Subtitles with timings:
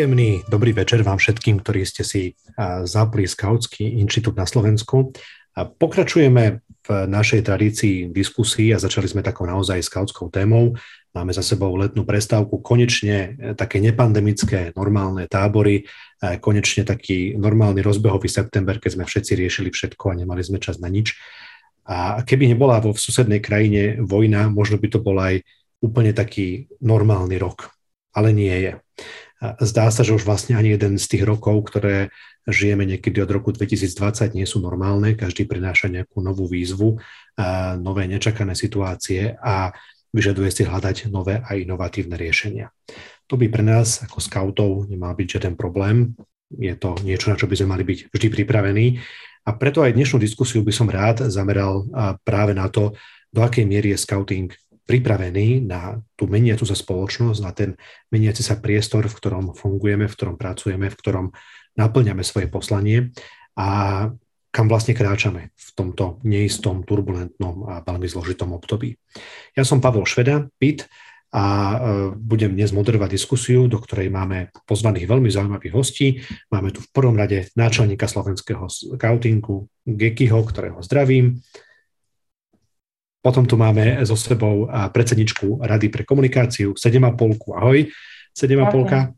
[0.00, 2.32] Príjemný dobrý večer vám všetkým, ktorí ste si
[2.88, 5.12] zapli Skautský inštitút na Slovensku.
[5.52, 10.72] Pokračujeme v našej tradícii diskusí a začali sme takou naozaj skautskou témou.
[11.12, 17.84] Máme za sebou letnú prestávku, konečne e, také nepandemické normálne tábory, e, konečne taký normálny
[17.84, 21.12] rozbehový september, keď sme všetci riešili všetko a nemali sme čas na nič.
[21.84, 25.44] A keby nebola vo susednej krajine vojna, možno by to bol aj
[25.84, 27.68] úplne taký normálny rok.
[28.16, 28.72] Ale nie je.
[29.40, 32.12] Zdá sa, že už vlastne ani jeden z tých rokov, ktoré
[32.44, 35.16] žijeme niekedy od roku 2020, nie sú normálne.
[35.16, 37.00] Každý prináša nejakú novú výzvu,
[37.80, 39.72] nové nečakané situácie a
[40.12, 42.68] vyžaduje si hľadať nové a inovatívne riešenia.
[43.32, 46.12] To by pre nás ako scoutov nemal byť žiaden problém.
[46.52, 49.00] Je to niečo, na čo by sme mali byť vždy pripravení.
[49.46, 51.88] A preto aj dnešnú diskusiu by som rád zameral
[52.28, 52.92] práve na to,
[53.30, 54.52] do akej miery je scouting
[54.90, 57.78] pripravení na tú meniacu sa spoločnosť, na ten
[58.10, 61.26] meniaci sa priestor, v ktorom fungujeme, v ktorom pracujeme, v ktorom
[61.78, 63.14] naplňame svoje poslanie
[63.54, 64.10] a
[64.50, 68.98] kam vlastne kráčame v tomto neistom, turbulentnom a veľmi zložitom období.
[69.54, 70.90] Ja som Pavel Šveda, PIT,
[71.30, 71.78] a e,
[72.18, 76.18] budem dnes moderovať diskusiu, do ktorej máme pozvaných veľmi zaujímavých hostí.
[76.50, 81.38] Máme tu v prvom rade náčelníka slovenského scoutingu Gekyho, ktorého zdravím.
[83.20, 87.52] Potom tu máme so sebou predsedničku Rady pre komunikáciu 7,5.
[87.52, 87.84] Ahoj,
[88.32, 89.12] 7,5.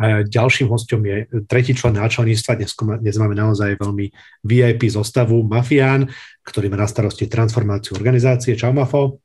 [0.00, 2.56] A ďalším hostom je tretí člen náčelníctva.
[2.56, 4.08] Dnes, dnes máme naozaj veľmi
[4.46, 6.08] VIP zostavu Mafián,
[6.40, 8.56] ktorý má na starosti transformáciu organizácie.
[8.56, 9.20] Čau, Mafo.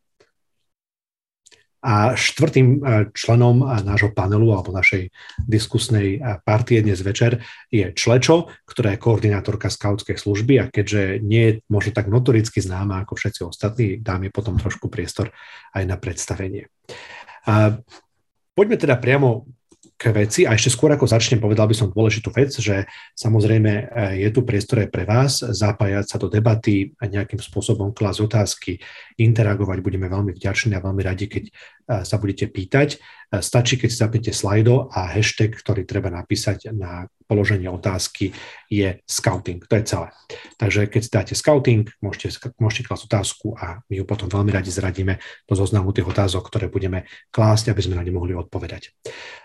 [1.86, 2.78] A štvrtým e,
[3.14, 5.14] členom e, nášho panelu alebo našej
[5.46, 11.44] diskusnej e, partie dnes večer je Člečo, ktorá je koordinátorka skautskej služby a keďže nie
[11.46, 15.30] je možno tak notoricky známa ako všetci ostatní, dám jej potom trošku priestor
[15.78, 16.74] aj na predstavenie.
[17.46, 17.78] A
[18.58, 19.46] poďme teda priamo
[19.96, 22.84] k veci a ešte skôr ako začnem, povedal by som dôležitú vec, že
[23.16, 28.20] samozrejme je tu priestor aj pre vás zapájať sa do debaty a nejakým spôsobom klásť
[28.28, 28.72] otázky,
[29.16, 29.80] interagovať.
[29.80, 31.44] Budeme veľmi vďační a veľmi radi, keď
[31.86, 32.98] sa budete pýtať.
[32.98, 38.34] E, stačí, keď si zapnete slajdo a hashtag, ktorý treba napísať na položenie otázky
[38.70, 39.62] je scouting.
[39.66, 40.08] To je celé.
[40.62, 44.70] Takže keď si dáte scouting, môžete, môžete klásť otázku a my ju potom veľmi radi
[44.70, 45.18] zradíme
[45.50, 48.94] do zoznamu tých otázok, ktoré budeme klásť, aby sme na ne mohli odpovedať.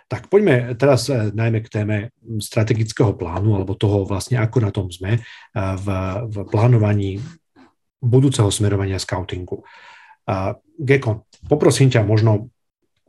[0.09, 1.97] Tak poďme teraz eh, najmä k téme
[2.41, 5.21] strategického plánu, alebo toho vlastne, ako na tom sme
[5.55, 5.87] v,
[6.31, 7.21] v plánovaní
[8.01, 9.61] budúceho smerovania scoutingu.
[10.81, 12.49] Gekon, poprosím ťa možno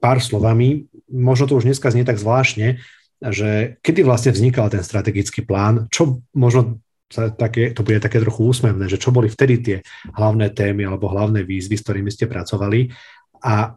[0.01, 2.81] pár slovami, možno to už dneska znie tak zvláštne,
[3.22, 8.89] že kedy vlastne vznikal ten strategický plán, čo možno také, to bude také trochu úsmevné,
[8.89, 9.77] že čo boli vtedy tie
[10.16, 12.89] hlavné témy alebo hlavné výzvy, s ktorými ste pracovali?
[13.45, 13.75] A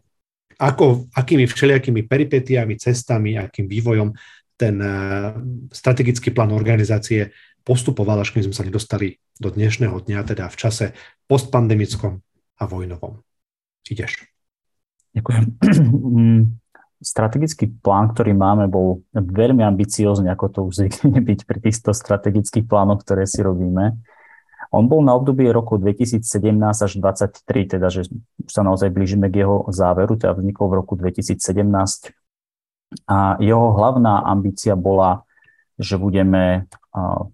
[0.54, 4.14] ako, akými všelijakými peripetiami, cestami, akým vývojom
[4.54, 4.90] ten eh,
[5.74, 7.34] strategický plán organizácie
[7.66, 10.86] postupoval, až kým sme sa nedostali do dnešného dňa, teda v čase
[11.26, 12.22] postpandemickom
[12.58, 13.22] a vojnovom.
[13.88, 14.24] Ideš.
[15.14, 15.44] Ďakujem.
[17.04, 22.64] Strategický plán, ktorý máme, bol veľmi ambiciózny, ako to už zvykne byť pri týchto strategických
[22.64, 24.00] plánoch, ktoré si robíme.
[24.72, 26.24] On bol na obdobie roku 2017
[26.64, 28.08] až 2023, teda že
[28.40, 31.38] už sa naozaj blížime k jeho záveru, teda vznikol v roku 2017.
[33.04, 35.23] A jeho hlavná ambícia bola,
[35.78, 36.70] že budeme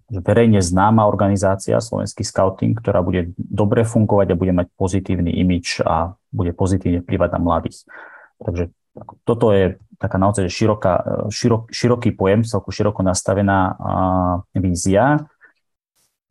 [0.09, 6.17] verejne známa organizácia Slovenský scouting, ktorá bude dobre fungovať a bude mať pozitívny imič a
[6.33, 7.85] bude pozitívne vplyvať na mladých.
[8.41, 8.73] Takže
[9.23, 10.93] toto je taká naozaj široká,
[11.29, 13.77] širok, široký pojem, celku široko nastavená
[14.57, 15.29] vízia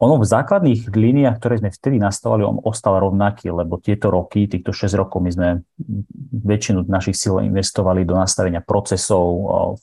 [0.00, 4.72] ono v základných líniách, ktoré sme vtedy nastavali, on ostal rovnaký, lebo tieto roky, týchto
[4.72, 5.48] 6 rokov, my sme
[6.32, 9.28] väčšinu našich síl investovali do nastavenia procesov,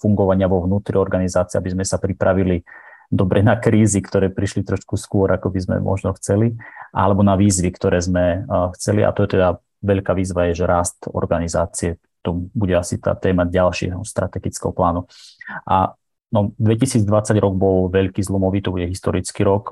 [0.01, 2.65] fungovania vo vnútri organizácie, aby sme sa pripravili
[3.13, 6.57] dobre na krízy, ktoré prišli trošku skôr, ako by sme možno chceli,
[6.91, 8.41] alebo na výzvy, ktoré sme
[8.73, 9.05] chceli.
[9.05, 12.01] A to je teda veľká výzva, je, že rast organizácie.
[12.25, 15.05] To bude asi tá téma ďalšieho strategického plánu.
[15.69, 15.93] A
[16.27, 17.07] No, 2020
[17.39, 19.71] rok bol veľký zlomový, to bude historický rok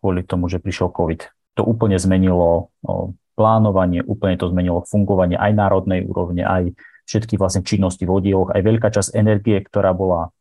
[0.00, 1.28] kvôli tomu, že prišiel COVID.
[1.60, 2.72] To úplne zmenilo
[3.36, 6.72] plánovanie, úplne to zmenilo fungovanie aj národnej úrovne, aj
[7.04, 10.32] všetky vlastne činnosti v oddieloch, aj veľká časť energie, ktorá bola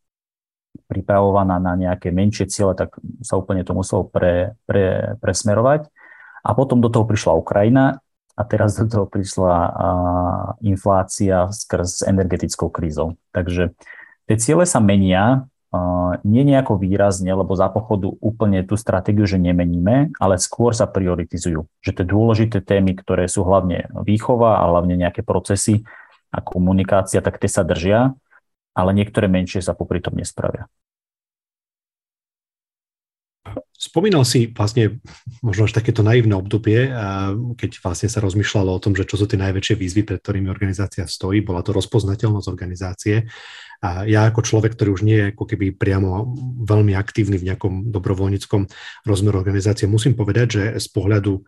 [0.87, 2.95] pripravovaná na nejaké menšie ciele, tak
[3.25, 5.89] sa úplne to muselo pre, pre, presmerovať.
[6.45, 7.99] A potom do toho prišla Ukrajina
[8.37, 9.67] a teraz do toho prišla a,
[10.63, 13.19] inflácia skrz energetickou krízou.
[13.35, 13.75] Takže
[14.29, 15.49] Tie ciele sa menia,
[16.21, 21.65] nie nejako výrazne, lebo za pochodu úplne tú stratégiu, že nemeníme, ale skôr sa prioritizujú.
[21.81, 25.81] Že tie dôležité témy, ktoré sú hlavne výchova a hlavne nejaké procesy
[26.29, 28.13] a komunikácia, tak tie sa držia.
[28.79, 30.71] ale niektoré menšie sa popri tom nespravia.
[33.79, 34.99] Spomínal si vlastne
[35.39, 36.91] možno až takéto naivné obdobie,
[37.55, 41.07] keď vlastne sa rozmýšľalo o tom, že čo sú tie najväčšie výzvy, pred ktorými organizácia
[41.07, 41.39] stojí.
[41.39, 43.31] Bola to rozpoznateľnosť organizácie.
[43.79, 46.35] A ja ako človek, ktorý už nie je ako keby priamo
[46.67, 48.67] veľmi aktívny v nejakom dobrovoľníckom
[49.07, 51.39] rozmeru organizácie, musím povedať, že z pohľadu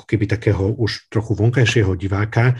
[0.00, 2.56] ako keby takého už trochu vonkajšieho diváka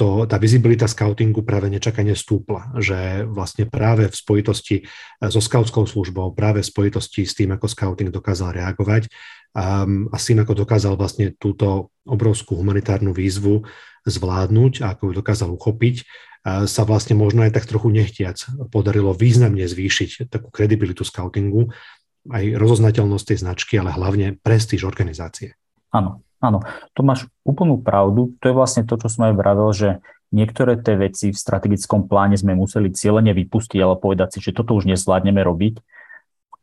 [0.00, 4.82] to, tá vizibilita scoutingu práve nečakane stúpla, že vlastne práve v spojitosti e,
[5.28, 9.12] so scoutskou službou, práve v spojitosti s tým, ako scouting dokázal reagovať
[9.52, 13.68] um, a s tým, ako dokázal vlastne túto obrovskú humanitárnu výzvu
[14.08, 18.40] zvládnuť a ako ju dokázal uchopiť, uh, sa vlastne možno aj tak trochu nechtiac
[18.72, 21.76] podarilo významne zvýšiť takú kredibilitu scoutingu,
[22.24, 25.60] aj rozoznateľnosť tej značky, ale hlavne prestíž organizácie.
[25.92, 26.64] Áno, Áno,
[26.96, 28.32] to máš úplnú pravdu.
[28.40, 29.88] To je vlastne to, čo som aj vravil, že
[30.32, 34.72] niektoré tie veci v strategickom pláne sme museli cieľene vypustiť, ale povedať si, že toto
[34.72, 35.84] už nezvládneme robiť.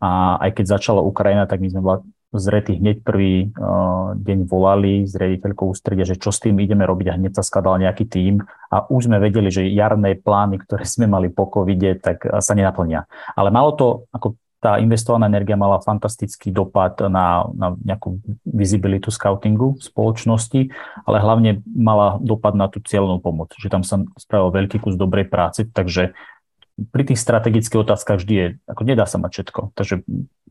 [0.02, 1.82] A aj keď začala Ukrajina, tak my sme
[2.36, 7.08] zretí hneď prvý uh, deň volali s rediteľkou ústredia, že čo s tým ideme robiť
[7.08, 11.08] a hneď sa skladal nejaký tím a už sme vedeli, že jarné plány, ktoré sme
[11.08, 13.08] mali po covide, tak sa nenaplnia.
[13.38, 19.78] Ale malo to ako tá investovaná energia mala fantastický dopad na, na nejakú visibilitu scoutingu
[19.78, 20.74] spoločnosti,
[21.06, 25.30] ale hlavne mala dopad na tú cieľnú pomoc, že tam sa spravil veľký kus dobrej
[25.30, 26.18] práce, takže
[26.90, 30.06] pri tých strategických otázkach vždy je, ako nedá sa mať všetko, takže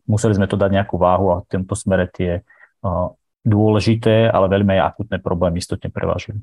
[0.07, 2.43] museli sme to dať nejakú váhu a v tomto smere tie
[2.83, 3.11] uh,
[3.47, 6.43] dôležité, ale veľmi aj akutné problémy istotne prevážili.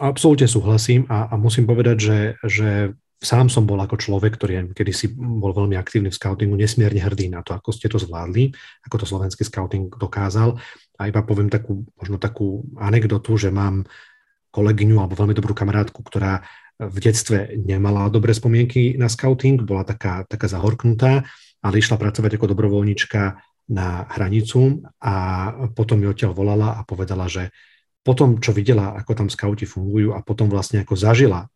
[0.00, 2.70] Absolútne súhlasím a, a musím povedať, že, že
[3.16, 7.32] sám som bol ako človek, ktorý kedy si bol veľmi aktívny v scoutingu, nesmierne hrdý
[7.32, 8.52] na to, ako ste to zvládli,
[8.84, 10.60] ako to slovenský scouting dokázal.
[11.00, 13.88] A iba poviem takú, možno takú anekdotu, že mám
[14.52, 16.44] kolegyňu alebo veľmi dobrú kamarátku, ktorá
[16.76, 21.24] v detstve nemala dobré spomienky na scouting, bola taká, taká zahorknutá,
[21.64, 23.22] ale išla pracovať ako dobrovoľnička
[23.72, 25.14] na hranicu a
[25.72, 27.50] potom mi odtiaľ volala a povedala, že
[28.06, 31.50] potom, čo videla, ako tam skauti fungujú a potom vlastne ako zažila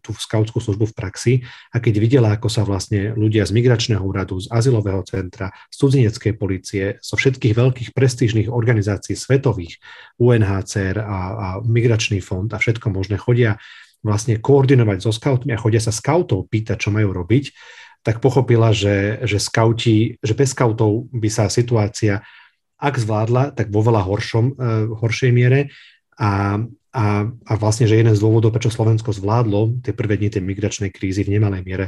[0.00, 1.32] tú skautskú službu v praxi
[1.70, 6.32] a keď videla, ako sa vlastne ľudia z migračného úradu, z azylového centra, z cudzineckej
[6.34, 9.78] policie, zo všetkých veľkých prestížnych organizácií svetových,
[10.16, 13.60] UNHCR a, a Migračný fond a všetko možné chodia
[14.00, 17.52] vlastne koordinovať so skautmi a chodia sa skautov pýtať, čo majú robiť,
[18.00, 22.24] tak pochopila, že, že, skauti, že bez skautov by sa situácia
[22.80, 24.52] ak zvládla, tak vo veľa horšom, e,
[24.96, 25.68] horšej miere
[26.16, 26.58] a,
[26.90, 30.90] a, a vlastne, že jeden z dôvodov, prečo Slovensko zvládlo tie prvé dni tej migračnej
[30.90, 31.86] krízy v nemalej miere,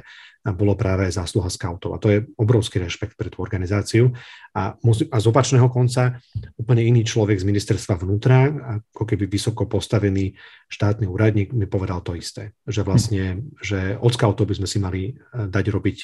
[0.50, 1.94] bolo práve zásluha scoutov.
[1.94, 4.10] A to je obrovský rešpekt pre tú organizáciu.
[4.58, 6.18] A, a z opačného konca
[6.58, 8.50] úplne iný človek z ministerstva vnútra,
[8.90, 10.34] ako keby vysoko postavený
[10.66, 12.58] štátny úradník, mi povedal to isté.
[12.66, 13.22] Že vlastne,
[13.62, 15.12] že od scoutov by sme si mali e,
[15.46, 15.98] dať robiť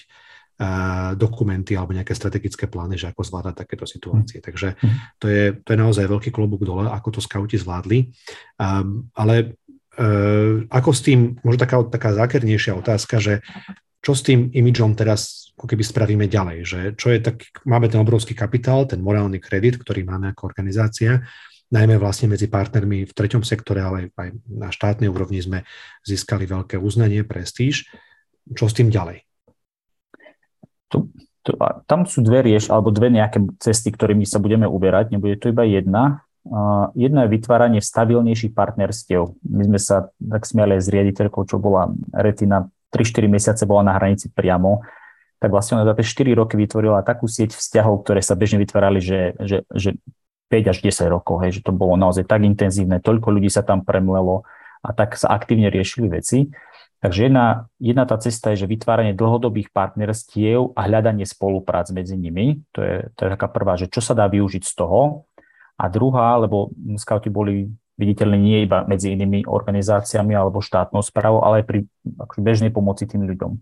[1.15, 4.43] dokumenty alebo nejaké strategické plány, že ako zvládať takéto situácie.
[4.43, 4.97] Takže mhm.
[5.23, 8.11] to je, to je naozaj veľký klobúk dole, ako to skauti zvládli.
[8.59, 9.55] Um, ale
[9.95, 13.39] uh, ako s tým, možno taká, taká zákernejšia otázka, že
[14.03, 17.99] čo s tým imidžom teraz ako keby spravíme ďalej, že čo je tak, máme ten
[17.99, 21.27] obrovský kapitál, ten morálny kredit, ktorý máme ako organizácia,
[21.75, 25.67] najmä vlastne medzi partnermi v treťom sektore, ale aj na štátnej úrovni sme
[26.07, 27.91] získali veľké uznanie, prestíž.
[28.49, 29.28] Čo s tým ďalej?
[30.89, 31.09] To,
[31.45, 31.57] to,
[31.89, 35.65] tam sú dve rieš, alebo dve nejaké cesty, ktorými sa budeme uberať, nebude to iba
[35.65, 36.25] jedna.
[36.49, 39.37] Uh, jedna je vytváranie stabilnejších partnerstiev.
[39.45, 44.33] My sme sa tak smiali s riaditeľkou, čo bola Retina 3-4 mesiace bola na hranici
[44.33, 44.81] priamo,
[45.39, 48.99] tak vlastne ona za tie 4 roky vytvorila takú sieť vzťahov, ktoré sa bežne vytvárali,
[48.99, 49.91] že, že, že
[50.49, 53.85] 5 až 10 rokov, hej, že to bolo naozaj tak intenzívne, toľko ľudí sa tam
[53.85, 54.49] premlelo
[54.81, 56.49] a tak sa aktívne riešili veci.
[56.99, 62.59] Takže jedna, jedna tá cesta je, že vytváranie dlhodobých partnerstiev a hľadanie spoluprác medzi nimi.
[62.75, 65.23] To je, to je taká prvá, že čo sa dá využiť z toho.
[65.79, 71.63] A druhá, lebo scouti boli viditeľní nie iba medzi inými organizáciami alebo štátnou správou, ale
[71.63, 73.53] aj pri akože bežnej pomoci tým ľuďom.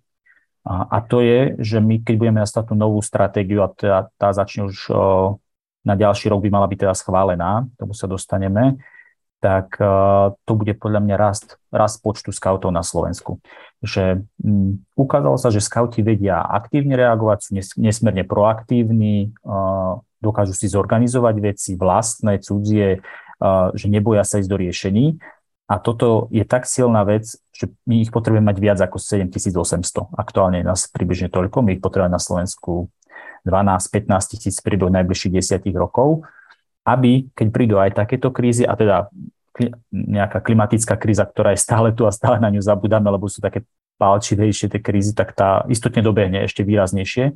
[0.64, 4.28] A, a to je, že my keď budeme nastaviť tú novú stratégiu a tá, tá
[4.33, 4.97] začne už o,
[5.85, 8.81] na ďalší rok by mala byť teda schválená, tomu sa dostaneme,
[9.40, 13.38] tak uh, to bude podľa mňa rast, rast počtu skautov na Slovensku.
[13.85, 20.57] Že um, ukázalo sa, že skauti vedia aktívne reagovať, sú nes, nesmierne proaktívni, uh, dokážu
[20.57, 25.21] si zorganizovať veci vlastné, cudzie, uh, že neboja sa ísť do riešení.
[25.66, 30.14] A toto je tak silná vec, že my ich potrebujeme mať viac ako 7800.
[30.14, 32.87] Aktuálne nás približne toľko, my ich potrebujeme na Slovensku
[33.43, 36.23] 12-15 tisíc príbehu najbližších 10 rokov
[36.87, 39.11] aby keď prídu aj takéto krízy, a teda
[39.90, 43.64] nejaká klimatická kríza, ktorá je stále tu a stále na ňu zabudáme, lebo sú také
[43.97, 47.35] pálčivejšie tie krízy, tak tá istotne dobehne ešte výraznejšie.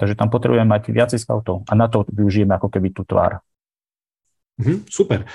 [0.00, 3.44] Takže tam potrebujeme mať viacej scoutov a na to využijeme ako keby tú tvár.
[4.56, 5.28] Mm, super.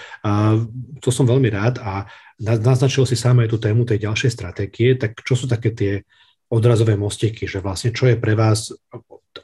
[1.02, 2.10] To som veľmi rád a
[2.42, 5.94] naznačil si sám aj tú tému tej ďalšej stratégie, tak čo sú také tie
[6.50, 8.74] odrazové mosteky, že vlastne čo je pre vás,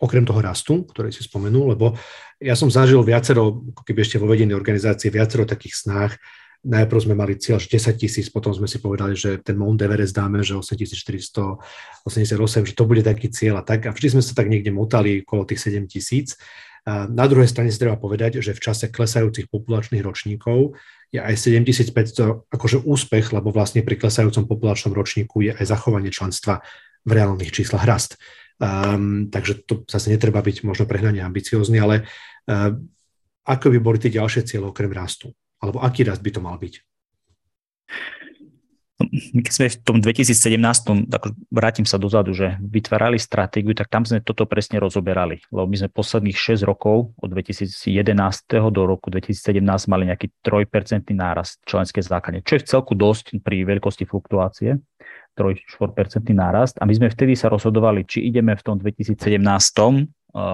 [0.01, 1.93] okrem toho rastu, ktorý si spomenul, lebo
[2.41, 6.17] ja som zažil viacero, keby ešte vo vedení organizácie, viacero takých snách,
[6.61, 10.45] Najprv sme mali cieľ 10 tisíc, potom sme si povedali, že ten Mount Everest dáme,
[10.45, 13.89] že 8488, že to bude taký cieľ a tak.
[13.89, 16.37] A vždy sme sa tak niekde motali okolo tých 7 tisíc.
[16.85, 20.77] Na druhej strane si treba povedať, že v čase klesajúcich populačných ročníkov
[21.09, 26.61] je aj 7500 akože úspech, lebo vlastne pri klesajúcom populačnom ročníku je aj zachovanie členstva
[27.01, 28.21] v reálnych číslach rast.
[28.61, 32.05] Um, takže to zase netreba byť možno prehnane ambiciózny, ale
[32.45, 32.77] uh,
[33.41, 35.33] ako by boli tie ďalšie cieľe okrem rastu?
[35.57, 36.73] Alebo aký rast by to mal byť?
[39.33, 40.61] Keď sme v tom 2017,
[41.09, 45.41] tak vrátim sa dozadu, že vytvárali stratégiu, tak tam sme toto presne rozoberali.
[45.49, 47.73] Lebo my sme posledných 6 rokov, od 2011.
[48.69, 49.57] do roku 2017,
[49.89, 54.77] mali nejaký 3% nárast členské základne, čo je v celku dosť pri veľkosti fluktuácie.
[55.35, 59.15] 3-4% nárast a my sme vtedy sa rozhodovali, či ideme v tom 2017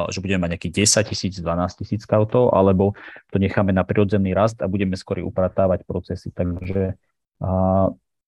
[0.10, 2.98] že budeme mať nejakých 10 tisíc, 12 tisíc scoutov, alebo
[3.30, 6.34] to necháme na prirodzený rast a budeme skôr upratávať procesy.
[6.34, 6.98] Takže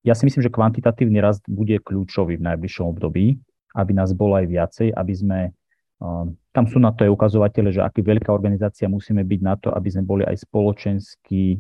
[0.06, 3.42] ja si myslím, že kvantitatívny rast bude kľúčový v najbližšom období,
[3.74, 5.40] aby nás bolo aj viacej, aby sme
[6.56, 9.92] tam sú na to aj ukazovatele, že aký veľká organizácia musíme byť na to, aby
[9.92, 11.60] sme boli aj spoločenský,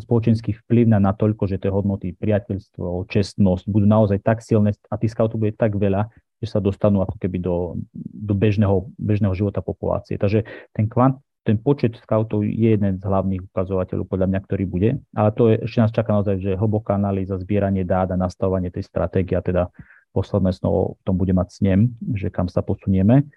[0.00, 5.12] spoločenský vplyv na natoľko, že tie hodnoty, priateľstvo, čestnosť budú naozaj tak silné a tých
[5.12, 6.08] scoutov bude tak veľa,
[6.40, 10.16] že sa dostanú ako keby do, do bežného, bežného života populácie.
[10.16, 14.90] Takže ten kvant, ten počet scoutov je jeden z hlavných ukazovateľov podľa mňa, ktorý bude,
[15.12, 18.88] ale to je, ešte nás čaká naozaj, že hlboká analýza, zbieranie dát a nastavovanie tej
[18.88, 19.68] stratégie a teda
[20.16, 23.28] posledné slovo v tom bude mať snem, že kam sa posunieme.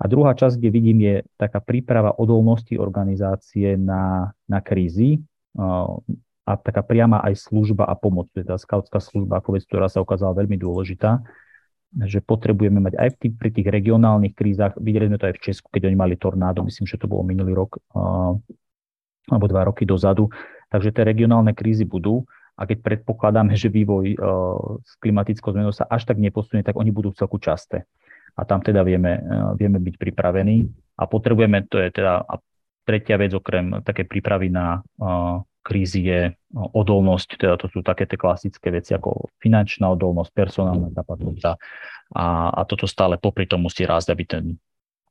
[0.00, 5.20] A druhá časť, kde vidím, je taká príprava odolnosti organizácie na, na krízy
[6.48, 8.32] a taká priama aj služba a pomoc.
[8.32, 11.20] To je tá skautská služba ako vec, ktorá sa ukázala veľmi dôležitá
[11.90, 15.90] že potrebujeme mať aj pri tých regionálnych krízach, videli sme to aj v Česku, keď
[15.90, 17.82] oni mali tornádo, myslím, že to bolo minulý rok
[19.30, 20.30] alebo dva roky dozadu,
[20.70, 22.22] takže tie regionálne krízy budú
[22.54, 24.14] a keď predpokladáme, že vývoj
[24.86, 27.90] s klimatickou zmenou sa až tak neposunie, tak oni budú celku časté.
[28.36, 29.18] A tam teda vieme,
[29.56, 30.66] vieme byť pripravení.
[31.00, 32.34] A potrebujeme, to je teda a
[32.84, 34.82] tretia vec okrem také prípravy na
[35.60, 36.20] krízy je
[36.56, 41.60] odolnosť, teda to sú také tie klasické veci ako finančná odolnosť, personálna kapacita.
[42.16, 44.44] A, a toto stále popri tom musí rásť, aby ten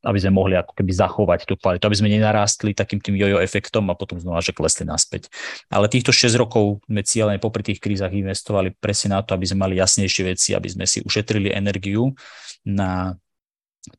[0.04, 3.88] aby sme mohli ako keby zachovať tú kvalitu, aby sme nenarástli takým tým jojo efektom
[3.92, 5.28] a potom znova, že klesli naspäť.
[5.68, 9.68] Ale týchto 6 rokov sme cieľene popri tých krízach investovali presne na to, aby sme
[9.68, 12.16] mali jasnejšie veci, aby sme si ušetrili energiu
[12.64, 13.20] na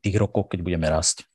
[0.01, 1.30] tých rokoch, keď budeme rásť.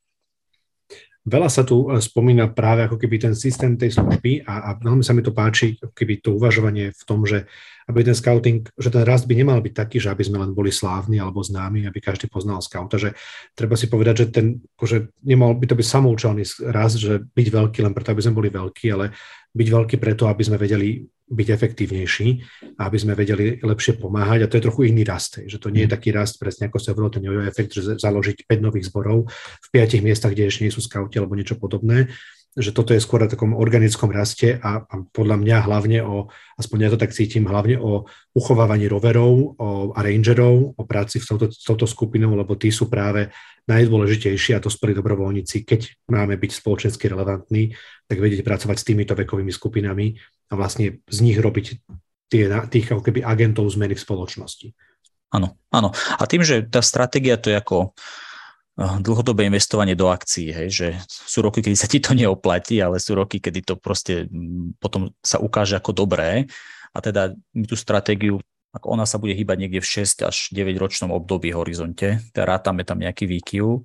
[1.27, 5.03] Veľa sa tu e, spomína práve ako keby ten systém tej služby a, a veľmi
[5.03, 7.51] sa mi to páči, keby to uvažovanie v tom, že
[7.91, 10.71] aby ten scouting, že ten rast by nemal byť taký, že aby sme len boli
[10.71, 13.19] slávni alebo známi, aby každý poznal scouta, že
[13.59, 14.47] treba si povedať, že ten,
[14.79, 18.51] že nemal by to byť samoučelný rast, že byť veľký len preto, aby sme boli
[18.51, 19.11] veľkí, ale
[19.51, 22.29] byť veľký preto, aby sme vedeli byť efektívnejší
[22.79, 24.47] a aby sme vedeli lepšie pomáhať.
[24.47, 25.43] A to je trochu iný rast.
[25.43, 25.95] Že to nie je mhm.
[25.99, 29.69] taký rast, presne ako sa hovorilo, ten jojo efekt, že založiť 5 nových zborov v
[29.75, 32.15] 5 miestach, kde ešte nie sú skauti alebo niečo podobné.
[32.57, 36.89] Že toto je skôr na takom organickom raste a, a podľa mňa hlavne o, aspoň
[36.89, 41.53] ja to tak cítim, hlavne o uchovávaní roverov o, a rangerov, o práci s touto,
[41.53, 43.29] touto skupinou, lebo tí sú práve
[43.69, 47.77] najdôležitejší a to spoli dobrovoľníci, keď máme byť spoločensky relevantní,
[48.09, 50.17] tak vedieť pracovať s týmito vekovými skupinami
[50.47, 51.67] a vlastne z nich robiť
[52.31, 54.69] tie, tých ako keby agentov zmeny v spoločnosti.
[55.35, 55.91] Áno, áno.
[56.17, 57.91] A tým, že tá stratégia to je ako
[58.79, 63.03] eh, dlhodobé investovanie do akcií, hej, že sú roky, kedy sa ti to neoplatí, ale
[63.03, 66.47] sú roky, kedy to proste mm, potom sa ukáže ako dobré.
[66.95, 68.41] A teda my tú stratégiu,
[68.73, 72.87] ako ona sa bude hýbať niekde v 6 až 9 ročnom období horizonte, teda rátame
[72.89, 73.83] tam nejaký výkyv,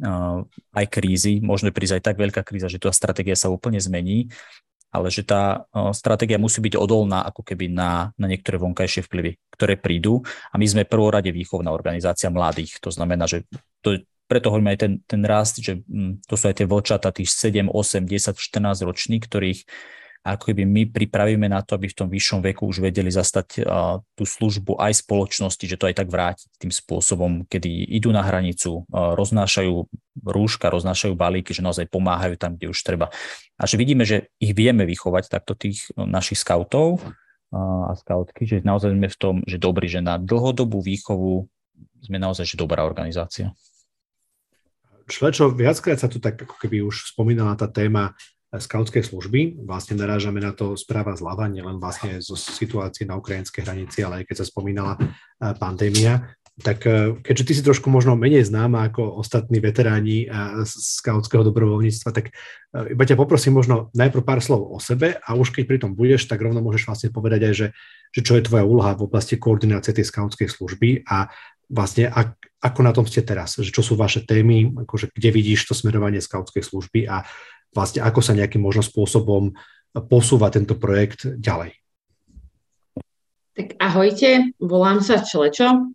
[0.00, 0.38] eh,
[0.78, 4.30] aj krízy, môže prísť aj tak veľká kríza, že tá stratégia sa úplne zmení
[4.94, 9.74] ale že tá stratégia musí byť odolná ako keby na, na niektoré vonkajšie vplyvy, ktoré
[9.74, 12.78] prídu a my sme prvorade výchovná organizácia mladých.
[12.78, 13.42] To znamená, že
[13.82, 13.98] to,
[14.30, 17.74] preto hovoríme aj ten, ten rast, že hm, to sú aj tie vlčata, tých 7,
[17.74, 19.60] 8, 10, 14 ročných, ktorých
[20.24, 23.60] ako keby my pripravíme na to, aby v tom vyššom veku už vedeli zastať
[24.16, 28.88] tú službu aj spoločnosti, že to aj tak vrátiť tým spôsobom, kedy idú na hranicu,
[28.88, 29.84] roznášajú
[30.24, 33.12] rúška, roznášajú balíky, že naozaj pomáhajú tam, kde už treba.
[33.60, 37.04] A že vidíme, že ich vieme vychovať takto tých no, našich skautov
[37.52, 41.46] a skautky, že naozaj sme v tom, že dobrý, že na dlhodobú výchovu
[42.00, 43.52] sme naozaj dobrá organizácia.
[45.04, 48.16] Šlečo, viackrát sa tu tak ako keby už spomínala tá téma
[48.58, 49.64] skautskej služby.
[49.66, 54.24] Vlastne narážame na to správa zľava, nielen vlastne zo situácie na ukrajinskej hranici, ale aj
[54.30, 55.06] keď sa spomínala eh,
[55.58, 56.34] pandémia.
[56.54, 62.10] Tak eh, keďže ty si trošku možno menej známa ako ostatní veteráni eh, skautského dobrovoľníctva,
[62.14, 62.30] tak
[62.74, 66.26] iba ťa poprosím možno najprv pár slov o sebe a už keď pri tom budeš,
[66.26, 67.66] tak rovno môžeš vlastne povedať aj, že,
[68.10, 71.30] že čo je tvoja úloha v oblasti koordinácie tej skautskej služby a
[71.70, 75.70] vlastne ak, ako na tom ste teraz, že čo sú vaše témy, akože kde vidíš
[75.70, 77.22] to smerovanie skautskej služby a
[77.74, 79.52] vlastne ako sa nejakým možno spôsobom
[80.06, 81.74] posúva tento projekt ďalej.
[83.54, 85.94] Tak ahojte, volám sa Člečo,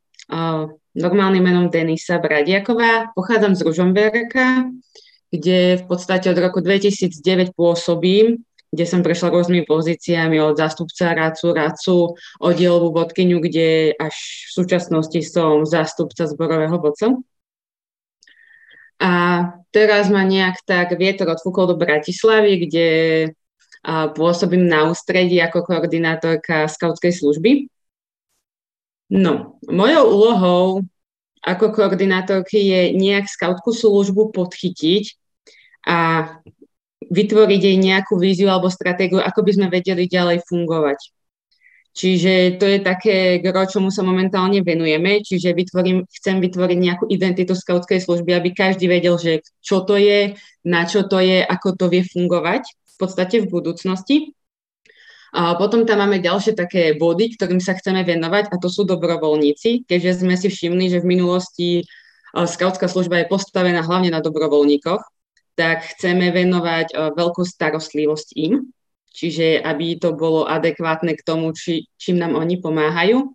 [0.95, 4.71] normálnym menom Denisa Bradiaková, pochádzam z Ružomberka,
[5.31, 11.57] kde v podstate od roku 2009 pôsobím, kde som prešla rôznymi pozíciami od zástupca RACU,
[11.57, 11.97] RACU,
[12.39, 14.15] oddielovú bodkyňu, kde až
[14.49, 17.17] v súčasnosti som zástupca zborového vodca.
[18.99, 19.11] A
[19.71, 22.87] teraz ma nejak tak vietor odfúkol do Bratislavy, kde
[24.15, 27.51] pôsobím na ústredí ako koordinátorka skautskej služby.
[29.09, 30.65] No, mojou úlohou
[31.39, 35.15] ako koordinátorky je nejak skautskú službu podchytiť
[35.87, 36.27] a
[37.07, 40.99] vytvoriť jej nejakú víziu alebo stratégiu, ako by sme vedeli ďalej fungovať.
[41.89, 47.57] Čiže to je také gro, čomu sa momentálne venujeme, čiže vytvorím, chcem vytvoriť nejakú identitu
[47.57, 51.85] skautskej služby, aby každý vedel, že čo to je, na čo to je, ako to
[51.91, 54.31] vie fungovať v podstate v budúcnosti.
[55.33, 59.85] A potom tam máme ďalšie také body, ktorým sa chceme venovať a to sú dobrovoľníci,
[59.85, 61.69] keďže sme si všimli, že v minulosti
[62.33, 65.01] skautská služba je postavená hlavne na dobrovoľníkoch,
[65.53, 68.73] tak chceme venovať veľkú starostlivosť im
[69.13, 73.33] čiže aby to bolo adekvátne k tomu, či, čím nám oni pomáhajú.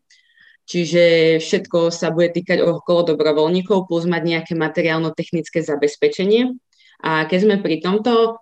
[0.64, 6.56] Čiže všetko sa bude týkať okolo dobrovoľníkov plus mať nejaké materiálno-technické zabezpečenie.
[7.04, 8.40] A keď sme pri tomto,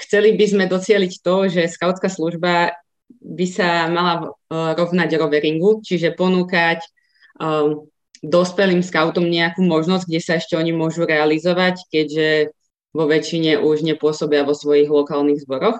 [0.00, 2.80] chceli by sme docieliť to, že skautská služba
[3.20, 7.84] by sa mala uh, rovnať roveringu, čiže ponúkať uh,
[8.24, 12.54] dospelým skautom nejakú možnosť, kde sa ešte oni môžu realizovať, keďže
[12.94, 15.78] vo väčšine už nepôsobia vo svojich lokálnych zboroch.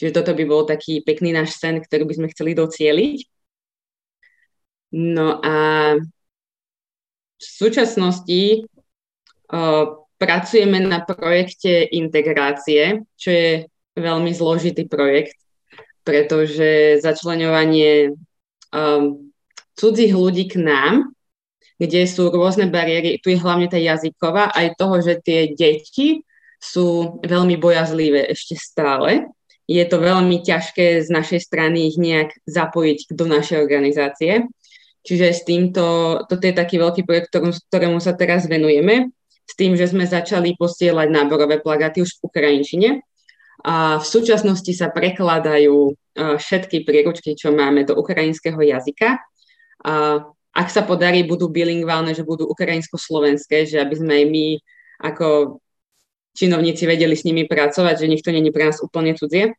[0.00, 3.18] Čiže toto by bol taký pekný náš sen, ktorý by sme chceli docieliť.
[4.96, 5.56] No a
[7.36, 8.64] v súčasnosti
[9.52, 9.84] uh,
[10.16, 15.36] pracujeme na projekte integrácie, čo je veľmi zložitý projekt,
[16.00, 18.16] pretože začlenovanie
[18.72, 19.28] um,
[19.76, 21.12] cudzích ľudí k nám,
[21.76, 26.24] kde sú rôzne bariéry, tu je hlavne tá jazyková, aj toho, že tie deti
[26.56, 29.28] sú veľmi bojazlivé ešte stále
[29.70, 34.50] je to veľmi ťažké z našej strany ich nejak zapojiť do našej organizácie.
[35.06, 35.84] Čiže s týmto,
[36.26, 39.14] toto je taký veľký projekt, ktorom, ktorému sa teraz venujeme,
[39.46, 42.90] s tým, že sme začali posielať náborové plagáty už v Ukrajinčine.
[43.62, 49.22] A v súčasnosti sa prekladajú všetky príručky, čo máme do ukrajinského jazyka.
[49.86, 49.92] A
[50.50, 54.46] ak sa podarí, budú bilingválne, že budú ukrajinsko-slovenské, že aby sme aj my
[55.00, 55.26] ako
[56.40, 59.52] činovníci vedeli s nimi pracovať, že nech to není pre nás úplne cudzie.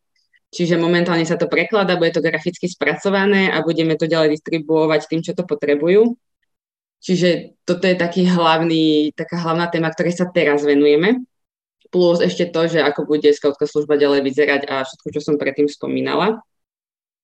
[0.52, 5.24] Čiže momentálne sa to prekladá, bude to graficky spracované a budeme to ďalej distribuovať tým,
[5.24, 6.12] čo to potrebujú.
[7.00, 11.24] Čiže toto je taký hlavný, taká hlavná téma, ktorej sa teraz venujeme.
[11.88, 15.72] Plus ešte to, že ako bude skautská služba ďalej vyzerať a všetko, čo som predtým
[15.72, 16.44] spomínala.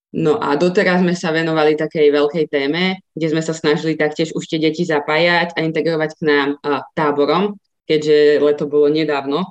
[0.09, 4.49] No a doteraz sme sa venovali takej veľkej téme, kde sme sa snažili taktiež už
[4.49, 9.49] tie deti zapájať a integrovať k nám a, táborom, keďže leto bolo nedávno,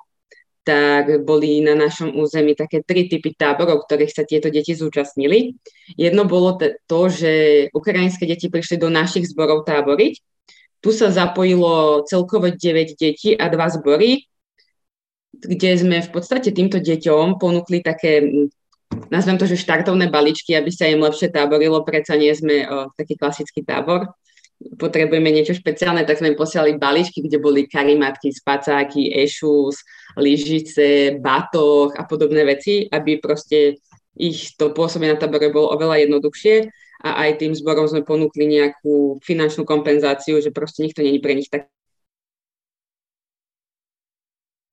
[0.61, 5.55] tak boli na našom území také tri typy táborov, ktorých sa tieto deti zúčastnili.
[5.95, 7.33] Jedno bolo to, že
[7.71, 10.19] ukrajinské deti prišli do našich zborov táboriť.
[10.83, 14.27] Tu sa zapojilo celkovo 9 detí a dva zbory,
[15.31, 18.27] kde sme v podstate týmto deťom ponúkli také
[19.11, 23.19] nazvem to, že štartovné baličky, aby sa im lepšie táborilo, predsa nie sme o, taký
[23.19, 24.07] klasický tábor
[24.57, 29.85] potrebujeme niečo špeciálne, tak sme im posielali balíčky, kde boli karimatky, spacáky, ešus,
[30.17, 33.77] lyžice, batoh a podobné veci, aby proste
[34.17, 36.55] ich to pôsobenie na tábore bolo oveľa jednoduchšie
[37.05, 41.53] a aj tým zborom sme ponúkli nejakú finančnú kompenzáciu, že proste nikto není pre nich
[41.53, 41.69] tak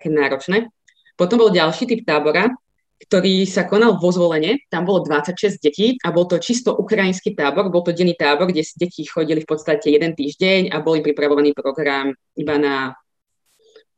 [0.04, 0.68] náročné.
[1.16, 2.52] Potom bol ďalší typ tábora,
[2.94, 4.64] ktorý sa konal vo zvolenie.
[4.70, 7.68] Tam bolo 26 detí a bol to čisto ukrajinský tábor.
[7.68, 11.52] Bol to denný tábor, kde deti chodili v podstate jeden týždeň a bol im pripravovaný
[11.52, 12.94] program iba na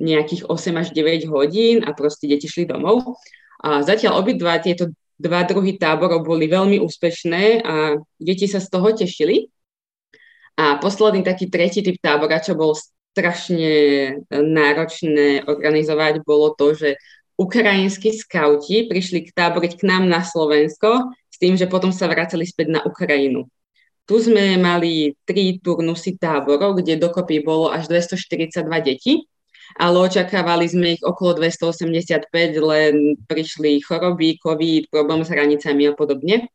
[0.01, 3.17] nejakých 8 až 9 hodín a proste deti šli domov.
[3.65, 8.93] A zatiaľ obidva tieto dva druhy táborov boli veľmi úspešné a deti sa z toho
[8.93, 9.49] tešili.
[10.57, 12.73] A posledný taký tretí typ tábora, čo bol
[13.17, 13.73] strašne
[14.29, 17.01] náročné organizovať, bolo to, že
[17.37, 22.49] ukrajinskí skauti prišli k táboriť k nám na Slovensko s tým, že potom sa vracali
[22.49, 23.49] späť na Ukrajinu.
[24.07, 29.27] Tu sme mali tri turnusy táborov, kde dokopy bolo až 242 detí,
[29.77, 32.31] ale očakávali sme ich okolo 285,
[32.63, 36.49] len prišli choroby, covid, problém s hranicami a podobne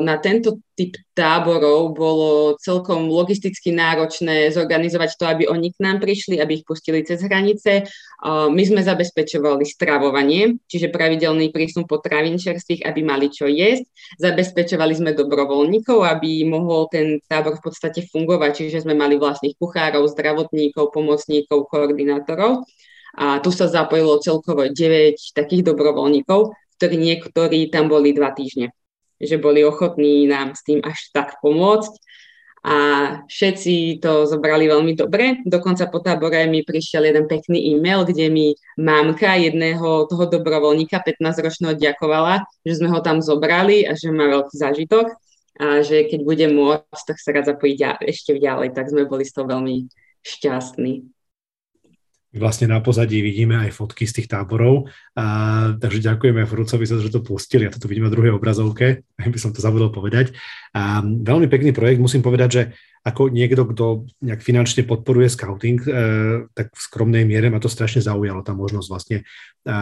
[0.00, 6.38] na tento typ táborov bolo celkom logisticky náročné zorganizovať to, aby oni k nám prišli,
[6.38, 7.84] aby ich pustili cez hranice.
[8.26, 13.84] My sme zabezpečovali stravovanie, čiže pravidelný prísun potravín čerstvých, aby mali čo jesť.
[14.22, 20.08] Zabezpečovali sme dobrovoľníkov, aby mohol ten tábor v podstate fungovať, čiže sme mali vlastných kuchárov,
[20.08, 22.64] zdravotníkov, pomocníkov, koordinátorov.
[23.18, 28.72] A tu sa zapojilo celkovo 9 takých dobrovoľníkov, ktorí niektorí tam boli dva týždne
[29.20, 31.92] že boli ochotní nám s tým až tak pomôcť.
[32.60, 32.76] A
[33.24, 35.40] všetci to zobrali veľmi dobre.
[35.48, 41.72] Dokonca po tábore mi prišiel jeden pekný e-mail, kde mi mámka jedného toho dobrovoľníka 15-ročného
[41.80, 45.08] ďakovala, že sme ho tam zobrali a že má veľký zážitok
[45.56, 48.76] a že keď bude môcť, tak sa rád zapojiť ešte ďalej.
[48.76, 49.88] Tak sme boli z toho veľmi
[50.20, 51.19] šťastní
[52.30, 54.86] vlastne na pozadí vidíme aj fotky z tých táborov.
[55.18, 57.66] A, takže ďakujeme Frucovi za to, že to pustili.
[57.66, 59.02] Ja to tu vidím na druhej obrazovke,
[59.34, 60.30] by som to zabudol povedať.
[60.74, 62.62] A, veľmi pekný projekt, musím povedať, že
[63.00, 65.90] ako niekto, kto nejak finančne podporuje scouting, e,
[66.52, 69.76] tak v skromnej miere ma to strašne zaujalo, tá možnosť vlastne e,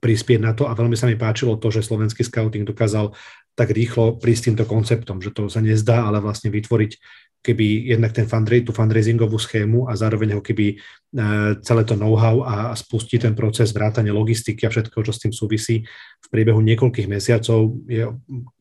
[0.00, 3.12] prispieť na to a veľmi sa mi páčilo to, že slovenský scouting dokázal
[3.52, 6.92] tak rýchlo prísť týmto konceptom, že to sa nezdá, ale vlastne vytvoriť
[7.42, 10.76] keby jednak ten fundra- tú fundraisingovú schému a zároveň ho keby e,
[11.66, 15.82] celé to know-how a, spustí ten proces vrátania logistiky a všetko, čo s tým súvisí
[16.22, 17.82] v priebehu niekoľkých mesiacov.
[17.90, 18.06] Je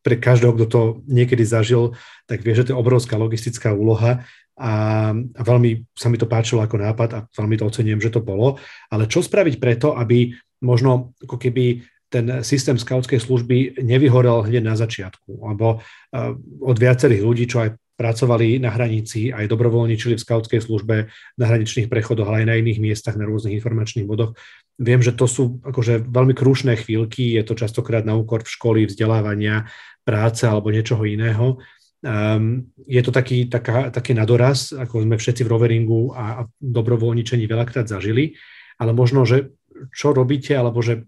[0.02, 1.94] pre každého, kto to niekedy zažil,
[2.26, 4.26] tak vie, že to je obrovská logistická úloha
[4.58, 4.74] a,
[5.14, 8.58] a veľmi sa mi to páčilo ako nápad a veľmi to ocenujem, že to bolo.
[8.90, 10.34] Ale čo spraviť preto, aby
[10.66, 17.24] možno ako keby ten systém skautskej služby nevyhorel hneď na začiatku, lebo uh, od viacerých
[17.24, 22.44] ľudí, čo aj pracovali na hranici, aj dobrovoľničili v skautskej službe na hraničných prechodoch, ale
[22.44, 24.34] aj na iných miestach, na rôznych informačných bodoch.
[24.82, 28.82] Viem, že to sú akože veľmi krúšne chvíľky, je to častokrát na úkor v školy,
[28.90, 29.70] vzdelávania,
[30.02, 31.62] práce alebo niečoho iného.
[32.02, 37.46] Um, je to taký, taká, taký nadoraz, ako sme všetci v roveringu a, a dobrovoľničení
[37.46, 38.34] veľakrát zažili,
[38.82, 39.54] ale možno, že
[39.94, 41.06] čo robíte, alebo že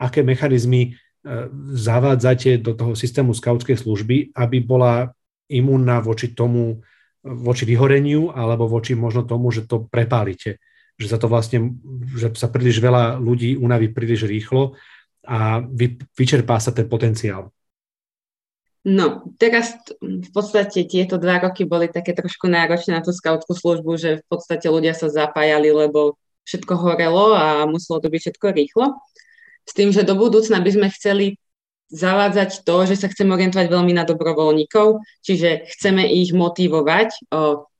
[0.00, 5.14] aké mechanizmy uh, zavádzate do toho systému skautskej služby, aby bola
[5.48, 6.80] imúnna voči tomu,
[7.24, 10.60] voči vyhoreniu alebo voči možno tomu, že to prepálite.
[11.00, 11.74] Že sa to vlastne,
[12.14, 14.78] že sa príliš veľa ľudí unaví príliš rýchlo
[15.24, 17.50] a vy, vyčerpá sa ten potenciál.
[18.84, 19.72] No, teraz
[20.04, 24.24] v podstate tieto dva roky boli také trošku náročné na tú skautskú službu, že v
[24.28, 29.00] podstate ľudia sa zapájali, lebo všetko horelo a muselo to byť všetko rýchlo.
[29.64, 31.26] S tým, že do budúcna by sme chceli
[31.92, 37.28] zavádzať to, že sa chceme orientovať veľmi na dobrovoľníkov, čiže chceme ich motivovať.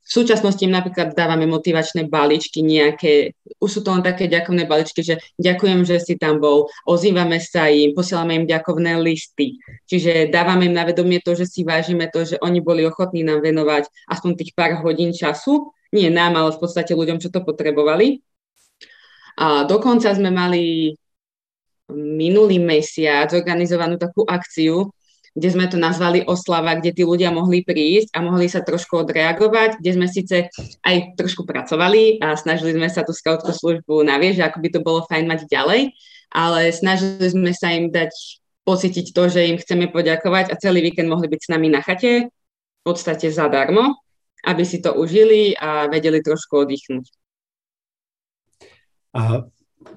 [0.04, 5.00] V súčasnosti im napríklad dávame motivačné balíčky nejaké, už sú to len také ďakovné balíčky,
[5.00, 9.56] že ďakujem, že si tam bol, ozývame sa im, posielame im ďakovné listy.
[9.88, 13.40] Čiže dávame im na vedomie to, že si vážime to, že oni boli ochotní nám
[13.40, 18.20] venovať aspoň tých pár hodín času, nie nám, ale v podstate ľuďom, čo to potrebovali.
[19.40, 20.92] A dokonca sme mali
[21.92, 24.88] minulý mesiac organizovanú takú akciu,
[25.34, 29.82] kde sme to nazvali oslava, kde tí ľudia mohli prísť a mohli sa trošku odreagovať,
[29.82, 30.46] kde sme síce
[30.86, 35.02] aj trošku pracovali a snažili sme sa tú skautskú službu navieť, ako by to bolo
[35.10, 35.90] fajn mať ďalej,
[36.30, 38.14] ale snažili sme sa im dať
[38.62, 42.30] pocítiť to, že im chceme poďakovať a celý víkend mohli byť s nami na chate,
[42.30, 43.98] v podstate zadarmo,
[44.46, 47.10] aby si to užili a vedeli trošku oddychnúť.
[49.14, 49.46] A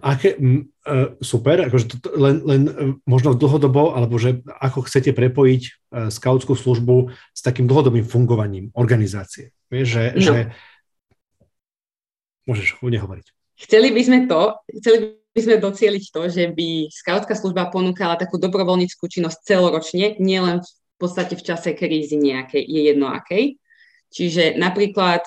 [0.01, 2.73] aké, uh, super, akože to, len, len uh,
[3.03, 5.71] možno dlhodobo, alebo že ako chcete prepojiť uh,
[6.13, 9.51] skautskú službu s takým dlhodobým fungovaním organizácie.
[9.67, 10.21] Vieš, že, no.
[10.21, 10.35] že...
[12.47, 13.27] Môžeš hodne hovoriť.
[13.57, 14.97] Chceli by sme to, chceli
[15.33, 20.97] by sme docieliť to, že by skautská služba ponúkala takú dobrovoľníckú činnosť celoročne, nielen v
[20.97, 23.57] podstate v čase krízy nejakej, je jedno akej.
[24.09, 25.25] Čiže napríklad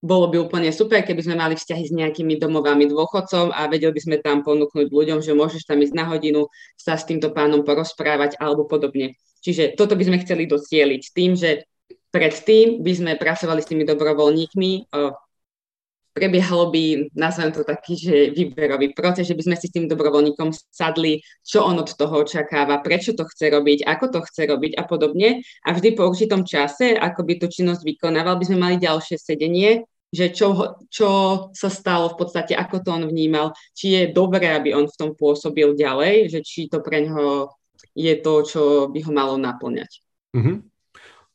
[0.00, 4.00] bolo by úplne super, keby sme mali vzťahy s nejakými domovami dôchodcov a vedeli by
[4.00, 6.48] sme tam ponúknuť ľuďom, že môžeš tam ísť na hodinu
[6.80, 9.12] sa s týmto pánom porozprávať alebo podobne.
[9.44, 11.68] Čiže toto by sme chceli docieliť tým, že
[12.12, 14.88] predtým by sme pracovali s tými dobrovoľníkmi
[16.10, 20.50] prebiehalo by, nazvem to taký, že výberový proces, že by sme si s tým dobrovoľníkom
[20.70, 24.82] sadli, čo on od toho očakáva, prečo to chce robiť, ako to chce robiť a
[24.84, 25.46] podobne.
[25.62, 29.86] A vždy po určitom čase, ako by tú činnosť vykonával, by sme mali ďalšie sedenie,
[30.10, 31.08] že čo, čo
[31.54, 35.10] sa stalo v podstate, ako to on vnímal, či je dobré, aby on v tom
[35.14, 37.54] pôsobil ďalej, že či to pre ňoho
[37.94, 40.02] je to, čo by ho malo naplňať.
[40.34, 40.56] Mm-hmm.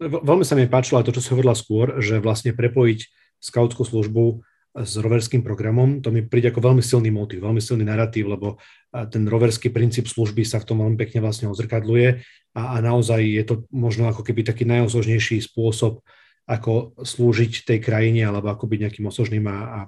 [0.04, 3.08] Veľmi sa mi páčilo aj to, čo si hovorila skôr, že vlastne prepojiť
[3.40, 4.44] skautskú službu
[4.76, 8.60] s roverským programom, to mi príde ako veľmi silný motiv, veľmi silný narratív, lebo
[8.92, 12.20] ten roverský princíp služby sa v tom veľmi pekne vlastne odzrkadluje
[12.60, 16.04] a, a naozaj je to možno ako keby taký najosožnejší spôsob,
[16.44, 19.80] ako slúžiť tej krajine alebo ako byť nejakým osožným a, a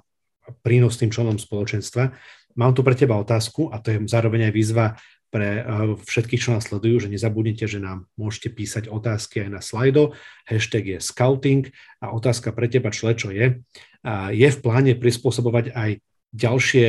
[0.64, 2.16] prínosným členom spoločenstva.
[2.56, 4.86] Mám tu pre teba otázku a to je zároveň aj výzva
[5.28, 5.60] pre
[6.08, 10.16] všetkých, čo nás sledujú, že nezabudnite, že nám môžete písať otázky aj na slajdo.
[10.48, 11.68] Hashtag je scouting
[12.00, 13.60] a otázka pre teba, čo je.
[14.06, 15.90] Je v pláne prispôsobovať aj
[16.30, 16.86] ďalšie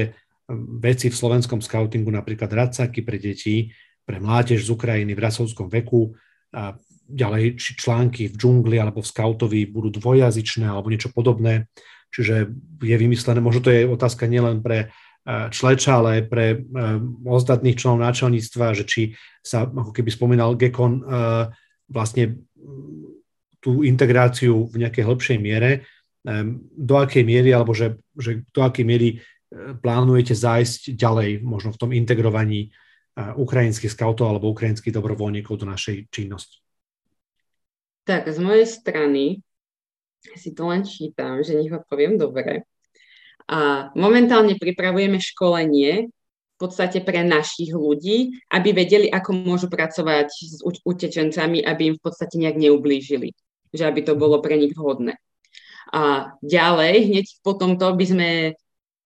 [0.81, 3.73] veci v slovenskom scoutingu, napríklad radcaky pre deti,
[4.05, 6.13] pre mládež z Ukrajiny v racovskom veku,
[6.49, 6.73] a
[7.05, 11.69] ďalej či články v džungli alebo v scoutovi budú dvojazyčné alebo niečo podobné.
[12.09, 12.49] Čiže
[12.81, 14.89] je vymyslené, možno to je otázka nielen pre
[15.29, 16.57] Čleča, ale aj pre e,
[17.27, 19.01] ostatných členov náčelníctva, že či
[19.45, 21.03] sa, ako keby spomínal Gekon, e,
[21.85, 22.41] vlastne
[23.61, 25.79] tú integráciu v nejakej hĺbšej miere, e,
[26.75, 29.09] do akej miery, alebo že, že do akej miery
[29.79, 32.69] plánujete zájsť ďalej možno v tom integrovaní
[33.17, 36.61] ukrajinských skautov alebo ukrajinských dobrovoľníkov do našej činnosti?
[38.07, 39.23] Tak, z mojej strany
[40.35, 42.67] si to len čítam, že nech poviem dobre.
[43.49, 50.59] A momentálne pripravujeme školenie v podstate pre našich ľudí, aby vedeli, ako môžu pracovať s
[50.83, 53.31] utečencami, aby im v podstate nejak neublížili,
[53.71, 55.15] že aby to bolo pre nich vhodné.
[55.89, 58.29] A ďalej, hneď po tomto by sme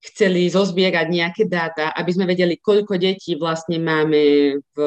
[0.04, 4.78] chceli zozbierať nejaké dáta, aby sme vedeli, koľko detí vlastne máme v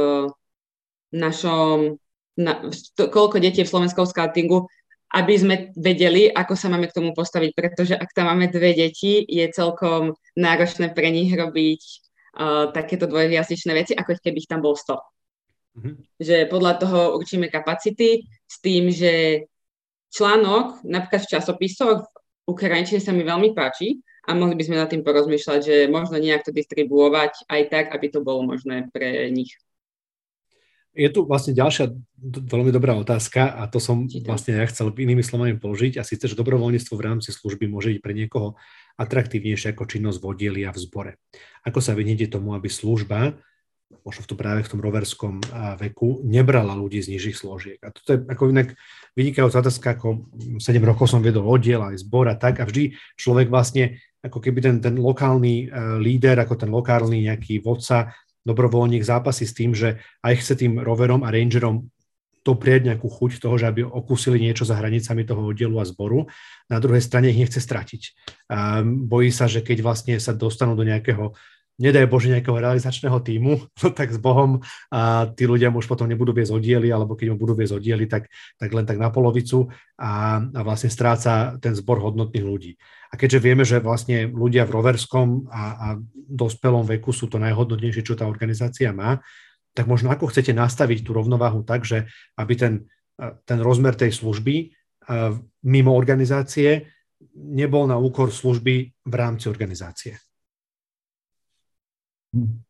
[1.17, 1.97] našom,
[2.37, 2.61] na,
[2.97, 4.69] koľko detí v slovenskom scoutingu
[5.15, 9.23] aby sme vedeli, ako sa máme k tomu postaviť, pretože ak tam máme dve deti,
[9.23, 11.83] je celkom náročné pre nich robiť
[12.37, 14.93] uh, takéto dvojjazyčné veci, ako keby ich tam bol 100.
[15.79, 15.95] Mm-hmm.
[16.19, 19.47] Že podľa toho určíme kapacity s tým, že
[20.17, 24.91] článok napríklad v časopisoch v Ukrajinčine sa mi veľmi páči a mohli by sme nad
[24.91, 29.55] tým porozmýšľať, že možno nejak to distribuovať aj tak, aby to bolo možné pre nich.
[30.97, 31.93] Je tu vlastne ďalšia
[32.25, 36.41] veľmi dobrá otázka a to som vlastne ja chcel inými slovami položiť a síce, že
[36.41, 38.57] dobrovoľníctvo v rámci služby môže byť pre niekoho
[38.97, 41.13] atraktívnejšie ako činnosť v oddieli a v zbore.
[41.69, 43.37] Ako sa vyhnete tomu, aby služba,
[44.03, 45.39] možno v tom práve v tom roverskom
[45.79, 47.79] veku, nebrala ľudí z nižších složiek.
[47.83, 48.75] A toto je ako inak
[49.15, 50.27] vynikajúca otázka, ako
[50.59, 54.59] 7 rokov som viedol oddiel aj zbor a tak a vždy človek vlastne ako keby
[54.59, 55.71] ten, ten lokálny
[56.03, 58.11] líder, ako ten lokálny nejaký vodca
[58.47, 61.91] dobrovoľník zápasí s tým, že aj chce tým roverom a rangerom
[62.47, 66.31] doprieť nejakú chuť toho, že aby okúsili niečo za hranicami toho oddielu a zboru.
[66.71, 68.03] Na druhej strane ich nechce stratiť.
[68.55, 71.35] A bojí sa, že keď vlastne sa dostanú do nejakého
[71.77, 76.33] nedaj Bože nejakého realizačného týmu, no tak s Bohom a tí ľudia už potom nebudú
[76.33, 79.69] viesť oddiely, alebo keď mu budú viesť oddiely, tak, tak len tak na polovicu
[80.01, 82.73] a, a vlastne stráca ten zbor hodnotných ľudí.
[83.13, 88.03] A keďže vieme, že vlastne ľudia v roverskom a, a dospelom veku sú to najhodnotnejšie,
[88.03, 89.23] čo tá organizácia má,
[89.77, 92.09] tak možno ako chcete nastaviť tú rovnováhu tak, že
[92.41, 92.75] aby ten,
[93.45, 94.73] ten rozmer tej služby
[95.69, 96.89] mimo organizácie
[97.37, 100.26] nebol na úkor služby v rámci organizácie.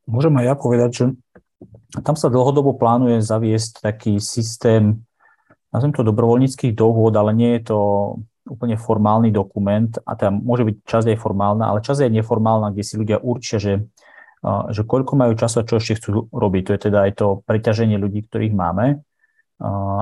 [0.07, 1.05] Môžem aj ja povedať, že
[2.02, 5.02] tam sa dlhodobo plánuje zaviesť taký systém,
[5.72, 7.79] nazvem to dobrovoľníckých dohôd, ale nie je to
[8.46, 12.85] úplne formálny dokument a tam môže byť časť aj formálna, ale časť aj neformálna, kde
[12.87, 13.83] si ľudia určia, že,
[14.70, 16.62] že koľko majú času a čo ešte chcú robiť.
[16.70, 19.02] To je teda aj to preťaženie ľudí, ktorých máme,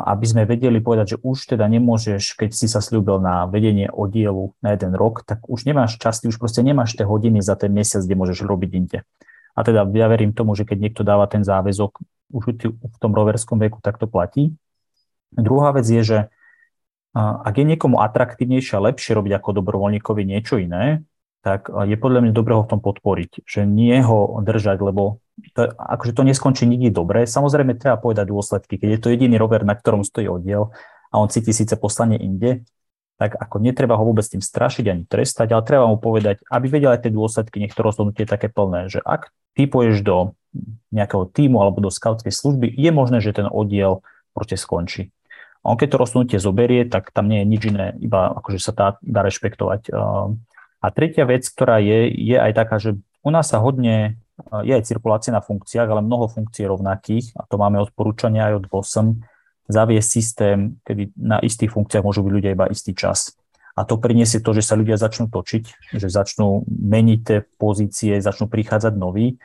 [0.04, 4.52] aby sme vedeli povedať, že už teda nemôžeš, keď si sa slúbil na vedenie oddielu
[4.60, 7.70] na jeden rok, tak už nemáš čas, ty už proste nemáš tie hodiny za ten
[7.70, 8.98] mesiac, kde môžeš robiť inde.
[9.54, 12.02] A teda ja verím tomu, že keď niekto dáva ten záväzok
[12.34, 12.42] už
[12.74, 14.50] v tom roverskom veku, tak to platí.
[15.30, 16.18] Druhá vec je, že
[17.14, 21.06] ak je niekomu atraktívnejšie a lepšie robiť ako dobrovoľníkovi niečo iné,
[21.46, 25.22] tak je podľa mňa dobré ho v tom podporiť, že nie ho držať, lebo
[25.54, 27.22] to, akože to neskončí nikdy dobre.
[27.28, 28.80] Samozrejme, treba povedať dôsledky.
[28.80, 30.72] Keď je to jediný rover, na ktorom stojí oddiel
[31.12, 32.66] a on cíti síce poslanie inde,
[33.14, 36.96] tak ako netreba ho vôbec tým strašiť ani trestať, ale treba mu povedať, aby vedel
[36.96, 40.34] aj tie dôsledky, nech to rozhodnutie je také plné, že ak ty pôjdeš do
[40.94, 45.10] nejakého týmu alebo do skautskej služby, je možné, že ten oddiel proste skončí.
[45.64, 48.72] A on keď to rozhodnutie zoberie, tak tam nie je nič iné, iba akože sa
[48.76, 49.90] dá, dá rešpektovať
[50.84, 54.20] A tretia vec, ktorá je, je aj taká, že u nás sa hodne,
[54.60, 58.64] je aj cirkulácia na funkciách, ale mnoho funkcií rovnakých, a to máme odporúčania aj od
[58.68, 59.08] BOSM,
[59.64, 63.32] zaviesť systém, kedy na istých funkciách môžu byť ľudia iba istý čas.
[63.74, 68.46] A to priniesie to, že sa ľudia začnú točiť, že začnú meniť tie pozície, začnú
[68.46, 69.42] prichádzať noví.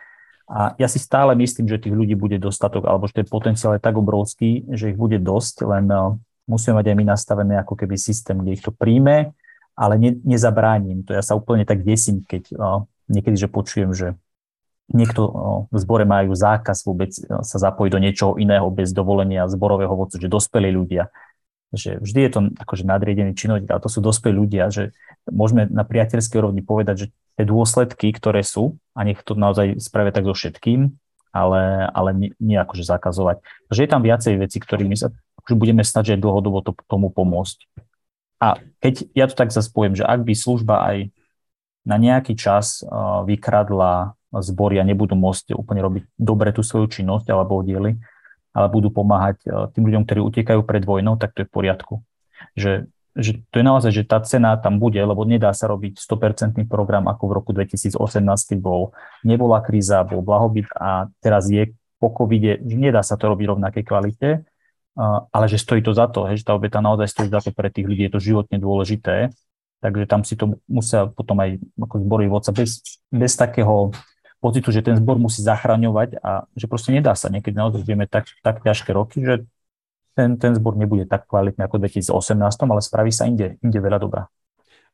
[0.49, 3.85] A ja si stále myslím, že tých ľudí bude dostatok, alebo že ten potenciál je
[3.85, 6.01] tak obrovský, že ich bude dosť, len eh,
[6.49, 9.33] musíme mať aj my nastavené ako keby systém, kde ich to príjme,
[9.77, 11.05] ale ne, nezabránim.
[11.05, 14.17] To ja sa úplne tak desím, keď uh, niekedy, že počujem, že
[14.89, 15.33] niekto uh,
[15.69, 20.27] v zbore majú zákaz vôbec sa zapojiť do niečoho iného bez dovolenia zborového vodcu, že
[20.27, 21.13] dospelí ľudia.
[21.69, 24.95] Že vždy je to akože nadriedený činnosť, ale to sú dospelí ľudia, že
[25.29, 30.12] môžeme na priateľskej úrovni povedať, že tie dôsledky, ktoré sú, a nech to naozaj spravia
[30.12, 30.97] tak so všetkým,
[31.29, 33.45] ale, ale nie, nie akože zakazovať.
[33.69, 35.13] Takže je tam viacej veci, ktorými sa
[35.45, 37.69] akože budeme že dlhodobo to, tomu pomôcť.
[38.39, 40.97] A keď ja to tak zase poviem, že ak by služba aj
[41.86, 47.34] na nejaký čas uh, vykradla zbory a nebudú môcť úplne robiť dobre tú svoju činnosť
[47.34, 47.97] alebo oddiely,
[48.55, 51.93] ale budú pomáhať uh, tým ľuďom, ktorí utekajú pred vojnou, tak to je v poriadku.
[52.55, 56.65] Že, že to je naozaj, že tá cena tam bude, lebo nedá sa robiť 100%
[56.65, 62.09] program ako v roku 2018, keď bol, nebola kríza, bol blahobyt a teraz je po
[62.15, 64.29] covide, nedá sa to robiť v rovnakej kvalite
[65.31, 67.88] ale že stojí to za to, že tá obeta naozaj stojí za to pre tých
[67.88, 69.31] ľudí, je to životne dôležité,
[69.79, 73.95] takže tam si to musia potom aj ako zbory vodca bez, bez takého
[74.39, 77.28] pocitu, že ten zbor musí zachraňovať a že proste nedá sa.
[77.28, 79.43] Niekedy naozaj vieme tak, tak ťažké roky, že
[80.15, 83.99] ten, ten zbor nebude tak kvalitný ako v 2018, ale spraví sa inde, inde veľa
[83.99, 84.28] dobrá.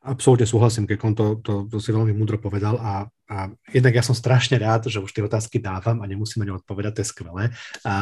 [0.06, 4.14] Absolútne súhlasím, keď to, to, to si veľmi múdro povedal a a jednak ja som
[4.14, 7.44] strašne rád, že už tie otázky dávam a nemusím ani odpovedať, to je skvelé.
[7.82, 7.96] A,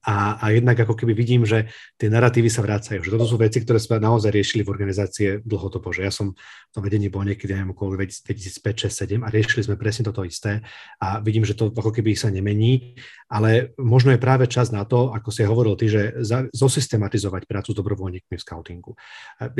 [0.00, 1.68] a, a jednak ako keby vidím, že
[2.00, 5.92] tie narratívy sa vracajú, že toto sú veci, ktoré sme naozaj riešili v organizácie dlhodobo,
[5.92, 9.68] že ja som v tom vedení bol niekedy, neviem, okolo 2005, 6, 7 a riešili
[9.68, 10.64] sme presne toto isté
[10.96, 12.96] a vidím, že to ako keby sa nemení,
[13.28, 17.76] ale možno je práve čas na to, ako si hovoril ty, že za, zosystematizovať prácu
[17.76, 18.96] s dobrovoľníkmi v scoutingu.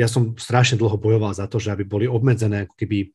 [0.01, 3.13] Ja som strašne dlho bojoval za to, že aby boli obmedzené ako keby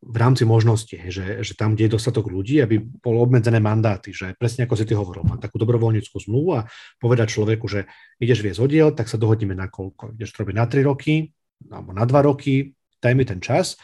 [0.00, 4.32] v rámci možnosti, že, že tam, kde je dostatok ľudí, aby bolo obmedzené mandáty, že
[4.32, 6.64] presne ako si ty hovoril, mám takú dobrovoľníckú zmluvu a
[6.96, 7.84] povedať človeku, že
[8.16, 10.16] ideš viesť oddiel, tak sa dohodneme na koľko.
[10.16, 11.28] Ideš to robiť na 3 roky
[11.68, 13.76] alebo na 2 roky, daj mi ten čas,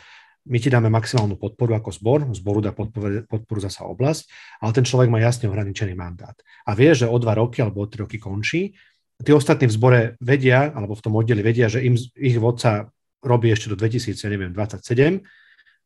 [0.46, 4.30] my ti dáme maximálnu podporu ako zbor, zboru dá podporu, podporu zasa oblasť,
[4.62, 6.38] ale ten človek má jasne ohraničený mandát.
[6.64, 8.78] A vie, že o 2 roky alebo o 3 roky končí,
[9.20, 12.88] tí ostatní v zbore vedia, alebo v tom oddeli vedia, že im, ich vodca
[13.24, 14.86] robí ešte do 2027,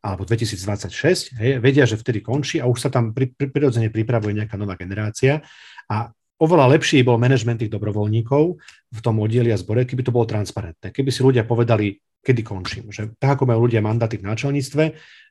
[0.00, 4.32] alebo 2026, hej, vedia, že vtedy končí a už sa tam pri, pri, prirodzene pripravuje
[4.32, 5.44] nejaká nová generácia
[5.92, 6.08] a
[6.40, 8.44] oveľa lepší bol manažment tých dobrovoľníkov
[8.90, 10.88] v tom oddieli a zbore, keby to bolo transparentné.
[10.88, 12.88] Keby si ľudia povedali, kedy končím.
[12.88, 14.84] Že tak, ako majú ľudia mandáty v náčelníctve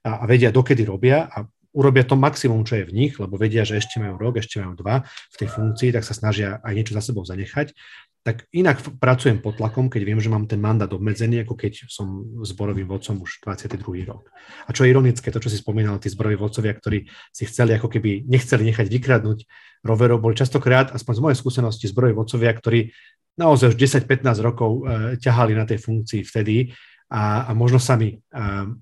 [0.06, 3.66] a, a vedia, dokedy robia a urobia to maximum, čo je v nich, lebo vedia,
[3.66, 6.94] že ešte majú rok, ešte majú dva v tej funkcii, tak sa snažia aj niečo
[6.98, 7.74] za sebou zanechať
[8.20, 12.28] tak inak pracujem pod tlakom, keď viem, že mám ten mandát obmedzený, ako keď som
[12.44, 13.80] zborovým vodcom už 22.
[14.04, 14.28] rok.
[14.68, 17.88] A čo je ironické, to, čo si spomínal, tí zboroví vodcovia, ktorí si chceli ako
[17.88, 19.40] keby nechceli nechať vykradnúť
[19.88, 22.92] roverov, boli častokrát, aspoň z mojej skúsenosti, zboroví vodcovia, ktorí
[23.40, 24.82] naozaj už 10-15 rokov e,
[25.16, 26.76] ťahali na tej funkcii vtedy
[27.10, 28.16] a, a možno sami e,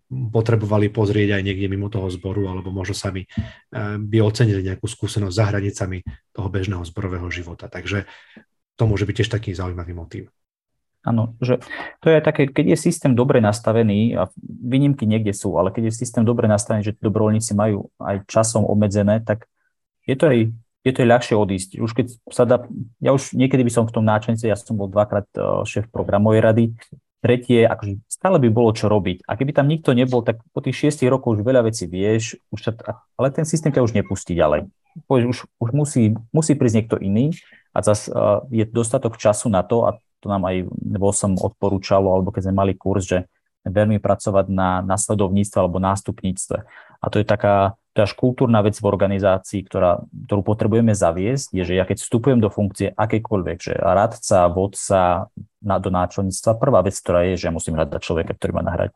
[0.10, 3.28] potrebovali pozrieť aj niekde mimo toho zboru, alebo možno sami e,
[4.02, 6.02] by ocenili nejakú skúsenosť za hranicami
[6.34, 7.70] toho bežného zborového života.
[7.70, 8.04] Takže
[8.78, 10.30] to môže byť tiež taký zaujímavý motív.
[11.08, 11.64] Áno, že
[12.04, 16.04] to je také, keď je systém dobre nastavený, a výnimky niekde sú, ale keď je
[16.04, 19.48] systém dobre nastavený, že dobrovoľníci majú aj časom obmedzené, tak
[20.04, 20.52] je to aj,
[20.84, 21.70] je to ľahšie odísť.
[21.80, 22.68] Už keď sa dá,
[23.00, 26.44] ja už niekedy by som v tom náčence, ja som bol dvakrát e, šéf programovej
[26.44, 26.66] rady,
[27.24, 29.26] tretie, akože stále by bolo čo robiť.
[29.26, 32.60] A keby tam nikto nebol, tak po tých šiestich rokoch už veľa vecí vieš, už
[32.62, 32.72] sa,
[33.16, 34.70] ale ten systém ťa už nepustí ďalej.
[35.08, 37.32] Už, už musí, musí prísť niekto iný
[37.78, 38.10] a zase
[38.50, 40.66] je dostatok času na to, a to nám aj
[40.98, 43.30] bol som odporúčalo, alebo keď sme mali kurz, že
[43.70, 46.58] veľmi pracovať na nasledovníctve alebo nástupníctve.
[46.98, 51.64] A to je taká to je kultúrna vec v organizácii, ktorá, ktorú potrebujeme zaviesť, je,
[51.66, 55.34] že ja keď vstupujem do funkcie akékoľvek, že radca, vodca
[55.66, 58.94] na, do náčelníctva, prvá vec, ktorá je, že ja musím hľadať človeka, ktorý má nahrať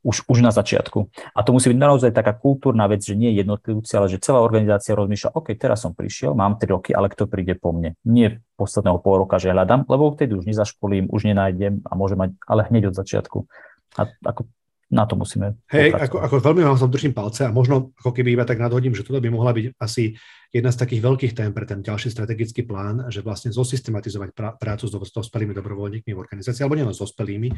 [0.00, 1.12] už, už na začiatku.
[1.36, 4.96] A to musí byť naozaj taká kultúrna vec, že nie jednotlivci, ale že celá organizácia
[4.96, 8.00] rozmýšľa, OK, teraz som prišiel, mám 3 roky, ale kto príde po mne?
[8.08, 12.30] Nie posledného pol roka, že hľadám, lebo vtedy už nezaškolím, už nenájdem a môžem mať,
[12.48, 13.44] ale hneď od začiatku.
[14.00, 14.48] A ako
[14.88, 18.32] na to musíme Hej, ako, ako veľmi vám som držím palce a možno ako keby
[18.32, 20.16] iba tak nadhodím, že toto by mohla byť asi
[20.48, 25.12] jedna z takých veľkých tém pre ten ďalší strategický plán, že vlastne zosystematizovať prácu s
[25.12, 27.48] dospelými dobrovoľníkmi v organizácii, alebo nielen s dospelými,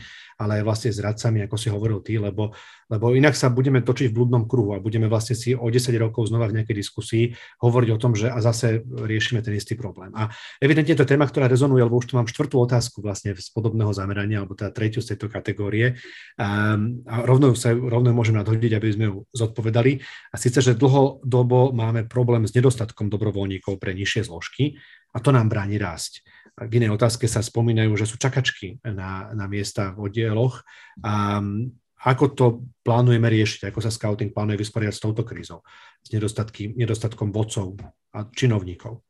[0.43, 2.51] ale aj vlastne s radcami, ako si hovoril ty, lebo,
[2.91, 6.30] lebo inak sa budeme točiť v blúdnom kruhu a budeme vlastne si o 10 rokov
[6.30, 7.24] znova v nejakej diskusii
[7.62, 10.11] hovoriť o tom, že a zase riešime ten istý problém.
[10.18, 13.95] A evidentne to téma, ktorá rezonuje, lebo už tu mám štvrtú otázku vlastne z podobného
[13.95, 15.99] zamerania, alebo teda tretiu z tejto kategórie.
[16.36, 16.74] A,
[17.07, 20.03] a rovno sa rovno môžem nadhodiť, aby sme ju zodpovedali.
[20.34, 24.81] A síce, že dlhodobo máme problém s nedostatkom dobrovoľníkov pre nižšie zložky
[25.12, 26.22] a to nám bráni rásť.
[26.61, 30.61] V inej otázke sa spomínajú, že sú čakačky na, na miesta v oddieloch.
[31.01, 31.41] A
[32.01, 32.47] ako to
[32.81, 33.68] plánujeme riešiť?
[33.68, 35.61] Ako sa scouting plánuje vysporiadať s touto krízou?
[36.01, 37.76] S nedostatkom vodcov
[38.16, 39.05] a činovníkov?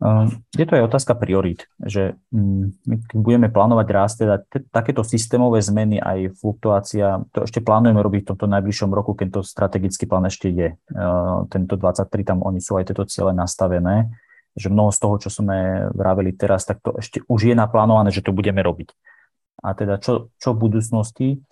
[0.00, 4.64] Ehm, je to aj otázka priorít, že mm, my keď budeme plánovať rast, teda t-
[4.72, 9.40] takéto systémové zmeny, aj fluktuácia, to ešte plánujeme robiť v tomto najbližšom roku, keď to
[9.44, 10.72] strategický plán ešte je.
[10.72, 14.08] Ehm, tento 23, tam oni sú aj tieto ciele nastavené,
[14.56, 18.24] že mnoho z toho, čo sme vraveli teraz, tak to ešte už je naplánované, že
[18.24, 18.96] to budeme robiť.
[19.60, 21.44] A teda čo, čo v budúcnosti?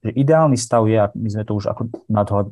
[0.00, 1.92] Že ideálny stav je, a my sme to už ako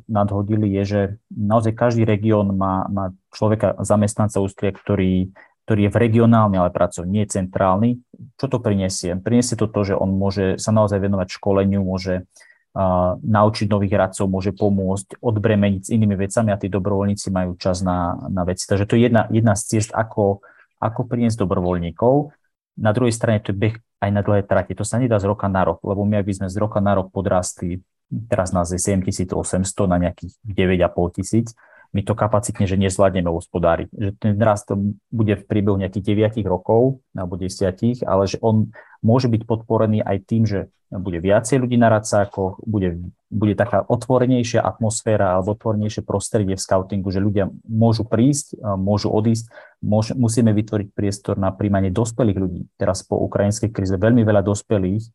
[0.05, 1.01] nadhodili, je, že
[1.33, 5.33] naozaj každý región má, má človeka, zamestnanca ústria, ktorý,
[5.65, 7.97] ktorý je v regionálny, ale pracovný, nie centrálny.
[8.37, 9.17] Čo to prinesie?
[9.17, 14.29] Prinesie to to, že on môže sa naozaj venovať školeniu, môže uh, naučiť nových radcov,
[14.29, 18.69] môže pomôcť, odbremeniť s inými vecami a tí dobrovoľníci majú čas na, na veci.
[18.69, 20.45] Takže to je jedna, jedna z ciest, ako,
[20.77, 22.29] ako priniesť dobrovoľníkov.
[22.77, 24.73] Na druhej strane to je beh aj na dlhé trate.
[24.73, 26.97] To sa nedá z roka na rok, lebo my ak by sme z roka na
[26.97, 27.85] rok podrastli,
[28.27, 31.47] teraz nás je 7800 na nejakých 9,5 tisíc,
[31.91, 33.87] my to kapacitne, že nezvládneme hospodáriť.
[33.91, 34.71] Že ten rast
[35.11, 38.71] bude v priebehu nejakých 9 rokov alebo 10, ale že on
[39.03, 42.99] môže byť podporený aj tým, že bude viacej ľudí na radcákoch, bude,
[43.31, 49.47] bude taká otvorenejšia atmosféra alebo otvorenejšie prostredie v scoutingu, že ľudia môžu prísť, môžu odísť,
[49.79, 52.61] môž, musíme vytvoriť priestor na príjmanie dospelých ľudí.
[52.75, 55.07] Teraz po ukrajinskej kríze veľmi veľa dospelých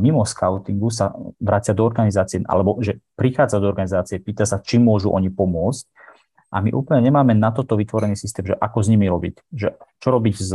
[0.00, 5.12] mimo scoutingu sa vracia do organizácie, alebo že prichádza do organizácie, pýta sa, či môžu
[5.12, 6.01] oni pomôcť
[6.52, 9.72] a my úplne nemáme na toto vytvorený systém, že ako s nimi robiť, že
[10.04, 10.52] čo robiť z,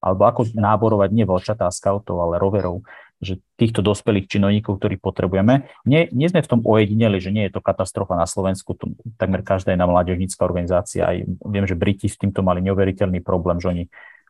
[0.00, 2.80] alebo ako náborovať nie vlčatá scoutov, ale roverov,
[3.20, 5.68] že týchto dospelých činovníkov, ktorých potrebujeme.
[5.84, 9.44] Nie, nie sme v tom ojedineli, že nie je to katastrofa na Slovensku, tu, takmer
[9.44, 13.84] každá jedna mládežnícka organizácia, aj viem, že Briti s týmto mali neuveriteľný problém, že oni,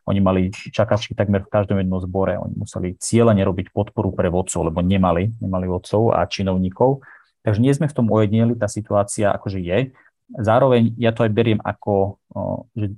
[0.07, 4.67] oni mali čakačky takmer v každom jednom zbore, oni museli cieľene robiť podporu pre vodcov,
[4.67, 7.03] lebo nemali, nemali vodcov a činovníkov.
[7.45, 9.93] Takže nie sme v tom ojedineli, tá situácia akože je,
[10.31, 12.17] zároveň ja to aj beriem ako,
[12.73, 12.95] že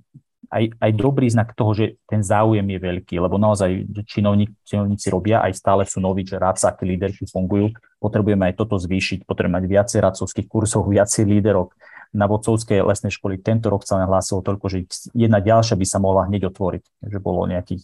[0.48, 5.44] aj, aj dobrý znak toho, že ten záujem je veľký, lebo naozaj činovník, činovníci robia,
[5.44, 10.00] aj stále sú noví, že radsáky líderky fungujú, potrebujeme aj toto zvýšiť, potrebujeme mať viacej
[10.00, 11.76] radcovských kursov, viacej líderok.
[12.16, 16.24] Na vodcovskej lesnej školy tento rok sa nahlásilo toľko, že jedna ďalšia by sa mohla
[16.24, 17.84] hneď otvoriť, že bolo nejakých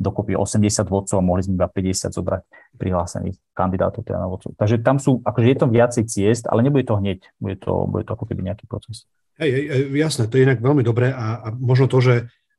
[0.00, 2.42] dokopy 80 vodcov a mohli sme iba 50 zobrať
[2.80, 4.56] prihlásených kandidátov teda na vodcov.
[4.56, 8.08] Takže tam sú, akože je to viacej ciest, ale nebude to hneď, bude to, bude
[8.08, 9.04] to ako keby nejaký proces.
[9.36, 12.14] Hej, hej, jasné, to je inak veľmi dobré a, a možno to, že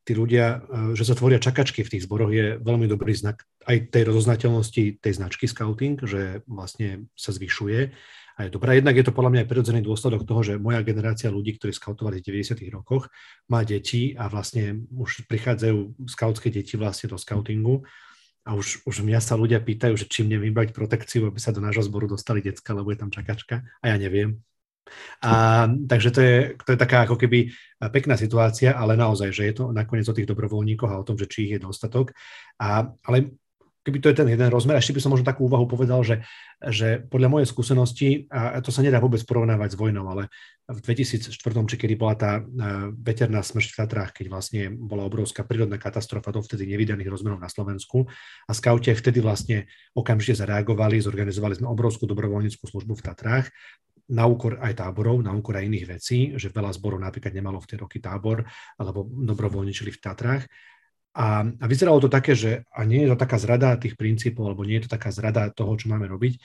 [0.06, 3.94] tí ľudia, e, že sa tvoria čakačky v tých zboroch je veľmi dobrý znak aj
[3.94, 7.94] tej rozoznateľnosti tej značky scouting, že vlastne sa zvyšuje
[8.42, 8.74] a dobrá.
[8.74, 12.26] Jednak je to podľa mňa aj prirodzený dôsledok toho, že moja generácia ľudí, ktorí skautovali
[12.26, 12.58] v 90.
[12.74, 13.14] rokoch,
[13.54, 17.86] má deti a vlastne už prichádzajú skautské deti vlastne do skautingu
[18.42, 21.62] a už, už mňa sa ľudia pýtajú, že čím neviem vybrať protekciu, aby sa do
[21.62, 24.42] nášho zboru dostali decka, lebo je tam čakačka a ja neviem.
[25.22, 27.54] A, takže to je, to je taká ako keby
[27.94, 31.30] pekná situácia, ale naozaj, že je to nakoniec o tých dobrovoľníkoch a o tom, že
[31.30, 32.18] či ich je dostatok.
[32.58, 33.38] A, ale
[33.82, 36.22] keby to je ten jeden rozmer, ešte by som možno takú úvahu povedal, že,
[36.62, 40.30] že podľa mojej skúsenosti, a to sa nedá vôbec porovnávať s vojnou, ale
[40.70, 42.42] v 2004, či kedy bola tá e,
[42.96, 48.08] veterná smrť v Tatrách, keď vlastne bola obrovská prírodná katastrofa dovtedy nevydaných rozmerov na Slovensku
[48.48, 49.68] a skauti vtedy vlastne
[49.98, 53.50] okamžite zareagovali, zorganizovali sme obrovskú dobrovoľníckú službu v Tatrách
[54.12, 57.68] na úkor aj táborov, na úkor aj iných vecí, že veľa zborov napríklad nemalo v
[57.72, 58.44] tie roky tábor,
[58.76, 60.44] alebo dobrovoľničili v Tatrách.
[61.12, 64.64] A, a vyzeralo to také, že a nie je to taká zrada tých princípov, alebo
[64.64, 66.40] nie je to taká zrada toho, čo máme robiť,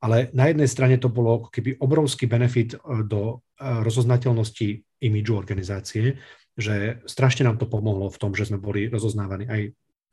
[0.00, 4.68] ale na jednej strane to bolo keby obrovský benefit e, do e, rozoznateľnosti
[5.04, 6.20] imidžu organizácie,
[6.56, 9.62] že strašne nám to pomohlo v tom, že sme boli rozoznávaní aj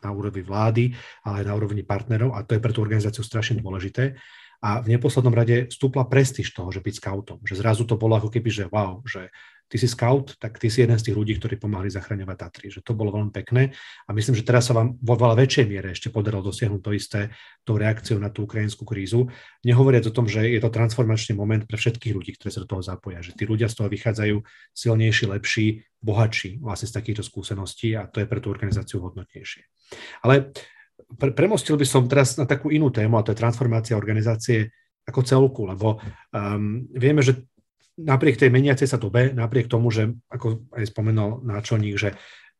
[0.03, 0.91] na úrovni vlády,
[1.23, 4.19] ale aj na úrovni partnerov a to je pre tú organizáciu strašne dôležité.
[4.63, 7.37] A v neposlednom rade stúpla prestíž toho, že byť scoutom.
[7.43, 9.27] Že zrazu to bolo ako keby, že wow, že
[9.73, 12.69] ty si scout, tak ty si jeden z tých ľudí, ktorí pomáhali zachraňovať Tatry.
[12.69, 13.73] Že to bolo veľmi pekné
[14.05, 17.33] a myslím, že teraz sa vám vo veľa väčšej miere ešte podarilo dosiahnuť to isté
[17.65, 19.33] tou reakciou na tú ukrajinskú krízu.
[19.65, 22.85] Nehovoriac o tom, že je to transformačný moment pre všetkých ľudí, ktorí sa do toho
[22.85, 24.45] zapoja, že tí ľudia z toho vychádzajú
[24.77, 25.65] silnejší, lepší,
[26.05, 29.65] bohatší vlastne z takýchto skúseností a to je pre tú organizáciu hodnotnejšie.
[30.21, 30.53] Ale
[31.17, 34.69] pre, premostil by som teraz na takú inú tému a to je transformácia organizácie
[35.09, 35.97] ako celku, lebo
[36.29, 37.41] um, vieme, že
[37.99, 42.09] napriek tej meniacej sa dobe, napriek tomu, že ako aj spomenul náčelník, že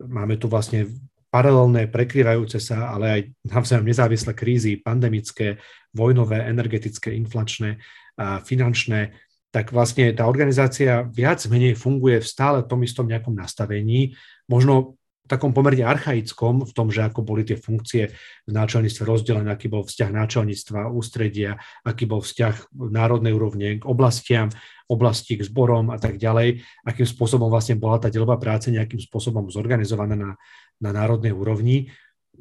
[0.01, 0.89] máme tu vlastne
[1.34, 5.57] paralelné, prekrývajúce sa, ale aj navzájom nezávislé krízy, pandemické,
[5.89, 7.81] vojnové, energetické, inflačné,
[8.13, 9.17] a finančné,
[9.49, 14.13] tak vlastne tá organizácia viac menej funguje v stále tom istom nejakom nastavení.
[14.45, 18.11] Možno takom pomerne archaickom v tom, že ako boli tie funkcie
[18.43, 21.55] v náčelníctve rozdelené, aký bol vzťah náčelníctva, ústredia,
[21.88, 24.51] aký bol vzťah národnej úrovne k oblastiam,
[24.91, 29.47] oblasti k zborom a tak ďalej, akým spôsobom vlastne bola tá delová práca nejakým spôsobom
[29.47, 30.32] zorganizovaná na,
[30.84, 31.88] na národnej úrovni.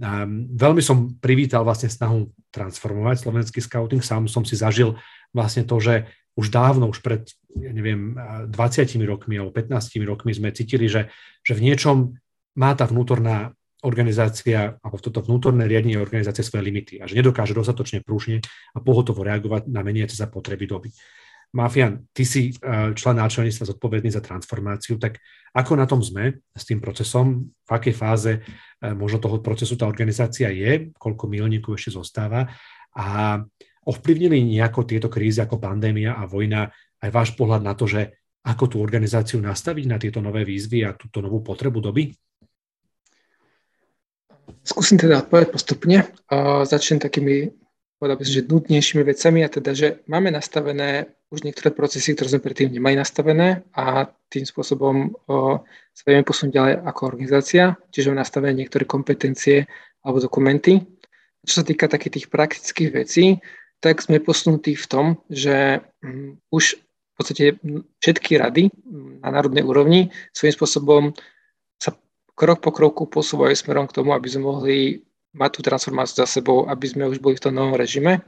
[0.02, 4.02] A veľmi som privítal vlastne snahu transformovať slovenský scouting.
[4.02, 4.98] Sám som si zažil
[5.30, 7.28] vlastne to, že už dávno, už pred,
[7.60, 11.12] ja neviem, 20 rokmi alebo 15 rokmi sme cítili, že,
[11.44, 12.16] že v niečom
[12.58, 18.06] má tá vnútorná organizácia, alebo toto vnútorné riadenie organizácie svoje limity a že nedokáže dostatočne
[18.06, 18.38] prúžne
[18.72, 20.94] a pohotovo reagovať na meniace sa potreby doby.
[21.52, 22.52] Mafian, ty si e,
[22.96, 25.20] člen náčelníctva zodpovedný za transformáciu, tak
[25.52, 28.40] ako na tom sme s tým procesom, v akej fáze e,
[28.96, 32.48] možno toho procesu tá organizácia je, koľko milníkov ešte zostáva
[32.96, 33.36] a
[33.84, 36.72] ovplyvnili nejako tieto krízy ako pandémia a vojna
[37.04, 38.08] aj váš pohľad na to, že
[38.48, 42.16] ako tú organizáciu nastaviť na tieto nové výzvy a túto novú potrebu doby?
[44.60, 46.04] Skúsim teda odpovedať postupne.
[46.28, 47.50] A začnem takými,
[47.96, 52.36] povedal by som, že nutnejšími vecami a teda, že máme nastavené už niektoré procesy, ktoré
[52.36, 55.64] sme predtým nemali nastavené a tým spôsobom o,
[55.96, 59.64] sa vieme posunúť ďalej ako organizácia, čiže máme nastavené niektoré kompetencie
[60.04, 60.84] alebo dokumenty.
[61.42, 63.40] Čo sa týka takých tých praktických vecí,
[63.80, 67.44] tak sme posunutí v tom, že um, už v podstate
[68.00, 68.72] všetky rady
[69.20, 71.02] na národnej úrovni svojím spôsobom
[72.42, 74.76] krok po kroku posúvajú smerom k tomu, aby sme mohli
[75.30, 78.18] mať tú transformáciu za sebou, aby sme už boli v tom novom režime.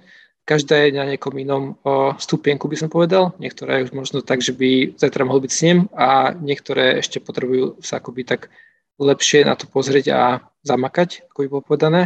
[0.47, 3.35] Každá je na niekom inom o, stupienku, by som povedal.
[3.43, 7.83] Niektoré už možno tak, že by zajtra mohli byť s ním a niektoré ešte potrebujú
[7.83, 8.55] sa akoby tak
[9.03, 10.21] lepšie na to pozrieť a
[10.63, 12.03] zamakať, ako by bolo povedané.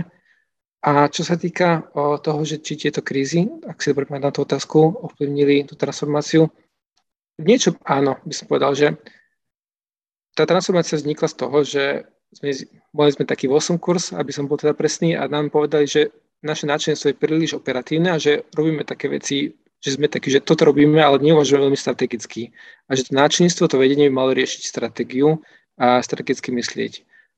[0.81, 4.47] A čo sa týka o, toho, že či tieto krízy, ak si dobre na tú
[4.47, 6.49] otázku, ovplyvnili tú transformáciu,
[7.43, 8.97] niečo áno, by som povedal, že
[10.39, 11.85] tá transformácia vznikla z toho, že
[12.31, 12.55] sme,
[12.95, 16.15] mali sme taký 8 kurz, aby som bol teda presný, a nám povedali, že
[16.47, 20.71] naše náčenstvo je príliš operatívne a že robíme také veci, že sme takí, že toto
[20.71, 22.55] robíme, ale neuvažujeme veľmi strategicky.
[22.87, 25.43] A že to náčenstvo, to vedenie by malo riešiť stratégiu
[25.75, 26.93] a strategicky myslieť.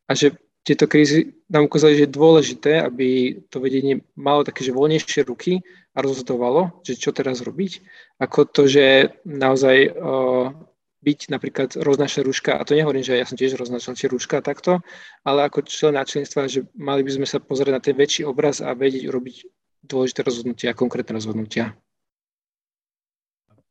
[0.08, 4.76] A že tieto krízy nám ukázali, že je dôležité, aby to vedenie malo také, že
[4.76, 5.64] voľnejšie ruky
[5.96, 7.80] a rozhodovalo, že čo teraz robiť,
[8.20, 10.52] ako to, že naozaj uh,
[11.00, 14.84] byť napríklad roznačné rúška, a to nehovorím, že ja som tiež roznačal tie rúška takto,
[15.24, 18.76] ale ako člen náčlenstva, že mali by sme sa pozrieť na ten väčší obraz a
[18.76, 19.36] vedieť urobiť
[19.80, 21.72] dôležité rozhodnutia, konkrétne rozhodnutia.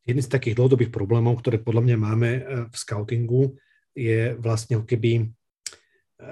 [0.09, 3.53] Jedný z takých dlhodobých problémov, ktoré podľa mňa máme e, v scoutingu,
[3.93, 5.23] je vlastne keby, e,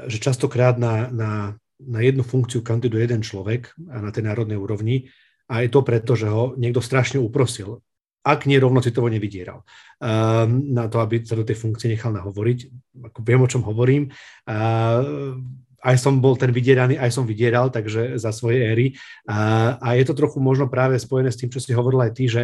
[0.10, 1.32] že častokrát na, na,
[1.78, 5.14] na jednu funkciu kandiduje jeden človek na tej národnej úrovni
[5.46, 7.86] a je to preto, že ho niekto strašne uprosil
[8.28, 9.64] ak nie rovnocitovo nevydieral.
[10.04, 12.60] Um, na to, aby sa do tej funkcie nechal nahovoriť.
[13.08, 14.12] Ako viem, o čom hovorím.
[14.44, 15.40] Uh,
[15.88, 18.88] aj som bol ten vydieraný, aj som vydieral, takže za svoje éry.
[19.30, 22.28] A, a je to trochu možno práve spojené s tým, čo si hovoril aj ty,
[22.28, 22.42] že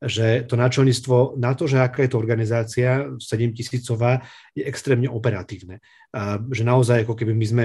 [0.00, 4.24] že to náčelníctvo na to, že aká je to organizácia 7 tisícová,
[4.56, 5.84] je extrémne operatívne.
[6.10, 7.64] A že naozaj, ako keby my sme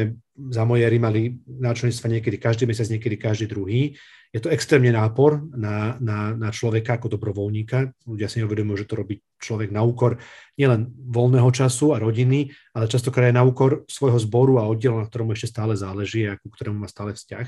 [0.52, 3.96] za moje mali náčelníctva niekedy každý mesiac, niekedy každý druhý.
[4.36, 7.96] Je to extrémne nápor na, na, na človeka ako dobrovoľníka.
[8.04, 10.20] Ľudia si neuvedomujú, že to robí človek na úkor
[10.60, 15.08] nielen voľného času a rodiny, ale častokrát aj na úkor svojho zboru a oddielu, na
[15.08, 17.48] ktorom ešte stále záleží a ku ktorému má stále vzťah.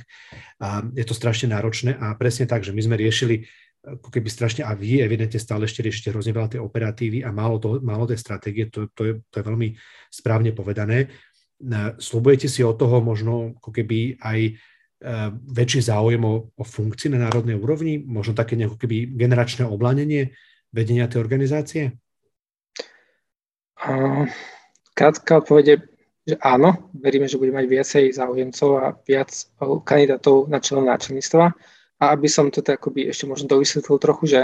[0.64, 3.52] A je to strašne náročné a presne tak, že my sme riešili
[3.84, 7.62] ako keby strašne, a vy evidentne stále ešte riešite hrozne veľa tej operatívy a málo,
[7.62, 9.78] to, málo tej stratégie, to, to, je, to je veľmi
[10.12, 11.08] správne povedané.
[11.98, 14.52] Slobujete si od toho možno ako keby aj e,
[15.56, 20.36] väčší záujem o, o funkcii na národnej úrovni, možno také nejaké keby generačné oblanenie
[20.76, 21.84] vedenia tej organizácie?
[24.98, 25.86] Krátka odpovede,
[26.28, 29.32] že áno, veríme, že bude mať viacej záujemcov a viac
[29.88, 31.56] kandidátov na členov náčelníctva
[31.98, 34.42] a aby som to akoby ešte možno dovysvetlil trochu, že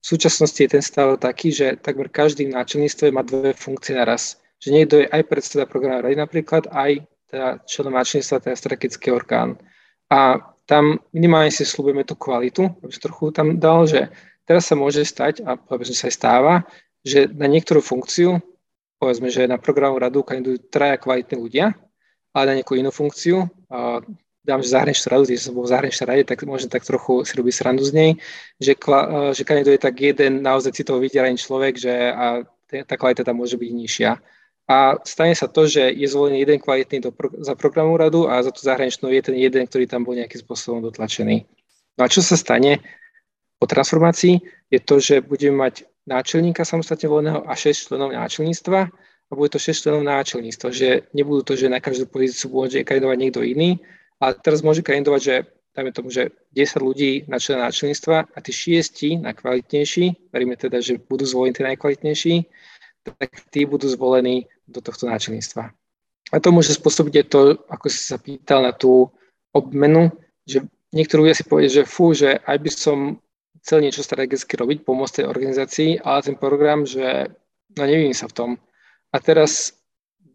[0.00, 4.38] v súčasnosti je ten stav taký, že takmer každý v náčelníctve má dve funkcie naraz.
[4.62, 9.58] Že niekto je aj predseda programu rady napríklad, aj teda členom náčelníctva, teda strategický orgán.
[10.08, 14.08] A tam minimálne si slúbime tú kvalitu, aby som trochu tam dal, že
[14.46, 16.54] teraz sa môže stať, a povedzme sa aj stáva,
[17.02, 18.38] že na niektorú funkciu,
[18.98, 21.74] povedzme, že na programu radu kandidujú traja kvalitní ľudia,
[22.30, 23.46] ale na nejakú inú funkciu,
[24.46, 27.34] dám, že zahraničnú radu, keď som bol v zahraničnej rade, tak môžem tak trochu si
[27.34, 28.10] robiť srandu z nej,
[28.62, 32.46] že, kla, že kandiduje tak jeden naozaj citovo vydelený človek, že a
[32.86, 34.10] tá kvalita tam môže byť nižšia.
[34.66, 38.50] A stane sa to, že je zvolený jeden kvalitný do, za programu radu a za
[38.50, 41.46] tú zahraničnú je ten jeden, ktorý tam bol nejakým spôsobom dotlačený.
[41.98, 42.82] No a čo sa stane
[43.62, 48.80] po transformácii, je to, že budeme mať náčelníka samostatne voleného a 6 členov náčelníctva
[49.26, 53.18] a bude to 6 členov náčelníctva, že nebudú to, že na každú pozíciu môže kandidovať
[53.22, 53.78] niekto iný,
[54.20, 55.34] a teraz môže kandidovať, že
[55.76, 60.96] dajme tomu, že 10 ľudí na člena náčelníctva a tí šiesti najkvalitnejší, veríme teda, že
[60.96, 62.34] budú zvolení tí najkvalitnejší,
[63.04, 65.68] tak tí budú zvolení do tohto náčelníctva.
[66.32, 67.40] A to môže spôsobiť aj to,
[67.70, 69.06] ako si sa pýtal na tú
[69.54, 70.10] obmenu,
[70.42, 72.98] že niektorí ľudia si povedia, že fú, že aj by som
[73.62, 77.30] chcel niečo strategicky robiť, pomôcť tej organizácii, ale ten program, že
[77.78, 78.50] no nevím sa v tom.
[79.14, 79.76] A teraz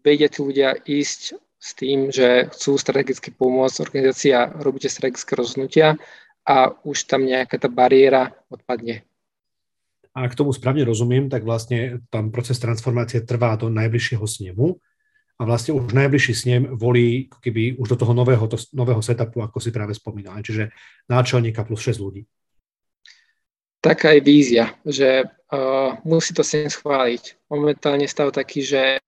[0.00, 5.94] vedia tí ľudia ísť s tým, že chcú strategicky pomôcť organizácia, robíte strategické rozhodnutia
[6.42, 9.06] a už tam nejaká tá bariéra odpadne.
[10.12, 14.74] A k tomu správne rozumiem, tak vlastne tam proces transformácie trvá do najbližšieho snemu
[15.38, 19.62] a vlastne už najbližší snem volí keby už do toho nového, to, nového setupu, ako
[19.62, 20.42] si práve spomínal.
[20.42, 20.74] Čiže
[21.06, 22.22] náčelníka plus 6 ľudí.
[23.82, 27.50] Taká je vízia, že uh, musí to sem schváliť.
[27.50, 29.02] Momentálne stav taký, že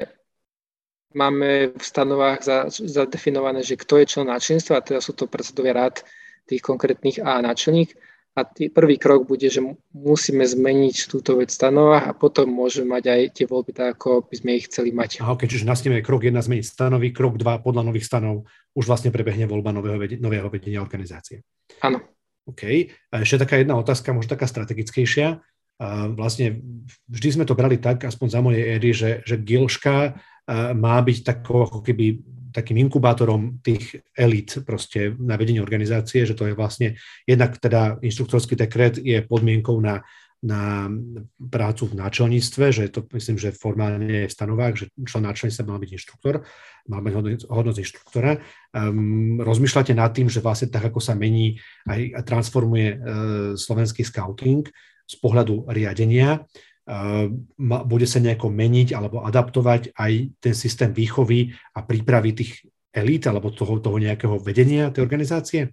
[1.15, 6.03] máme v stanovách zadefinované, že kto je člen náčelníctva, a teda sú to predsedovia rád
[6.45, 7.95] tých konkrétnych a náčelník.
[8.35, 9.62] A tý, prvý krok bude, že
[9.95, 14.27] musíme zmeniť túto vec v stanovách a potom môžeme mať aj tie voľby tak, ako
[14.27, 15.23] by sme ich chceli mať.
[15.23, 19.15] Aha, okay, čiže nasneme krok 1 zmeniť stanovy, krok 2 podľa nových stanov už vlastne
[19.15, 21.47] prebehne voľba nového, nového vedenia organizácie.
[21.87, 22.03] Áno.
[22.51, 22.91] OK.
[23.15, 25.39] A ešte taká jedna otázka, možno taká strategickejšia.
[25.79, 26.59] A vlastne
[27.07, 30.19] vždy sme to brali tak, aspoň za mojej éry, že, že Gilška
[30.77, 32.21] má byť takou, ako keby
[32.55, 36.95] takým inkubátorom tých elít proste na vedenie organizácie, že to je vlastne,
[37.27, 40.07] jednak teda inštruktorský dekret je podmienkou na,
[40.39, 40.87] na
[41.35, 45.83] prácu v náčelníctve, že to myslím, že formálne je v stanovách, že člen náčelníctva mal
[45.83, 46.35] byť inštruktor,
[46.87, 47.13] má mať
[47.51, 48.39] hodnosť inštruktora.
[48.71, 51.59] Um, rozmýšľate nad tým, že vlastne tak, ako sa mení
[51.91, 52.99] aj a transformuje uh,
[53.59, 54.63] slovenský scouting
[55.05, 56.47] z pohľadu riadenia,
[57.59, 62.53] bude sa nejako meniť alebo adaptovať aj ten systém výchovy a prípravy tých
[62.93, 65.72] elít alebo toho, toho nejakého vedenia tej organizácie?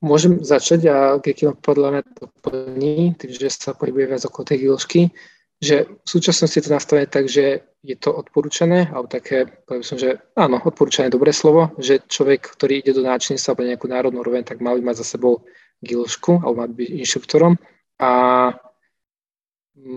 [0.00, 4.58] Môžem začať a keď podľa mňa to plní, tým, že sa pohybuje viac okolo tej
[4.64, 5.12] gilšky,
[5.60, 10.00] že v súčasnosti je to nastavené tak, že je to odporúčané, alebo také, poviem som,
[10.00, 14.40] že áno, odporúčané dobré slovo, že človek, ktorý ide do náčinstva alebo nejakú národnú úroveň,
[14.48, 15.44] tak mal by mať za sebou
[15.84, 17.60] gilšku, alebo mal byť inštruktorom.
[18.00, 18.10] A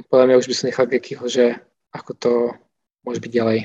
[0.08, 1.60] podľa mňa už by som nechal Gekyho, že
[1.94, 2.32] ako to
[3.06, 3.60] môže byť ďalej.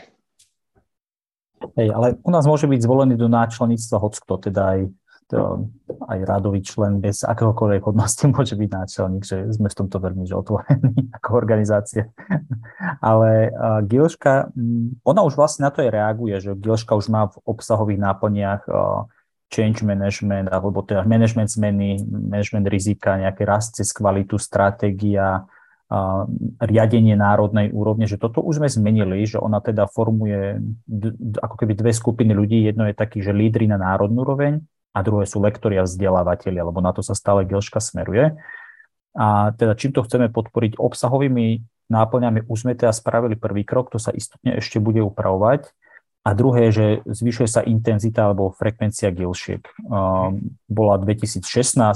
[1.74, 4.80] Hej, ale u nás môže byť zvolený do náčleníctva kto, teda aj,
[5.26, 5.66] to,
[6.06, 10.38] aj radový člen bez akéhokoľvek hodnosti môže byť náčelník, že sme v tomto veľmi že
[10.38, 12.06] otvorení ako organizácie.
[13.10, 14.54] ale uh, Gilška,
[15.02, 19.10] ona už vlastne na to aj reaguje, že Gilška už má v obsahových náplniach uh,
[19.48, 25.48] change management, alebo teda management zmeny, management rizika, nejaké rast cez kvalitu, stratégia,
[26.60, 30.60] riadenie národnej úrovne, že toto už sme zmenili, že ona teda formuje
[31.40, 32.60] ako keby dve skupiny ľudí.
[32.60, 34.60] Jedno je taký, že lídry na národnú úroveň
[34.92, 38.36] a druhé sú lektori a vzdelávateľi, lebo na to sa stále Gelška smeruje.
[39.16, 43.96] A teda čím to chceme podporiť obsahovými náplňami, už sme teda spravili prvý krok, to
[43.96, 45.72] sa istotne ešte bude upravovať.
[46.28, 49.64] A druhé že zvyšuje sa intenzita alebo frekvencia gilšiek.
[49.88, 51.40] Um, bola 2016,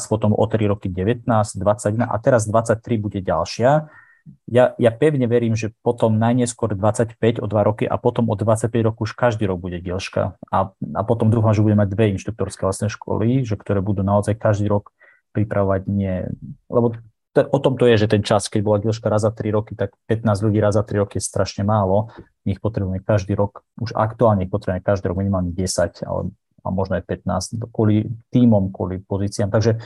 [0.09, 3.93] potom o 3 roky 19, 21 a teraz 23 bude ďalšia.
[4.49, 8.73] Ja, ja pevne verím, že potom najneskôr 25 o 2 roky a potom o 25
[8.89, 10.41] rokov už každý rok bude gilška.
[10.49, 14.41] A, a potom dúfam, že budeme mať dve inštruktorské vlastné školy, že ktoré budú naozaj
[14.41, 14.97] každý rok
[15.37, 16.25] pripravovať nie,
[16.73, 16.97] lebo
[17.33, 19.97] o tom to je, že ten čas, keď bola Gilška raz za 3 roky, tak
[20.05, 22.13] 15 ľudí raz za 3 roky je strašne málo.
[22.45, 26.95] Ich potrebujeme každý rok, už aktuálne ich potrebujeme každý rok minimálne 10, ale a možno
[26.99, 29.51] aj 15, kvôli týmom, kvôli pozíciám.
[29.51, 29.83] Takže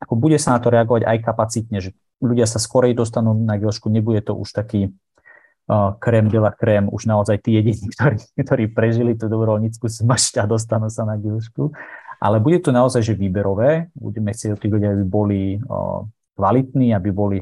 [0.00, 3.88] ako bude sa na to reagovať aj kapacitne, že ľudia sa skorej dostanú na Gilšku,
[3.88, 8.64] nebude to už taký uh, krém de la krém, už naozaj tí jediní, ktorí, ktorí
[8.72, 11.72] prežili tú dobrovoľníckú smršť a dostanú sa na Gilšku.
[12.20, 16.04] Ale bude to naozaj že výberové, budeme chcieť od tých ľudí, boli uh,
[16.40, 17.38] kvalitní, aby boli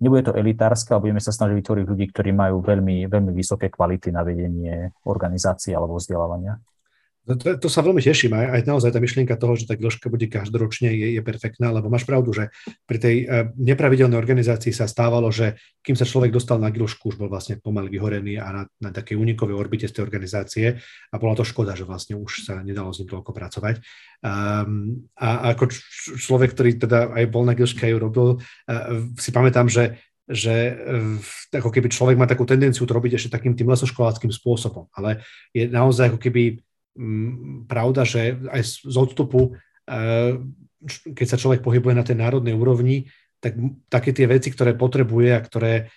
[0.00, 4.08] nebude to elitárske, ale budeme sa snažiť vytvoriť ľudí, ktorí majú veľmi, veľmi vysoké kvality
[4.08, 6.56] na vedenie organizácie alebo vzdelávania.
[7.28, 8.32] To, to, to sa veľmi teším.
[8.32, 11.92] Aj, aj naozaj tá myšlienka toho, že tá dĺžka bude každoročne, je, je perfektná, lebo
[11.92, 12.48] máš pravdu, že
[12.88, 17.20] pri tej uh, nepravidelnej organizácii sa stávalo, že kým sa človek dostal na dĺžku, už
[17.20, 20.66] bol vlastne pomaly vyhorený a na, na takej unikovej orbite z tej organizácie
[21.12, 23.84] a bola to škoda, že vlastne už sa nedalo s ním toľko pracovať.
[24.24, 25.68] Um, a ako
[26.16, 30.00] človek, ktorý teda aj bol na dĺžke aj robil, uh, si pamätám, že
[30.30, 30.78] že
[31.50, 35.66] ako keby človek má takú tendenciu to robiť ešte takým tým lesoškoláckým spôsobom, ale je
[35.66, 36.62] naozaj ako keby
[37.66, 39.54] pravda, že aj z odstupu,
[39.86, 40.36] eh,
[41.14, 43.08] keď sa človek pohybuje na tej národnej úrovni,
[43.40, 43.56] tak
[43.88, 45.88] také tie veci, ktoré potrebuje a ktoré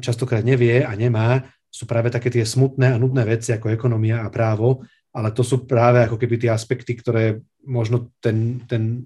[0.00, 4.32] častokrát nevie a nemá, sú práve také tie smutné a nudné veci ako ekonomia a
[4.32, 9.04] právo, ale to sú práve ako keby tie aspekty, ktoré možno ten, ten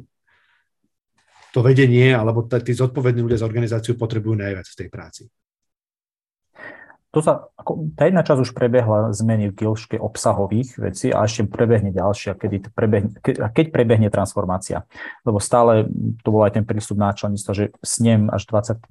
[1.50, 5.22] to vedenie alebo tí zodpovední ľudia z organizáciu potrebujú najviac v tej práci
[7.08, 11.48] to sa, ako, tá jedna časť už prebehla zmeny v gilške obsahových vecí a ešte
[11.48, 14.84] prebehne ďalšia, kedy prebehne, ke, keď prebehne transformácia.
[15.24, 15.88] Lebo stále
[16.20, 18.84] to bol aj ten prístup náčelníctva, že snem až 23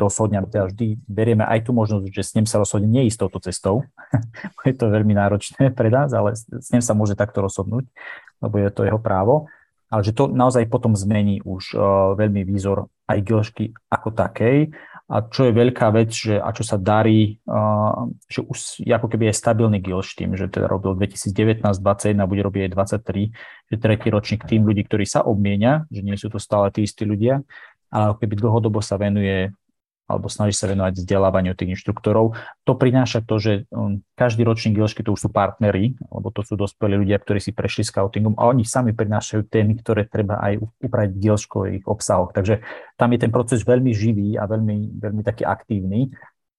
[0.00, 3.84] rozhodňa, teda vždy berieme aj tú možnosť, že snem sa rozhodne nie touto cestou.
[4.64, 7.84] je to veľmi náročné pre nás, ale snem sa môže takto rozhodnúť,
[8.40, 9.52] lebo je to jeho právo.
[9.92, 14.72] Ale že to naozaj potom zmení už uh, veľmi výzor aj gilšky ako takej
[15.08, 19.32] a čo je veľká vec, že a čo sa darí, uh, že už ako keby
[19.32, 24.08] je stabilný Gilš tým, že teda robil 2019-21 a bude robiť aj 23, že tretí
[24.12, 27.40] ročník tým ľudí, ktorí sa obmienia, že nie sú to stále tí istí ľudia,
[27.88, 29.48] ale ako keby dlhodobo sa venuje
[30.08, 32.32] alebo snaží sa venovať vzdelávaniu tých inštruktorov.
[32.64, 36.56] To prináša to, že um, každý ročník Gilšky to už sú partneri, alebo to sú
[36.56, 41.12] dospelí ľudia, ktorí si prešli scoutingom a oni sami prinášajú témy, ktoré treba aj upraviť
[41.12, 42.32] v Gilškových obsahoch.
[42.32, 42.64] Takže
[42.96, 46.08] tam je ten proces veľmi živý a veľmi, veľmi taký aktívny.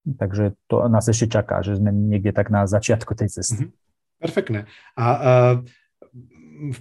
[0.05, 3.67] Takže to nás ešte čaká, že sme niekde tak na začiatku tej cesty.
[3.67, 4.21] Mm-hmm.
[4.21, 4.59] Perfektné.
[4.95, 5.55] A uh,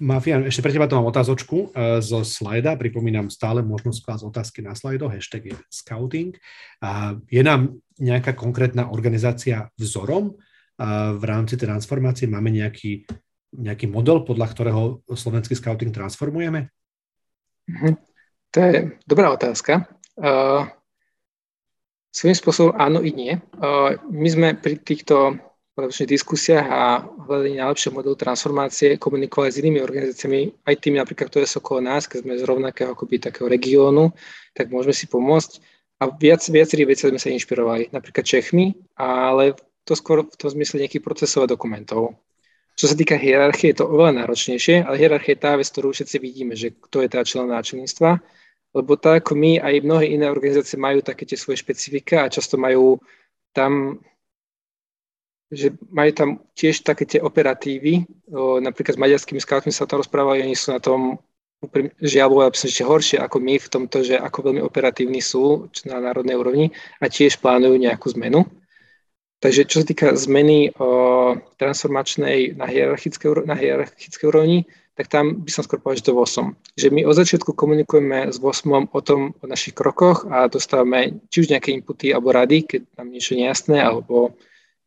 [0.02, 2.74] Mafian, ešte pre teba to mám otázočku uh, zo slajda.
[2.74, 5.06] Pripomínam stále možnosť klásť otázky na slajdo.
[5.06, 6.34] Hashtag je scouting.
[6.82, 12.26] Uh, je nám nejaká konkrétna organizácia vzorom uh, v rámci transformácie?
[12.26, 13.06] Máme nejaký,
[13.54, 16.74] nejaký model, podľa ktorého slovenský scouting transformujeme?
[17.70, 17.94] Mhm.
[18.52, 19.86] To je dobrá otázka.
[20.18, 20.66] Uh,
[22.10, 23.38] svojím spôsobom áno i nie.
[23.54, 25.38] Uh, my sme pri týchto
[25.78, 31.46] podľa diskusiách a hľadaní najlepšieho modelu transformácie komunikovali s inými organizáciami, aj tými napríklad, ktoré
[31.46, 34.10] sú okolo nás, keď sme z rovnakého akoby takého regiónu,
[34.58, 35.62] tak môžeme si pomôcť.
[36.02, 39.54] A viac, viacerých vecí sme sa inšpirovali, napríklad Čechmi, ale
[39.86, 42.18] to skôr v tom zmysle nejakých procesov a dokumentov.
[42.74, 46.16] Čo sa týka hierarchie, je to oveľa náročnejšie, ale hierarchia je tá vec, ktorú všetci
[46.18, 48.18] vidíme, že kto je tá člen náčelníctva,
[48.74, 52.98] lebo tak my, aj mnohé iné organizácie majú také tie svoje špecifika a často majú
[53.54, 54.02] tam
[55.48, 60.44] že majú tam tiež také tie operatívy, o, napríklad s maďarskými scoutmi sa tam rozprávali,
[60.44, 61.20] oni sú na tom
[61.98, 66.38] žiaľ bolo ešte horšie ako my v tomto, že ako veľmi operatívni sú na národnej
[66.38, 66.66] úrovni
[67.02, 68.46] a tiež plánujú nejakú zmenu.
[69.38, 74.66] Takže čo sa týka zmeny o, transformačnej na hierarchickej, na hierarchickej úrovni,
[74.98, 76.74] tak tam by som skôr povedal, že to 8.
[76.74, 81.46] Že my od začiatku komunikujeme s 8 o tom, o našich krokoch a dostávame či
[81.46, 84.34] už nejaké inputy alebo rady, keď nám niečo nejasné, alebo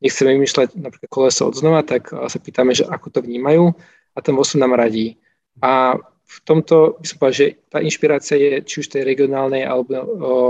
[0.02, 3.72] nechceme vymýšľať napríklad koleso od znova, tak sa pýtame, že ako to vnímajú
[4.12, 5.22] a ten VOSU nám radí.
[5.62, 5.96] A
[6.32, 10.06] v tomto by som povedal, že tá inšpirácia je či už tej regionálnej alebo o,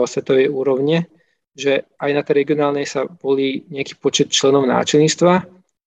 [0.06, 1.10] svetovej úrovne,
[1.58, 5.34] že aj na tej regionálnej sa volí nejaký počet členov náčelníctva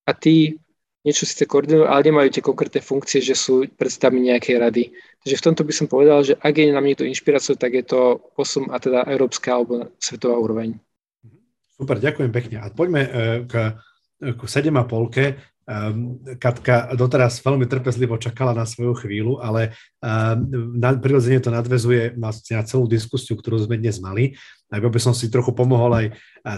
[0.04, 0.58] a tí
[1.04, 4.84] niečo síce koordinujú, ale nemajú tie konkrétne funkcie, že sú predstavmi nejakej rady.
[5.20, 8.24] Takže v tomto by som povedal, že ak je nám niekto inšpiráciou, tak je to
[8.32, 10.80] posun a teda európska alebo svetová úroveň.
[11.74, 12.56] Super, ďakujem pekne.
[12.62, 13.10] A poďme e,
[13.50, 13.54] k,
[14.22, 15.54] k 7,5.
[15.64, 19.72] Um, Katka doteraz veľmi trpezlivo čakala na svoju chvíľu, ale
[20.76, 22.36] na, prirodzene to nadvezuje na,
[22.68, 24.36] celú diskusiu, ktorú sme dnes mali.
[24.68, 26.06] Ak by som si trochu pomohol aj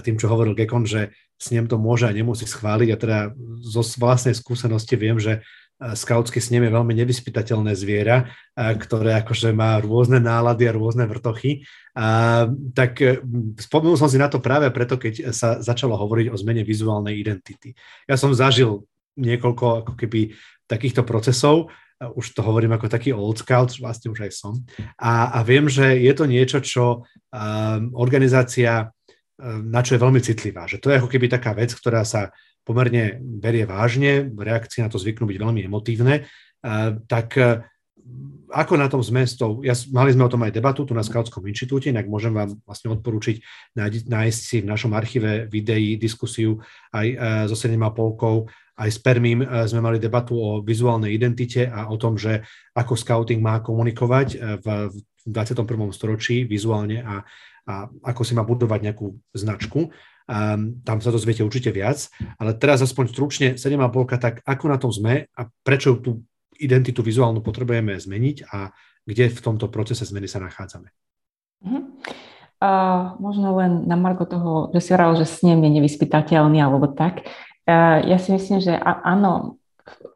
[0.02, 2.88] tým, čo hovoril Gekon, že s ním to môže a nemusí schváliť.
[2.90, 3.18] A teda
[3.62, 5.46] zo vlastnej skúsenosti viem, že
[5.76, 11.68] skautský snem je veľmi nevyspytateľné zviera, ktoré akože má rôzne nálady a rôzne vrtochy.
[11.92, 13.20] A, tak e,
[13.60, 17.76] spomenul som si na to práve preto, keď sa začalo hovoriť o zmene vizuálnej identity.
[18.08, 18.88] Ja som zažil
[19.20, 20.32] niekoľko ako keby
[20.64, 24.60] takýchto procesov, už to hovorím ako taký old scout, vlastne už aj som.
[25.00, 28.92] A, a viem, že je to niečo, čo um, organizácia
[29.40, 30.68] um, na čo je veľmi citlivá.
[30.68, 34.98] Že to je ako keby taká vec, ktorá sa pomerne berie vážne, reakcie na to
[34.98, 36.26] zvyknú byť veľmi emotívne,
[37.06, 37.62] tak e,
[38.50, 41.02] ako na tom sme s tou, ja, mali sme o tom aj debatu tu na
[41.02, 43.36] Skautskom inštitúte, inak môžem vám vlastne odporučiť
[43.74, 46.62] nájsť, nájsť si v našom archíve videí diskusiu
[46.94, 47.16] aj e,
[47.50, 52.20] so 7,5 aj s Permím e, sme mali debatu o vizuálnej identite a o tom,
[52.20, 52.44] že
[52.76, 54.94] ako scouting má komunikovať e, v, v
[55.26, 55.66] 21.
[55.90, 57.24] storočí vizuálne a,
[57.66, 57.74] a
[58.06, 59.90] ako si má budovať nejakú značku.
[60.26, 62.10] Um, tam sa dozviete určite viac,
[62.42, 66.26] ale teraz aspoň stručne 7,5, tak ako na tom sme a prečo tú
[66.58, 68.74] identitu vizuálnu potrebujeme zmeniť a
[69.06, 70.90] kde v tomto procese zmeny sa nachádzame?
[71.62, 71.82] Uh-huh.
[72.58, 77.22] Uh, možno len na marko toho, že si hovoril, že snem je nevyspytateľný alebo tak.
[77.68, 79.62] Uh, ja si myslím, že a, áno,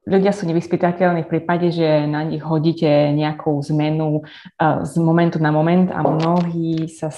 [0.03, 4.27] ľudia sú nevyspytateľní v prípade, že na nich hodíte nejakú zmenu
[4.59, 7.15] z momentu na moment a mnohí sa,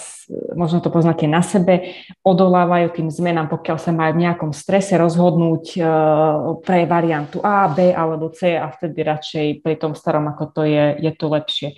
[0.52, 5.64] možno to poznáte na sebe, odolávajú tým zmenám, pokiaľ sa majú v nejakom strese rozhodnúť
[5.74, 5.80] e,
[6.60, 11.00] pre variantu A, B alebo C a vtedy radšej pri tom starom, ako to je,
[11.00, 11.68] je to lepšie.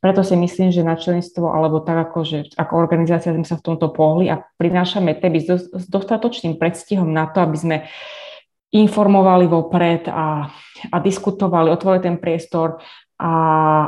[0.00, 3.66] Preto si myslím, že na členstvo, alebo tak ako, že ako organizácia sme sa v
[3.68, 8.23] tomto pohli a prinášame teby s dostatočným predstihom na to, aby sme uh,
[8.74, 10.50] informovali vopred a,
[10.90, 12.82] a diskutovali, otvorili ten priestor
[13.14, 13.32] a,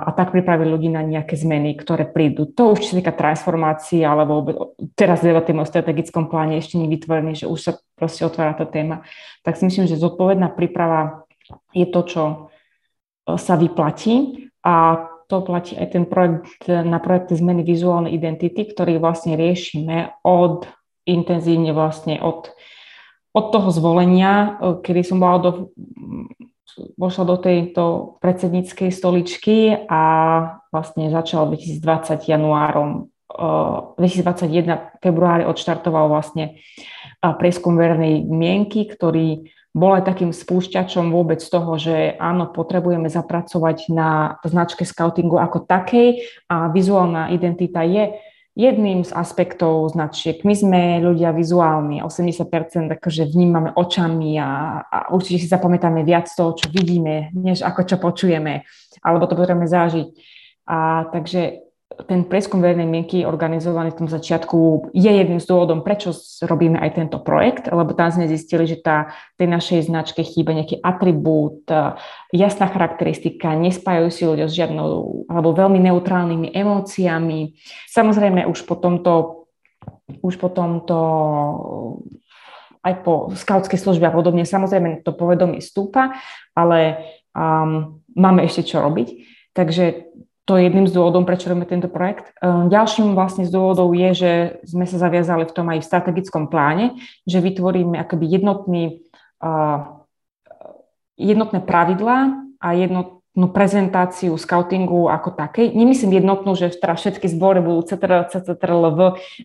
[0.06, 2.46] a tak pripravili ľudí na nejaké zmeny, ktoré prídu.
[2.54, 4.46] To už čo týka transformácií, alebo
[4.94, 9.02] teraz debatujeme o strategickom pláne ešte nevytvorený, že už sa proste otvára tá téma.
[9.42, 11.26] Tak si myslím, že zodpovedná príprava
[11.74, 12.34] je to, čo e,
[13.34, 19.34] sa vyplatí a to platí aj ten projekt na projekt zmeny vizuálnej identity, ktorý vlastne
[19.34, 20.70] riešime od
[21.02, 22.54] intenzívne vlastne od
[23.36, 25.50] od toho zvolenia, e, kedy som bola do,
[26.96, 30.02] vošla do tejto predsedníckej stoličky a
[30.72, 36.56] vlastne začal 2020 januárom 2021 e, februári odštartoval vlastne
[37.20, 43.92] e, prieskum verejnej mienky, ktorý bol aj takým spúšťačom vôbec toho, že áno, potrebujeme zapracovať
[43.92, 48.16] na značke scoutingu ako takej a vizuálna identita je
[48.56, 50.40] jedným z aspektov značiek.
[50.40, 56.56] My sme ľudia vizuálni, 80% akože vnímame očami a, a určite si zapamätáme viac toho,
[56.56, 58.64] čo vidíme, než ako čo počujeme,
[59.04, 60.08] alebo to potrebujeme zažiť.
[60.72, 66.10] A takže ten prieskum verejnej mienky organizovaný v tom začiatku je jedným z dôvodom, prečo
[66.42, 70.82] robíme aj tento projekt, lebo tam sme zistili, že tá, tej našej značke chýba nejaký
[70.82, 71.94] atribút, e,
[72.34, 77.54] jasná charakteristika, nespájajú si ľudia s žiadnou alebo veľmi neutrálnymi emóciami.
[77.86, 79.46] Samozrejme už po tomto
[80.22, 80.98] už po tomto
[82.82, 86.18] aj po skautskej službe a podobne, samozrejme to povedomie stúpa,
[86.54, 87.02] ale
[87.34, 89.26] um, máme ešte čo robiť.
[89.50, 90.06] Takže
[90.46, 92.30] to je jedným z dôvodov, prečo robíme tento projekt.
[92.38, 94.30] Ehm, ďalším vlastne z dôvodov je, že
[94.62, 96.94] sme sa zaviazali v tom aj v strategickom pláne,
[97.26, 99.02] že vytvoríme akoby jednotný,
[101.16, 102.18] jednotné pravidlá
[102.60, 105.76] a jednotnú prezentáciu scoutingu ako takej.
[105.76, 109.00] Nemyslím jednotnú, že teraz všetky zbory budú CTR, CTRLV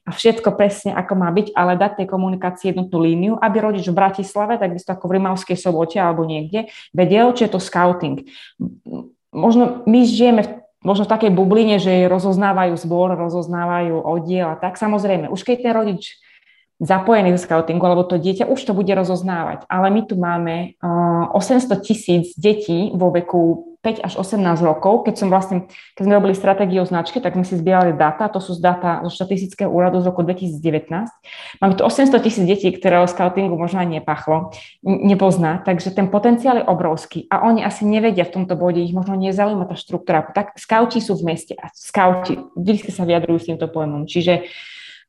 [0.08, 3.98] a všetko presne ako má byť, ale dať tej komunikácii jednotnú líniu, aby rodič v
[3.98, 8.24] Bratislave, takisto ako v Rimavskej sobote alebo niekde, vedel, či je to scouting.
[9.32, 10.52] Možno my žijeme v
[10.82, 14.78] možno v takej bubline, že rozoznávajú zbor, rozoznávajú oddiel a tak.
[14.78, 16.18] Samozrejme, už keď ten rodič
[16.82, 19.70] zapojený do scoutingu, alebo to dieťa už to bude rozoznávať.
[19.70, 25.10] Ale my tu máme uh, 800 tisíc detí vo veku 5 až 18 rokov.
[25.10, 25.66] Keď som vlastne,
[25.98, 29.02] keď sme robili stratégiu o značke, tak sme si zbierali data, to sú z data
[29.06, 31.10] zo štatistického úradu z roku 2019.
[31.62, 34.54] Máme tu 800 tisíc detí, ktoré o scoutingu možno aj nepachlo,
[34.86, 39.18] nepozná, takže ten potenciál je obrovský a oni asi nevedia v tomto bode, ich možno
[39.18, 40.30] nezaujíma tá štruktúra.
[40.30, 44.06] Tak skauti sú v meste a skauti vždy sa vyjadrujú s týmto pojmom.
[44.06, 44.46] Čiže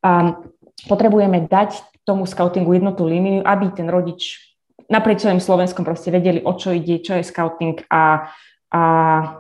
[0.01, 0.49] um,
[0.87, 4.53] potrebujeme dať tomu scoutingu jednotú líniu, aby ten rodič
[4.91, 8.29] naprieč celým Slovenskom proste vedeli, o čo ide, čo je scouting a,
[8.69, 8.83] a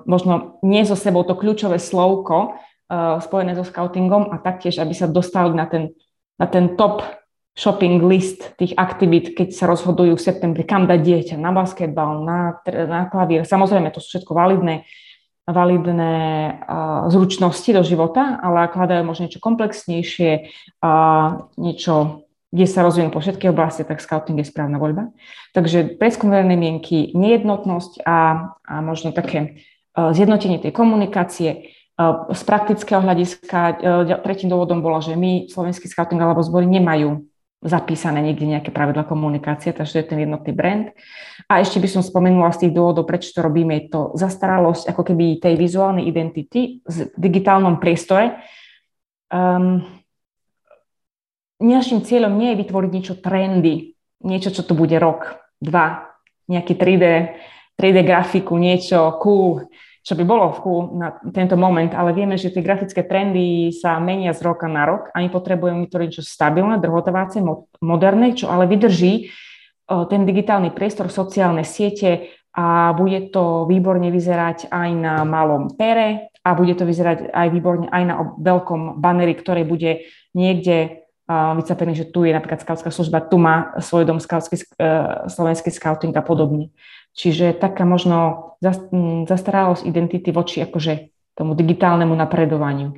[0.08, 5.10] možno nie so sebou to kľúčové slovko uh, spojené so scoutingom a taktiež, aby sa
[5.10, 5.92] dostali na ten,
[6.40, 7.04] na ten top
[7.52, 12.56] shopping list tých aktivít, keď sa rozhodujú v septembri, kam dať dieťa, na basketbal, na,
[12.88, 13.44] na klavír.
[13.44, 14.88] Samozrejme, to sú všetko validné
[15.42, 16.14] validné
[17.10, 20.30] zručnosti do života, ale ak hľadajú možno niečo komplexnejšie,
[21.58, 21.94] niečo,
[22.54, 25.10] kde sa rozvíjajú po všetkých oblasti, tak scouting je správna voľba.
[25.50, 28.18] Takže preskum verejnej mienky, nejednotnosť a,
[28.62, 29.66] a možno také
[29.96, 31.74] zjednotenie tej komunikácie.
[32.32, 33.82] Z praktického hľadiska
[34.22, 37.31] tretím dôvodom bolo, že my, slovenský scouting alebo zbory, nemajú
[37.62, 40.90] zapísané niekde nejaké pravidla komunikácie, takže to je ten jednotný brand.
[41.46, 45.02] A ešte by som spomenula z tých dôvodov, prečo to robíme, je to zastaralosť ako
[45.06, 48.42] keby tej vizuálnej identity v digitálnom priestore.
[49.30, 49.86] Um,
[51.62, 53.94] našim cieľom nie je vytvoriť niečo trendy,
[54.26, 56.10] niečo, čo to bude rok, dva,
[56.50, 57.04] nejaký 3D,
[57.78, 59.70] 3D grafiku, niečo cool.
[60.02, 60.60] Čo by bolo v
[60.98, 65.14] na tento moment, ale vieme, že tie grafické trendy sa menia z roka na rok
[65.14, 67.38] a my potrebujeme vytvoriť niečo stabilné, drhotovacie,
[67.78, 69.30] moderné, čo ale vydrží
[69.86, 76.50] ten digitálny priestor, sociálne siete a bude to výborne vyzerať aj na malom pere a
[76.58, 82.26] bude to vyzerať aj výborne aj na veľkom baneri, ktorý bude niekde vycapený, že tu
[82.26, 84.64] je napríklad skautská služba, tu má svoj dom skautský, e,
[85.30, 86.74] slovenský skauting a podobne.
[87.12, 88.52] Čiže taká možno
[89.28, 92.96] zastaralosť identity voči akože tomu digitálnemu napredovaniu.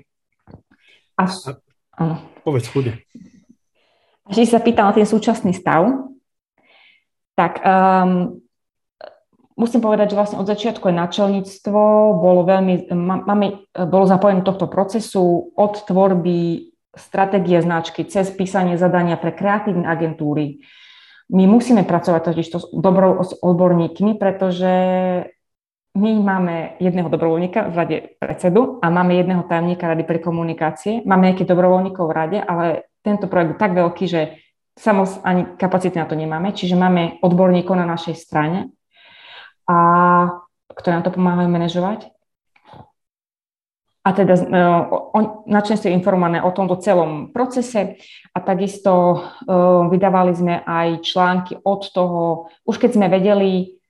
[1.15, 1.25] A,
[1.99, 2.15] áno.
[2.43, 2.99] Povedz chude.
[4.27, 6.11] A si sa pýtal na ten súčasný stav,
[7.35, 8.41] tak um,
[9.59, 11.81] musím povedať, že vlastne od začiatku aj náčelníctvo
[12.19, 19.19] bolo veľmi, máme, bolo zapojené do tohto procesu od tvorby stratégie značky cez písanie zadania
[19.19, 20.63] pre kreatívne agentúry,
[21.33, 24.73] my musíme pracovať totiž to s dobrou odborníkmi, pretože
[25.95, 31.07] my máme jedného dobrovoľníka v rade predsedu a máme jedného tajomníka rady pre komunikácie.
[31.07, 34.21] Máme nejakých dobrovoľníkov v rade, ale tento projekt je tak veľký, že
[34.75, 38.75] samoz ani kapacity na to nemáme, čiže máme odborníkov na našej strane,
[39.65, 39.77] a
[40.75, 42.14] ktoré nám to pomáhajú manažovať
[44.05, 47.97] a teda uh, načne ste informované o tomto celom procese
[48.37, 53.81] a takisto uh, vydávali sme aj články od toho, už keď sme vedeli,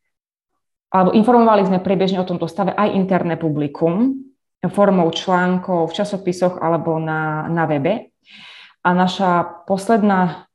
[0.94, 4.22] alebo informovali sme priebežne o tomto stave aj interné publikum
[4.70, 8.14] formou článkov v časopisoch alebo na, na webe.
[8.86, 10.46] A naša posledná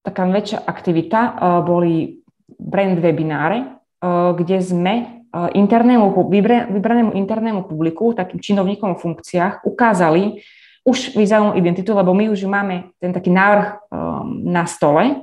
[0.00, 2.24] taká väčšia aktivita uh, boli
[2.56, 6.12] brand webináre, kde sme internému,
[6.72, 10.40] vybranému internému publiku, takým činovníkom v funkciách, ukázali
[10.88, 15.20] už vizuálnu identitu, lebo my už máme ten taký návrh um, na stole.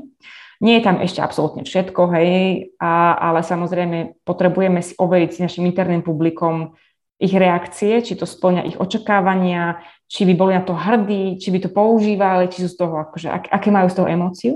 [0.61, 2.31] Nie je tam ešte absolútne všetko, hej,
[2.79, 6.77] a, ale samozrejme potrebujeme si overiť s našim interným publikom
[7.19, 11.59] ich reakcie, či to splňa ich očakávania, či by boli na to hrdí, či by
[11.63, 14.53] to používali, či sú z toho, akože, ak, aké majú z toho emóciu.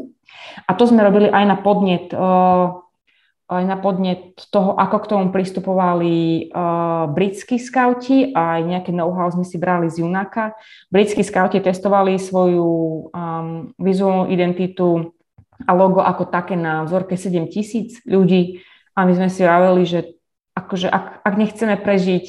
[0.68, 2.80] A to sme robili aj na podnet uh,
[3.50, 9.26] aj na podnet toho, ako k tomu pristupovali uh, britskí skauti a aj nejaké know-how
[9.34, 10.54] sme si brali z Junaka.
[10.94, 12.70] Britskí skauti testovali svoju
[13.10, 15.18] um, vizuálnu identitu
[15.66, 18.62] a logo ako také na vzorke 7 tisíc ľudí
[18.94, 20.00] a my sme si vraveli, že
[20.54, 22.26] akože ak, ak nechceme prežiť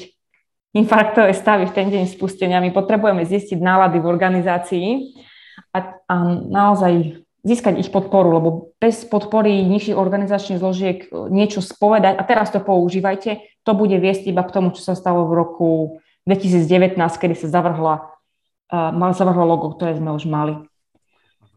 [0.73, 4.87] infarktové stavy v ten deň spustenia, my potrebujeme zistiť nálady v organizácii
[5.69, 6.15] a, a
[6.49, 12.53] naozaj získať ich podporu, lebo bez podpory nižších organizačných zložiek e, niečo spovedať a teraz
[12.53, 15.69] to používajte, to bude viesť iba k tomu, čo sa stalo v roku
[16.29, 18.13] 2019, kedy sa zavrhla,
[18.69, 20.53] uh, zavrhlo logo, ktoré sme už mali.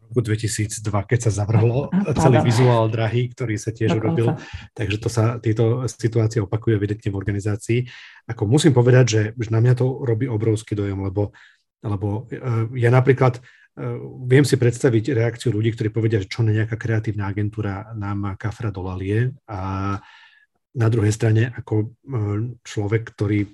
[0.09, 4.01] V roku 2002, keď sa zavrhlo celý vizuál drahý, ktorý sa tiež Dokonca.
[4.01, 4.27] urobil.
[4.73, 7.79] Takže to sa, tieto situácie opakujú evidentne v organizácii.
[8.29, 11.29] Ako musím povedať, že, že na mňa to robí obrovský dojem, lebo,
[11.85, 13.41] lebo uh, ja napríklad
[14.23, 19.35] viem si predstaviť reakciu ľudí, ktorí povedia, že čo nejaká kreatívna agentúra nám kafra dolalie
[19.51, 19.99] a
[20.75, 21.89] na druhej strane ako eh,
[22.63, 23.49] človek, ktorý eh,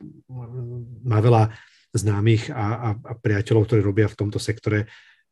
[1.06, 1.54] má veľa
[1.92, 4.88] známych a, a, a priateľov, ktorí robia v tomto sektore,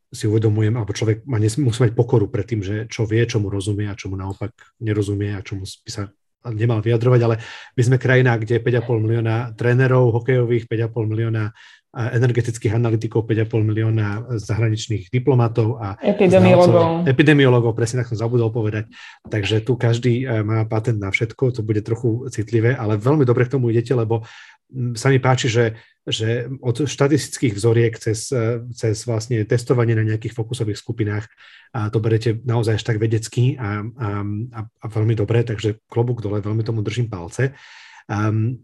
[0.09, 3.85] si uvedomujem, alebo človek má, musí mať pokoru pred tým, že čo vie, čo rozumie
[3.85, 6.09] a čo naopak nerozumie a čo mu by sa
[6.49, 7.35] nemal vyjadrovať, ale
[7.77, 11.53] my sme krajina, kde je 5,5 milióna trénerov hokejových, 5,5 milióna
[11.89, 17.09] energetických analytikov, 5,5 milióna zahraničných diplomatov a epidemiologov.
[17.09, 18.93] Epidemiologov, presne tak som zabudol povedať.
[19.25, 23.49] Takže tu každý e, má patent na všetko, to bude trochu citlivé, ale veľmi dobre
[23.49, 24.21] k tomu idete, lebo
[24.93, 25.65] sa mi páči, že,
[26.05, 31.25] že od štatistických vzoriek cez, e, cez vlastne testovanie na nejakých fokusových skupinách
[31.73, 34.07] a to berete naozaj až tak vedecky a, a,
[34.53, 37.57] a, a veľmi dobre, takže klobúk dole, veľmi tomu držím palce.
[38.05, 38.61] Um,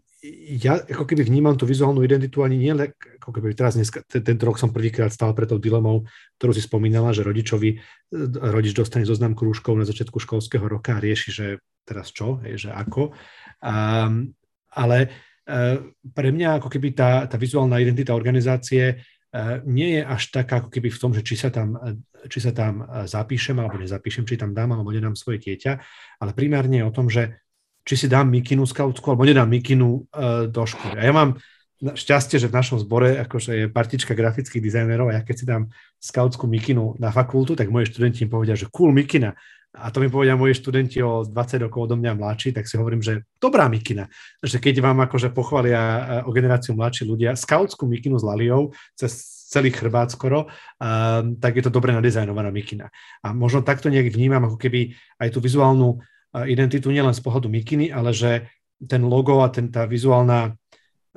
[0.62, 2.72] ja ako keby vnímam tú vizuálnu identitu ani nie,
[3.20, 6.08] ako keby teraz dneska, tento rok som prvýkrát stál pre tou dilemou,
[6.40, 7.76] ktorú si spomínala, že rodičovi,
[8.40, 11.46] rodič dostane zoznam krúžkov na začiatku školského roka a rieši, že
[11.84, 13.12] teraz čo, že ako.
[13.60, 14.32] Um,
[14.72, 14.98] ale
[15.46, 20.64] uh, pre mňa ako keby tá, tá vizuálna identita organizácie uh, nie je až taká
[20.64, 21.76] ako keby v tom, že či sa tam,
[22.26, 25.72] či sa tam zapíšem alebo nezapíšem, či tam dám alebo nedám svoje dieťa,
[26.24, 27.45] ale primárne je o tom, že
[27.86, 30.98] či si dám mikinu skautskú, alebo nedám mikinu uh, do školy.
[30.98, 31.38] A ja mám
[31.78, 35.68] šťastie, že v našom zbore akože je partička grafických dizajnerov a ja keď si dám
[36.00, 39.36] skautskú mikinu na fakultu, tak moji študenti mi povedia, že cool mikina.
[39.76, 43.04] A to mi povedia moji študenti o 20 rokov odo mňa mladší, tak si hovorím,
[43.04, 44.08] že dobrá mikina.
[44.40, 49.36] Že keď vám akože pochvália eh, o generáciu mladší ľudia skautskú mikinu s laliou cez
[49.46, 52.90] celý chrbát skoro, um, tak je to dobre nadizajnovaná mikina.
[53.22, 54.90] A možno takto nejak vnímam ako keby
[55.22, 56.02] aj tú vizuálnu
[56.44, 58.52] identitu nielen z pohľadu mikiny, ale že
[58.84, 60.52] ten logo a ten, tá vizuálna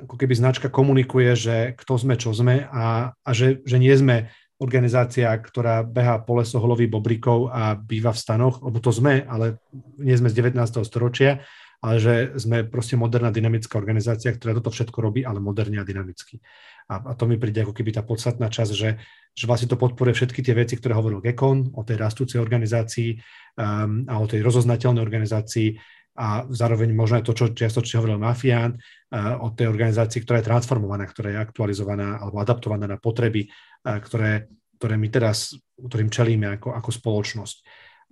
[0.00, 4.32] ako keby značka komunikuje, že kto sme, čo sme a, a že, že nie sme
[4.60, 9.60] organizácia, ktorá beha po lesoch loví bobrikov a býva v stanoch, lebo to sme, ale
[10.00, 10.56] nie sme z 19.
[10.84, 11.44] storočia,
[11.80, 16.44] ale že sme proste moderná dynamická organizácia, ktorá toto všetko robí, ale moderne a dynamicky.
[16.92, 19.00] A, a to mi príde ako keby tá podstatná časť, že,
[19.32, 23.16] že vlastne to podporuje všetky tie veci, ktoré hovoril Gekon o tej rastúcej organizácii
[23.60, 25.76] um, a o tej rozoznateľnej organizácii
[26.16, 30.48] a zároveň možno aj to, čo čiastočne hovoril Mafián, uh, o tej organizácii, ktorá je
[30.48, 33.44] transformovaná, ktorá je aktualizovaná alebo adaptovaná na potreby
[33.80, 34.44] ktoré,
[34.76, 37.56] ktoré my teraz, ktorým čelíme ako, ako spoločnosť,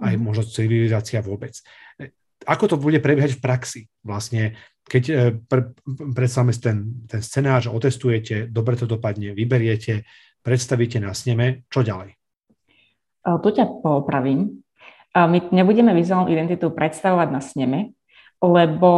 [0.01, 0.23] aj mm.
[0.23, 1.53] možno civilizácia vôbec.
[2.49, 3.81] Ako to bude prebiehať v praxi?
[4.01, 4.57] Vlastne,
[4.89, 10.09] keď pre, predstavíme ten, ten scenár, že otestujete, dobre to dopadne, vyberiete,
[10.41, 12.17] predstavíte na sneme, čo ďalej?
[13.29, 14.65] Tu ťa popravím.
[15.17, 17.97] My nebudeme vizuálnu identitu predstavovať na sneme,
[18.39, 18.91] lebo...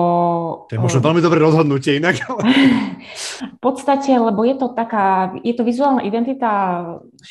[0.69, 2.21] To je možno veľmi dobré rozhodnutie inak.
[3.57, 6.51] v podstate, lebo je to taká, je to vizuálna identita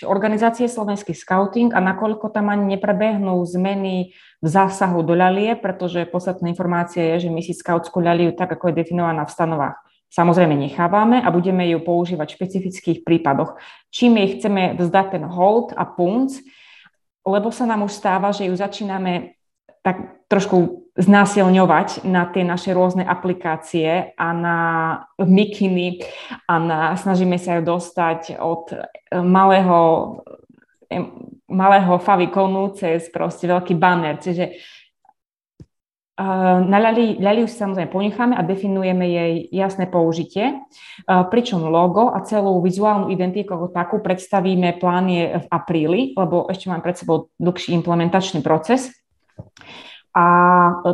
[0.09, 6.49] organizácie Slovenský scouting a nakoľko tam ani neprebehnú zmeny v zásahu do ľalie, pretože podstatná
[6.49, 9.77] informácia je, že my si scoutskú ľaliu tak, ako je definovaná v stanovách,
[10.09, 13.61] samozrejme nechávame a budeme ju používať v špecifických prípadoch.
[13.93, 16.41] Čím jej chceme vzdať ten hold a punc,
[17.29, 19.39] lebo sa nám už stáva, že ju začíname
[19.79, 24.57] tak trošku znásilňovať na tie naše rôzne aplikácie a na
[25.17, 26.03] mikiny
[26.45, 28.77] a na, snažíme sa ju dostať od e,
[29.23, 29.79] malého,
[31.47, 34.19] malého favikonu cez proste veľký banner.
[34.19, 34.59] Čiže
[36.19, 36.25] e,
[36.67, 37.15] na ľali,
[37.47, 40.59] už samozrejme ponecháme a definujeme jej jasné použitie,
[41.07, 45.07] pričom logo a celú vizuálnu identiku ako takú predstavíme plán
[45.39, 48.91] v apríli, lebo ešte mám pred sebou dlhší implementačný proces.
[50.15, 50.25] A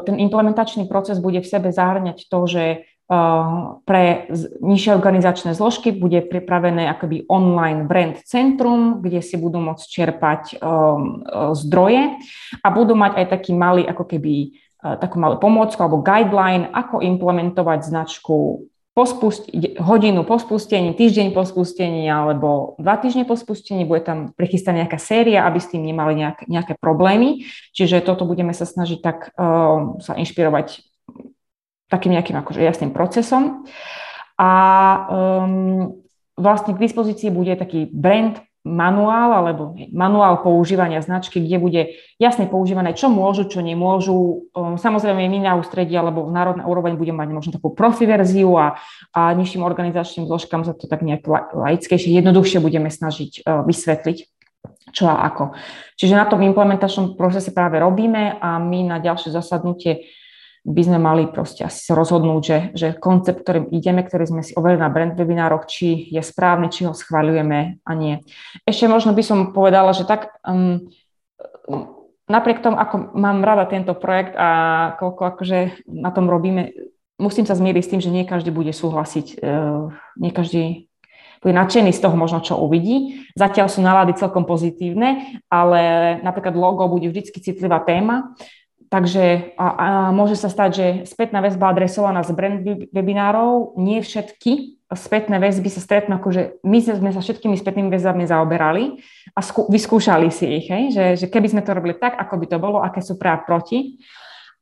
[0.03, 2.63] ten implementačný proces bude v sebe zahrňať to, že
[3.07, 4.27] uh, pre
[4.59, 11.23] nižšie organizačné zložky bude pripravené akoby online brand centrum, kde si budú môcť čerpať um,
[11.23, 12.19] uh, zdroje
[12.59, 14.59] a budú mať aj taký malý ako keby
[15.01, 19.51] takú malú pomôcku alebo guideline, ako implementovať značku po spust-
[19.83, 24.95] hodinu po spustení, týždeň po spustení alebo dva týždne po spustení, bude tam prichystaná nejaká
[24.95, 27.43] séria, aby s tým nemali nejak, nejaké problémy.
[27.75, 30.79] Čiže toto budeme sa snažiť tak uh, sa inšpirovať
[31.91, 33.67] takým nejakým akože jasným procesom.
[34.39, 34.51] A
[35.11, 35.99] um,
[36.39, 41.81] vlastne k dispozícii bude taký brand manuál alebo manuál používania značky, kde bude
[42.17, 44.49] jasne používané, čo môžu, čo nemôžu.
[44.57, 48.81] Samozrejme, my na ústredí alebo národná úroveň bude mať možno takú profi verziu a,
[49.13, 51.21] a nižším organizačným zložkám sa to tak nejak
[51.53, 54.17] laickejšie, jednoduchšie budeme snažiť vysvetliť
[54.95, 55.53] čo a ako.
[55.99, 60.09] Čiže na tom implementačnom procese práve robíme a my na ďalšie zasadnutie
[60.65, 64.57] by sme mali proste asi sa rozhodnúť, že, že koncept, ktorým ideme, ktorý sme si
[64.57, 68.25] overili na brand webinároch, či je správny, či ho schváľujeme a nie.
[68.65, 70.89] Ešte možno by som povedala, že tak um,
[72.25, 74.49] napriek tomu, ako mám rada tento projekt a
[74.97, 76.73] koľko akože na tom robíme,
[77.21, 80.89] musím sa zmieriť s tým, že nie každý bude súhlasiť, uh, nie každý
[81.45, 83.29] bude nadšený z toho možno, čo uvidí.
[83.37, 88.33] Zatiaľ sú nálady celkom pozitívne, ale napríklad logo bude vždy citlivá téma
[88.95, 92.63] Takže a, a môže sa stať, že spätná väzba adresovaná z brand
[92.95, 99.03] webinárov, nie všetky spätné väzby sa stretnú, akože my sme sa všetkými spätnými väzbami zaoberali
[99.35, 100.95] a skú, vyskúšali si ich, hej?
[100.95, 103.99] Že, že keby sme to robili tak, ako by to bolo, aké sú práv proti.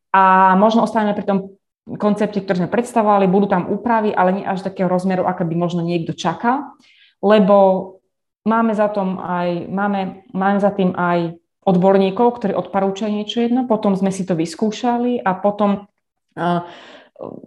[0.10, 1.54] A možno ostaneme pri tom
[2.02, 5.86] koncepte, ktorý sme predstavovali, budú tam úpravy, ale nie až takého rozmeru, ako by možno
[5.86, 6.74] niekto čakal,
[7.22, 8.02] lebo
[8.50, 13.96] máme za, tom aj, máme, máme za tým aj odborníkov, ktorí odporúčajú niečo jedno, potom
[13.96, 15.88] sme si to vyskúšali a potom
[16.36, 16.68] uh,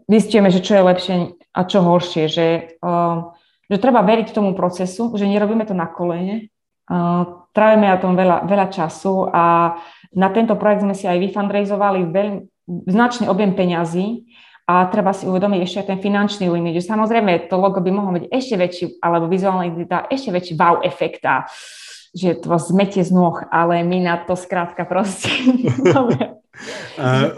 [0.09, 1.15] zistíme, že čo je lepšie
[1.53, 2.49] a čo horšie, že,
[2.81, 3.37] uh,
[3.69, 6.49] že treba veriť tomu procesu, že nerobíme to na kolene,
[6.89, 9.77] uh, trávime na tom veľa, veľa času a
[10.17, 14.27] na tento projekt sme si aj vyfundraizovali veľmi značný objem peňazí
[14.67, 18.19] a treba si uvedomiť ešte aj ten finančný limit, že samozrejme to logo by mohlo
[18.19, 21.86] byť ešte väčší, alebo vizuálna identita ešte väčší wow efekt a uh,
[22.17, 25.29] že to vás zmetie z nôh, ale my na to skrátka proste.
[26.97, 27.37] a,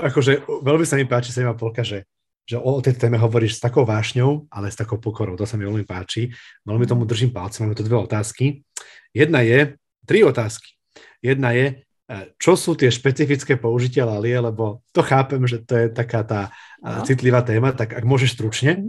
[0.00, 2.08] akože veľmi sa mi páči, sa ma polka, že,
[2.48, 5.36] že o tej téme hovoríš s takou vášňou, ale s takou pokorou.
[5.36, 6.32] To sa mi veľmi páči.
[6.64, 7.60] Veľmi tomu držím palce.
[7.60, 8.64] Máme tu dve otázky.
[9.12, 9.76] Jedna je,
[10.08, 10.72] tri otázky.
[11.20, 15.86] Jedna je, e, čo sú tie špecifické použitia lalie, lebo to chápem, že to je
[15.92, 16.48] taká tá
[16.80, 17.04] no.
[17.04, 18.88] citlivá téma, tak ak môžeš stručne.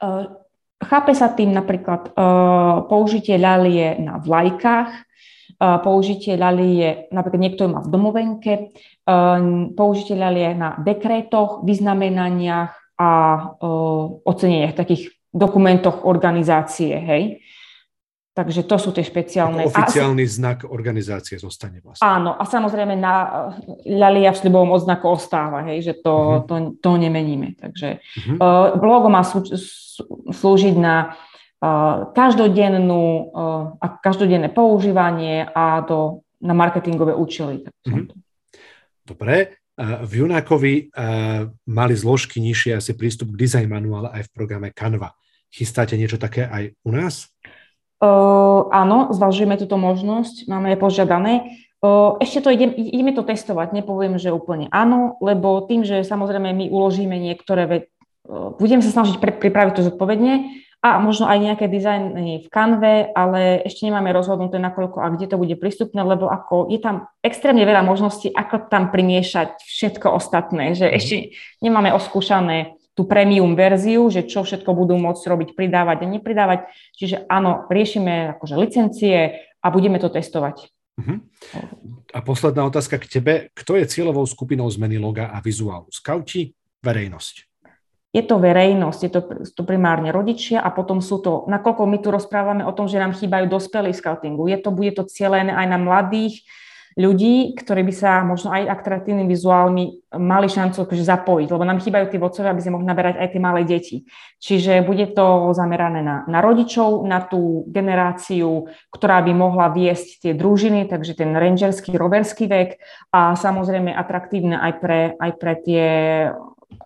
[0.00, 0.43] Uh,
[0.84, 4.90] Chápe sa tým napríklad uh, použitie ľalie na vlajkách,
[5.58, 8.52] uh, použitie ľalie, napríklad niekto má v domovenke,
[9.08, 9.40] uh,
[9.74, 13.10] použitie ľalie na dekrétoch, vyznamenaniach, a
[14.22, 17.42] oceneniach, takých dokumentoch organizácie, hej.
[18.34, 19.62] Takže to sú tie špeciálne...
[19.62, 22.02] Ako oficiálny a, znak organizácie zostane vlastne.
[22.02, 23.14] Áno, a samozrejme na
[23.86, 26.42] ľalia v sľubovom odznaku ostáva, hej, že to, uh-huh.
[26.42, 27.54] to, to nemeníme.
[27.54, 28.36] Takže uh-huh.
[28.42, 29.46] uh, logo má slú,
[30.34, 37.62] slúžiť na uh, každodennú uh, a každodenné používanie a do, na marketingové účely.
[37.86, 38.10] Uh-huh.
[39.06, 39.62] Dobre.
[39.78, 45.14] V Junákovi uh, mali zložky nižšie asi prístup k design manuále aj v programe Canva.
[45.50, 47.30] Chystáte niečo také aj u nás?
[48.04, 51.32] Uh, áno, zvažujeme túto možnosť, máme je požiadané.
[51.80, 56.52] Uh, ešte to idem, ideme to testovať, nepoviem, že úplne áno, lebo tým, že samozrejme
[56.52, 57.88] my uložíme niektoré veci,
[58.28, 60.52] uh, budem sa snažiť pre, pripraviť to zodpovedne
[60.84, 65.40] a možno aj nejaké dizajny v kanve, ale ešte nemáme rozhodnuté, nakoľko a kde to
[65.40, 70.92] bude prístupné, lebo ako je tam extrémne veľa možností, ako tam primiešať všetko ostatné, že
[70.92, 70.92] mhm.
[70.92, 71.16] ešte
[71.64, 76.60] nemáme oskúšané tú premium verziu, že čo všetko budú môcť robiť, pridávať a nepridávať.
[76.94, 80.70] Čiže áno, riešime akože licencie a budeme to testovať.
[80.94, 81.18] Uh-huh.
[82.14, 83.32] A posledná otázka k tebe.
[83.50, 85.90] Kto je cieľovou skupinou zmeny loga a vizuálu?
[85.90, 86.54] Skauti,
[86.86, 87.50] verejnosť?
[88.14, 89.20] Je to verejnosť, je to,
[89.58, 93.10] to primárne rodičia a potom sú to, nakoľko my tu rozprávame o tom, že nám
[93.10, 96.46] chýbajú dospelí v scoutingu, je to, bude to cieľené aj na mladých,
[96.94, 99.84] ľudí, ktorí by sa možno aj atraktívnymi vizuálmi
[100.14, 103.42] mali šancu akože zapojiť, lebo nám chýbajú tí vodcovia, aby sme mohli naberať aj tie
[103.42, 104.06] malé deti.
[104.38, 110.32] Čiže bude to zamerané na, na rodičov, na tú generáciu, ktorá by mohla viesť tie
[110.38, 112.78] družiny, takže ten rangerský, roverský vek
[113.10, 115.86] a samozrejme atraktívne aj pre, aj pre, tie,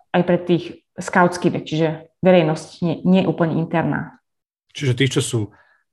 [0.09, 0.63] aj pre tých
[0.97, 1.87] skautský vek, čiže
[2.25, 4.17] verejnosť nie, nie úplne interná.
[4.73, 5.39] Čiže tí, čo sú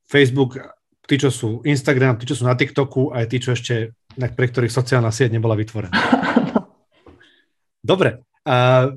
[0.08, 0.56] Facebook,
[1.04, 4.72] tí, čo sú Instagram, tí, čo sú na TikToku, aj tí, čo ešte pre ktorých
[4.72, 5.92] sociálna sieť nebola vytvorená.
[7.90, 8.94] Dobre, a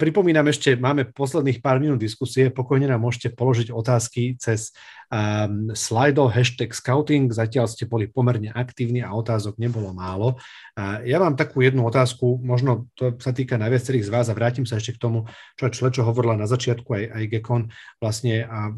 [0.00, 4.72] pripomínam ešte, máme posledných pár minút diskusie, pokojne nám môžete položiť otázky cez
[5.12, 10.40] um, Slido, hashtag scouting, zatiaľ ste boli pomerne aktívni a otázok nebolo málo.
[10.80, 14.64] A ja mám takú jednu otázku, možno to sa týka najviacerých z vás a vrátim
[14.64, 15.28] sa ešte k tomu,
[15.60, 17.68] čo Člečo hovorila na začiatku, aj, aj Gekon
[18.00, 18.72] vlastne a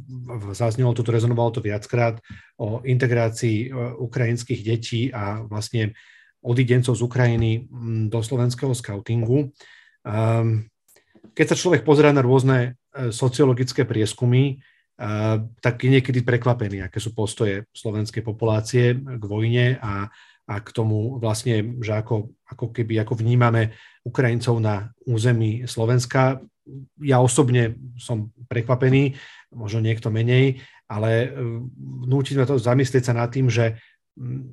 [0.51, 2.19] zaznelo to, rezonovalo to viackrát
[2.59, 5.95] o integrácii e, ukrajinských detí a vlastne
[6.47, 7.51] odidencov z Ukrajiny
[8.07, 9.51] do slovenského scoutingu.
[10.07, 10.71] Um,
[11.35, 12.59] keď sa človek pozerá na rôzne
[12.97, 19.77] e, sociologické prieskumy, uh, tak je niekedy prekvapený, aké sú postoje slovenskej populácie k vojne
[19.85, 20.09] a,
[20.49, 23.77] a k tomu vlastne, že ako, ako keby ako vnímame
[24.07, 26.41] Ukrajincov na území Slovenska.
[27.05, 29.19] Ja osobne som prekvapený,
[29.53, 31.29] možno niekto menej, ale e,
[32.07, 33.77] núti ma to zamyslieť sa nad tým, že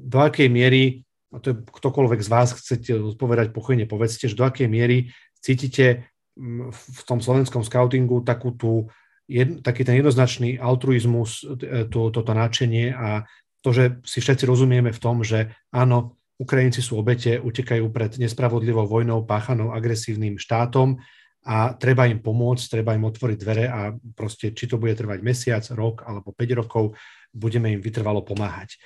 [0.09, 4.43] do akej miery, a to je ktokoľvek z vás chcete odpovedať, pokojne povedzte, že do
[4.43, 6.07] akej miery cítite
[6.39, 8.87] mm, v tom slovenskom scoutingu takú tú,
[9.27, 13.27] jed, taký ten jednoznačný altruizmus, e, to, toto náčenie a
[13.59, 18.89] to, že si všetci rozumieme v tom, že áno, Ukrajinci sú obete, utekajú pred nespravodlivou
[18.89, 20.99] vojnou páchanou agresívnym štátom
[21.43, 25.63] a treba im pomôcť, treba im otvoriť dvere a proste, či to bude trvať mesiac,
[25.75, 26.95] rok alebo 5 rokov,
[27.31, 28.75] budeme im vytrvalo pomáhať.
[28.75, 28.77] E,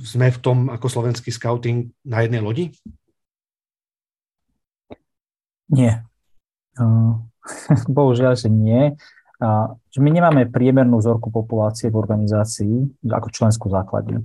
[0.00, 2.72] sme v tom ako slovenský scouting na jednej lodi?
[5.72, 6.04] Nie.
[6.76, 7.18] Uh,
[7.98, 8.94] bohužiaľ, že nie.
[9.90, 14.22] Že my nemáme priemernú vzorku populácie v organizácii ako členskú základňu.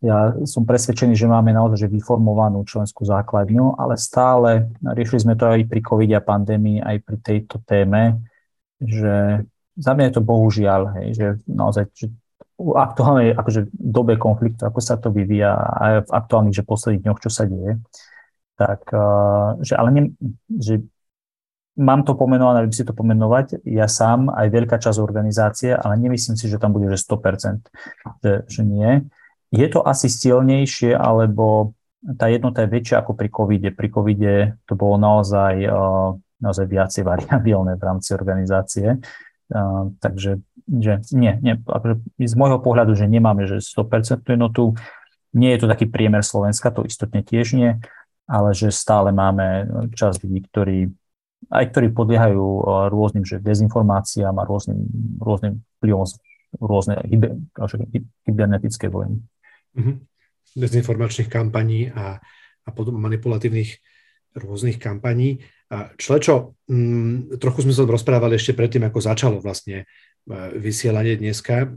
[0.00, 5.66] Ja som presvedčený, že máme naozaj vyformovanú členskú základňu, ale stále, riešili sme to aj
[5.66, 8.22] pri covid a pandémii, aj pri tejto téme,
[8.78, 9.42] že
[9.74, 12.06] za mňa je to bohužiaľ, hej, že naozaj že
[12.58, 17.20] v aktuálnej akože, dobe konfliktu, ako sa to vyvíja, aj v aktuálnych, že posledných dňoch,
[17.22, 17.78] čo sa deje,
[18.58, 20.02] tak, eh, že ale ne,
[20.50, 20.82] že
[21.78, 26.34] mám to pomenované, aby si to pomenovať, ja sám, aj veľká časť organizácie, ale nemyslím
[26.34, 27.70] si, že tam bude, že 100%,
[28.18, 29.06] že, že nie.
[29.54, 31.78] Je to asi silnejšie, alebo
[32.18, 33.70] tá jednota je väčšia ako pri covide.
[33.70, 34.34] Pri covide
[34.66, 36.10] to bolo naozaj, eh,
[36.42, 38.98] naozaj viacej variabilné v rámci organizácie.
[39.48, 44.76] Uh, takže že nie, nie, akože z môjho pohľadu, že nemáme že 100% jednotu,
[45.32, 47.80] nie je to taký priemer Slovenska, to istotne tiež nie,
[48.28, 50.78] ale že stále máme čas ľudí, ktorí
[51.48, 54.78] aj ktorí podliehajú eh, rôznym že dezinformáciám a rôznym,
[55.18, 56.04] rôznym vplyvom
[56.56, 56.96] rôzne
[58.24, 59.20] kybernetické vojny.
[59.76, 59.96] Mm-hmm.
[60.56, 62.16] Dezinformačných kampaní a,
[62.64, 63.76] a potom manipulatívnych
[64.32, 65.44] rôznych kampaní.
[66.00, 71.68] Člečo, m, mm, trochu sme sa rozprávali ešte predtým, ako začalo vlastne eh, vysielanie dneska.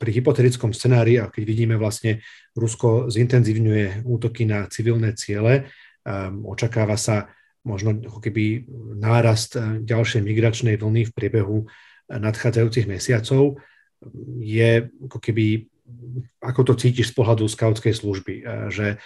[0.00, 2.24] Pri hypotetickom scenári, a keď vidíme vlastne,
[2.56, 5.68] Rusko zintenzívňuje útoky na civilné ciele,
[6.46, 7.34] očakáva sa
[7.66, 8.62] možno ako keby
[8.94, 11.66] nárast ďalšej migračnej vlny v priebehu
[12.06, 13.58] nadchádzajúcich mesiacov
[14.38, 15.66] je ako keby,
[16.38, 18.34] ako to cítiš z pohľadu skautskej služby,
[18.70, 19.02] že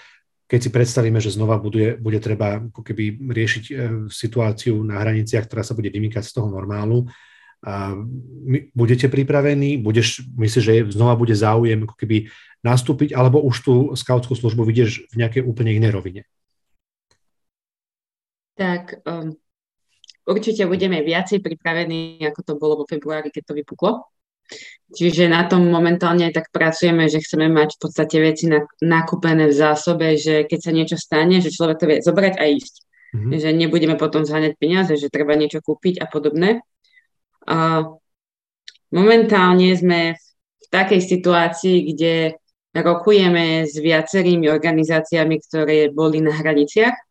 [0.51, 3.65] keď si predstavíme, že znova bude, bude treba ako keby riešiť
[4.11, 7.09] situáciu na hraniciach, ktorá sa bude vymýkať z toho normálu,
[7.61, 7.93] a
[8.73, 9.77] budete pripravení?
[9.77, 12.33] Budeš, myslíš, že znova bude záujem ako keby
[12.65, 16.25] nastúpiť, alebo už tú skautskú službu vidieš v nejakej úplne inej rovine?
[18.61, 19.33] Tak um,
[20.29, 24.05] určite budeme viacej pripravení, ako to bolo vo februári, keď to vypuklo.
[24.91, 28.51] Čiže na tom momentálne tak pracujeme, že chceme mať v podstate veci
[28.83, 32.75] nakúpené v zásobe, že keď sa niečo stane, že človek to vie zobrať a ísť.
[33.11, 33.31] Mm-hmm.
[33.39, 36.61] Že nebudeme potom zháňať peniaze, že treba niečo kúpiť a podobné.
[37.47, 37.87] A
[38.93, 40.19] momentálne sme
[40.61, 42.37] v takej situácii, kde
[42.75, 47.10] rokujeme s viacerými organizáciami, ktoré boli na hraniciach,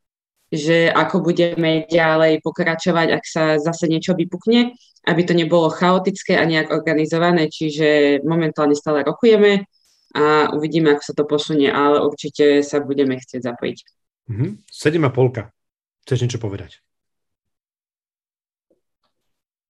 [0.50, 4.74] že ako budeme ďalej pokračovať, ak sa zase niečo vypukne
[5.08, 9.64] aby to nebolo chaotické a nejak organizované, čiže momentálne stále rokujeme
[10.14, 13.78] a uvidíme, ako sa to posunie, ale určite sa budeme chcieť zapojiť.
[14.30, 14.50] Mm-hmm.
[14.68, 15.54] Sedem a polka.
[16.04, 16.82] Chceš niečo povedať?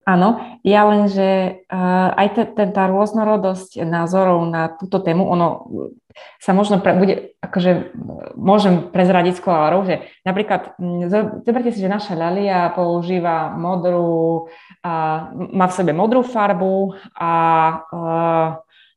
[0.10, 5.69] Áno, ja len, že uh, aj te, te, tá rôznorodosť názorov na túto tému, ono
[6.41, 7.94] sa možno pre, bude, akože
[8.34, 10.73] môžem prezradiť skolárov, že napríklad,
[11.45, 14.49] zoberte si, že naša ľalia používa modrú,
[14.81, 17.31] uh, má v sebe modrú farbu a
[17.94, 18.48] uh,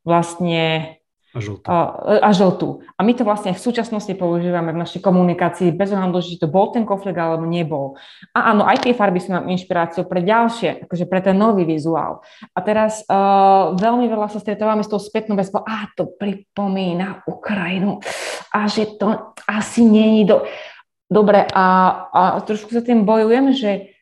[0.01, 0.97] vlastne
[1.33, 1.65] a žltú.
[1.65, 1.77] A,
[2.21, 2.85] a žltú.
[2.93, 6.69] A my to vlastne v súčasnosti používame v našej komunikácii bez ohľadu, či to bol
[6.69, 7.97] ten konflikt alebo nebol.
[8.37, 12.21] A áno, aj tie farby sú nám inšpiráciou pre ďalšie, akože pre ten nový vizuál.
[12.53, 17.97] A teraz uh, veľmi veľa sa stretávame s tou spätnou väzbou, a to pripomína Ukrajinu
[18.53, 20.45] a že to asi není do...
[21.13, 21.65] Dobre, a,
[22.09, 23.92] a trošku sa tým bojujem, že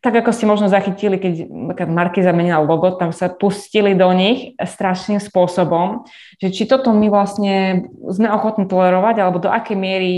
[0.00, 5.20] tak ako ste možno zachytili, keď Marky zamenila logo, tam sa pustili do nich strašným
[5.20, 6.08] spôsobom,
[6.40, 10.14] že či toto my vlastne sme ochotní tolerovať, alebo do akej miery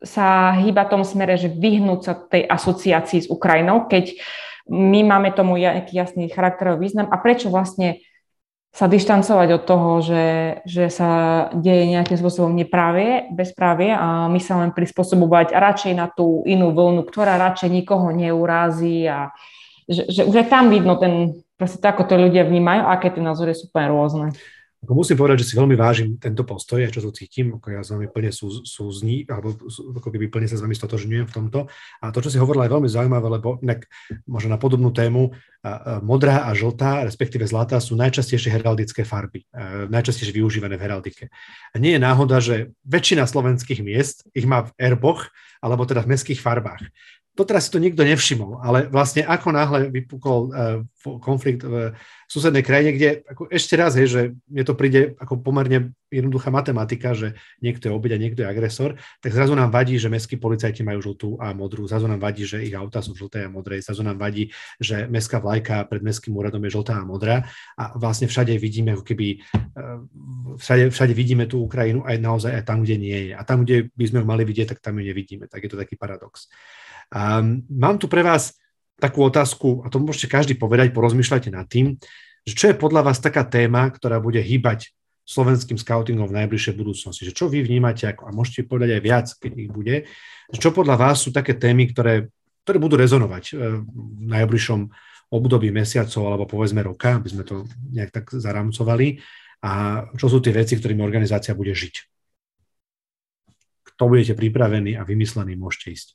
[0.00, 4.16] sa hýba tom smere, že vyhnúť sa tej asociácii s Ukrajinou, keď
[4.72, 8.00] my máme tomu nejaký jasný charakterový význam a prečo vlastne
[8.72, 10.26] sa dištancovať od toho, že,
[10.64, 11.10] že sa
[11.52, 17.04] deje nejakým spôsobom neprávie, bezprávie a my sa len prispôsobovať radšej na tú inú vlnu,
[17.04, 19.28] ktorá radšej nikoho neurází a
[19.84, 23.20] že, že už aj tam vidno ten, proste to, ako to ľudia vnímajú, aké tie
[23.20, 24.26] názory sú úplne rôzne.
[24.82, 27.94] Ako musím povedať, že si veľmi vážim tento postoj čo tu cítim, ako ja s
[27.94, 29.54] vami plne sú, súzní, alebo
[29.94, 31.70] ako keby plne sa s vami stotožňujem v tomto.
[32.02, 33.86] A to, čo si hovorila, je veľmi zaujímavé, lebo nek,
[34.26, 35.30] možno na podobnú tému,
[36.02, 39.46] modrá a žltá, respektíve zlatá, sú najčastejšie heraldické farby,
[39.86, 41.24] najčastejšie využívané v heraldike.
[41.70, 45.30] A nie je náhoda, že väčšina slovenských miest ich má v erboch,
[45.62, 46.82] alebo teda v mestských farbách
[47.32, 50.84] doteraz si to nikto nevšimol, ale vlastne ako náhle vypukol uh,
[51.24, 51.96] konflikt v
[52.28, 57.16] susednej krajine, kde ako ešte raz je, že mne to príde ako pomerne jednoduchá matematika,
[57.16, 57.32] že
[57.64, 61.00] niekto je obeď a niekto je agresor, tak zrazu nám vadí, že mestskí policajti majú
[61.00, 64.20] žltú a modrú, zrazu nám vadí, že ich auta sú žlté a modré, zrazu nám
[64.20, 67.48] vadí, že mestská vlajka pred mestským úradom je žltá a modrá
[67.80, 70.04] a vlastne všade vidíme ako keby, uh,
[70.60, 73.32] všade, všade vidíme tú Ukrajinu aj naozaj aj tam, kde nie je.
[73.32, 75.48] A tam, kde by sme ho mali vidieť, tak tam ju nevidíme.
[75.48, 76.52] Tak je to taký paradox.
[77.12, 78.56] Um, mám tu pre vás
[78.96, 82.00] takú otázku, a to môžete každý povedať, porozmýšľajte nad tým,
[82.48, 84.90] že čo je podľa vás taká téma, ktorá bude hýbať
[85.22, 87.22] slovenským scoutingom v najbližšej budúcnosti.
[87.28, 89.96] Že čo vy vnímate, ako, a môžete povedať aj viac, keď ich bude,
[90.50, 92.32] že čo podľa vás sú také témy, ktoré,
[92.66, 94.80] ktoré budú rezonovať e, v najbližšom
[95.32, 97.64] období mesiacov alebo povedzme roka, aby sme to
[97.94, 99.22] nejak tak zaramcovali
[99.62, 101.94] a čo sú tie veci, ktorými organizácia bude žiť.
[103.94, 106.08] Kto budete pripravení a vymyslení, môžete ísť.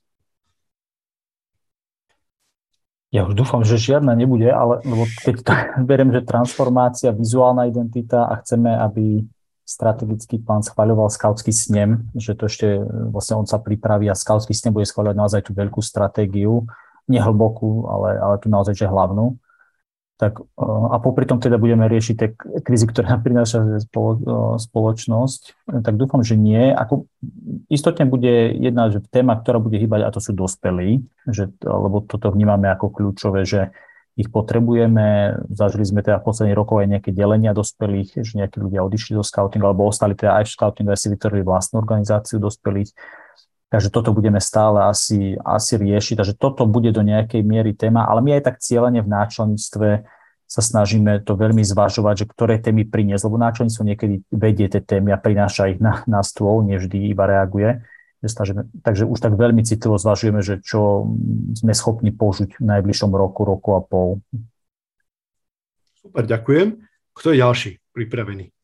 [3.17, 5.51] Ja už dúfam, že žiadna nebude, ale lebo keď to
[5.89, 9.25] beriem, že transformácia, vizuálna identita a chceme, aby
[9.67, 12.77] strategický plán schváľoval skautský snem, že to ešte
[13.11, 16.63] vlastne on sa pripraví a skautský snem bude schváľovať naozaj tú veľkú stratégiu,
[17.09, 19.35] nehlbokú, ale, ale tu naozaj že hlavnú
[20.17, 22.29] tak, a popri tom teda budeme riešiť tie
[22.65, 23.79] krízy, ktoré nám prináša
[24.57, 25.41] spoločnosť,
[25.85, 26.73] tak dúfam, že nie.
[26.73, 27.05] Ako,
[27.69, 32.33] istotne bude jedna že téma, ktorá bude hýbať, a to sú dospelí, že, lebo toto
[32.33, 33.69] vnímame ako kľúčové, že
[34.17, 35.37] ich potrebujeme.
[35.53, 39.21] Zažili sme teda v posledných rokoch aj nejaké delenia dospelých, že nejakí ľudia odišli do
[39.21, 42.89] scoutingu, alebo ostali teda aj v scoutingu, aj si vytvorili vlastnú organizáciu dospelých.
[43.67, 46.15] Takže toto budeme stále asi, asi riešiť.
[46.23, 49.89] Takže toto bude do nejakej miery téma, ale my aj tak cieľene v náčelníctve
[50.47, 55.11] sa snažíme to veľmi zvažovať, že ktoré témy priniesť, lebo náčelníctvo niekedy vedie tie témy
[55.11, 57.83] a prináša ich na, na stôl, nevždy iba reaguje.
[58.23, 61.11] takže už tak veľmi citlivo zvažujeme, že čo
[61.51, 64.23] sme schopní použiť v najbližšom roku, roku a pol.
[65.99, 66.79] Super, ďakujem.
[67.11, 68.56] Kto je ďalší pripravený?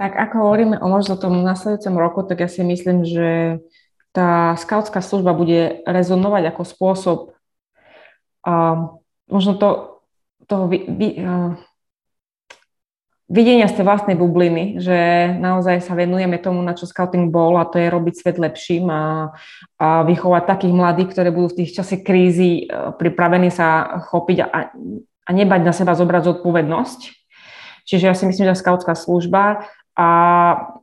[0.00, 3.60] Tak ako hovoríme o možno tom nasledujúcom roku, tak ja si myslím, že
[4.12, 7.18] tá skautská služba bude rezonovať ako spôsob
[8.44, 8.52] a
[9.30, 9.68] možno to,
[10.50, 11.56] toho vy, vy, uh,
[13.30, 17.64] videnia z tej vlastnej bubliny, že naozaj sa venujeme tomu, na čo scouting bol a
[17.64, 19.32] to je robiť svet lepším a,
[19.80, 24.46] a vychovať takých mladých, ktorí budú v tých čase krízy uh, pripravení sa chopiť a,
[25.24, 27.00] a nebať na seba zobrať zodpovednosť.
[27.82, 30.08] Čiže ja si myslím, že skautská služba a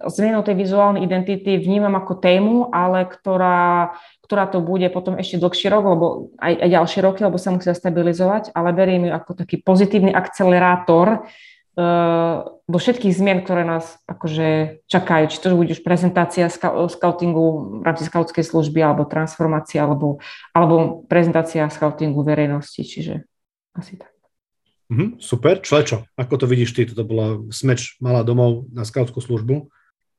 [0.06, 5.66] zmenou tej vizuálnej identity vnímam ako tému, ale ktorá, ktorá to bude potom ešte dlhší
[5.74, 6.06] rok, lebo
[6.38, 11.26] aj, aj ďalšie roky, lebo sa musí stabilizovať, ale beriem ju ako taký pozitívny akcelerátor
[11.26, 15.26] uh, do všetkých zmien, ktoré nás akože čakajú.
[15.34, 16.46] Či to bude už prezentácia
[16.86, 20.22] scoutingu v rámci scoutskej služby, alebo transformácia, alebo,
[20.54, 23.26] alebo prezentácia scoutingu verejnosti, čiže
[23.74, 24.19] asi tak.
[24.90, 25.62] Mm-hmm, super.
[25.62, 26.82] Člečo, ako to vidíš ty?
[26.90, 29.70] Toto bola smeč malá domov na skautskú službu?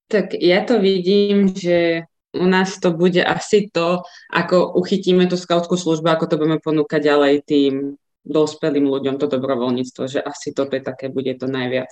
[0.07, 5.75] Tak ja to vidím, že u nás to bude asi to, ako uchytíme tú skautskú
[5.75, 7.75] službu, ako to budeme ponúkať ďalej tým
[8.23, 11.91] dospelým ľuďom, to dobrovoľníctvo, že asi toto je také, bude to najviac.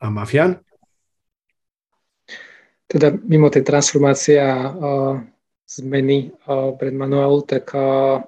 [0.00, 0.64] A Mafian?
[2.88, 5.14] Teda mimo tej transformácie a uh,
[5.68, 8.22] zmeny uh, pred manuálu, tak uh,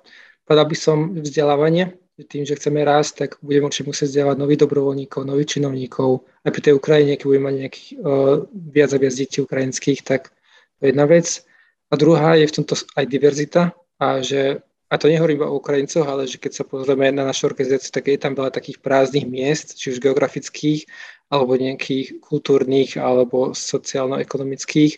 [0.44, 1.94] povedal by som vzdelávanie,
[2.26, 6.26] tým, že chceme rásť, tak budeme určite musieť vzdelávať nových dobrovoľníkov, nových činovníkov.
[6.42, 10.34] Aj pri tej Ukrajine, keď budeme mať nejakých uh, viac a viac detí ukrajinských, tak
[10.78, 11.46] to je jedna vec.
[11.88, 13.72] A druhá je v tomto aj diverzita
[14.02, 17.52] a že a to nehovorím iba o Ukrajincoch, ale že keď sa pozrieme na našu
[17.52, 20.88] organizáciu, tak je tam veľa takých prázdnych miest, či už geografických,
[21.28, 24.96] alebo nejakých kultúrnych, alebo sociálno-ekonomických.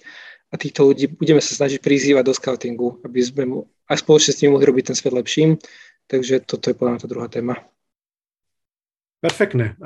[0.51, 3.59] A týchto ľudí budeme sa snažiť prizývať do scoutingu, aby sme mu
[3.91, 5.59] aj spoločne s nimi mohli robiť ten svet lepším.
[6.11, 7.55] Takže toto je podľa mňa tá druhá téma.
[9.21, 9.77] Perfektné.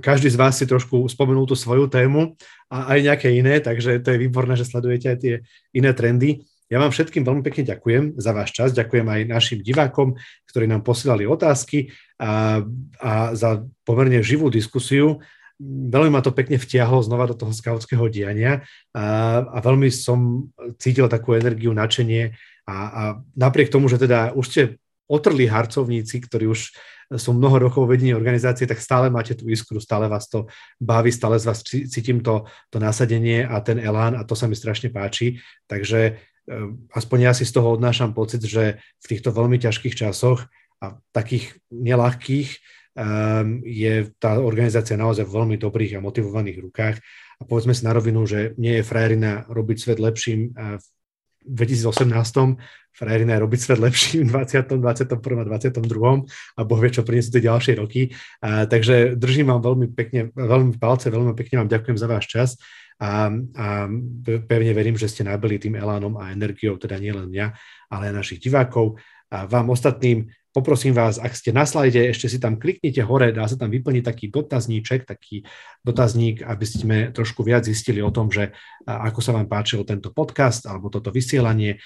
[0.00, 2.38] Každý z vás si trošku spomenul tú svoju tému
[2.70, 5.34] a aj nejaké iné, takže to je výborné, že sledujete aj tie
[5.74, 6.46] iné trendy.
[6.70, 10.14] Ja vám všetkým veľmi pekne ďakujem za váš čas, ďakujem aj našim divákom,
[10.46, 11.90] ktorí nám posielali otázky
[12.22, 12.62] a,
[13.02, 15.18] a za pomerne živú diskusiu.
[15.58, 18.62] Veľmi ma to pekne vtiahlo znova do toho skautského diania
[18.94, 20.46] a, a veľmi som
[20.78, 22.38] cítil takú energiu, nadšenie
[22.70, 23.02] a, a
[23.34, 24.62] napriek tomu, že teda už ste
[25.10, 26.60] otrlí harcovníci, ktorí už
[27.10, 30.46] sú mnoho rokov vedení organizácie, tak stále máte tú iskru, stále vás to
[30.78, 34.54] baví, stále z vás cítim to, to nasadenie a ten elán a to sa mi
[34.54, 35.42] strašne páči.
[35.66, 36.12] Takže e,
[36.94, 40.46] aspoň ja si z toho odnášam pocit, že v týchto veľmi ťažkých časoch
[40.78, 42.48] a takých nelahkých
[42.96, 46.96] um, je tá organizácia naozaj v veľmi dobrých a motivovaných rukách.
[47.36, 50.84] A povedzme si na rovinu, že nie je frajerina robiť svet lepším v
[51.44, 52.56] 2018
[52.92, 55.16] frajerina je robiť svet lepší v 20., 21.
[55.16, 56.26] a 22.
[56.56, 58.12] a Boh vie, čo prinesú tie ďalšie roky.
[58.42, 62.50] A, takže držím vám veľmi pekne, veľmi palce, veľmi pekne vám ďakujem za váš čas
[63.00, 63.66] a, a
[64.44, 67.46] pevne verím, že ste nabili tým elánom a energiou, teda nielen mňa,
[67.88, 69.00] ale aj našich divákov.
[69.32, 73.46] A vám ostatným Poprosím vás, ak ste na slajde, ešte si tam kliknite hore, dá
[73.46, 75.46] sa tam vyplniť taký dotazníček, taký
[75.86, 78.50] dotazník, aby sme trošku viac zistili o tom, že
[78.82, 81.78] ako sa vám páčil tento podcast alebo toto vysielanie.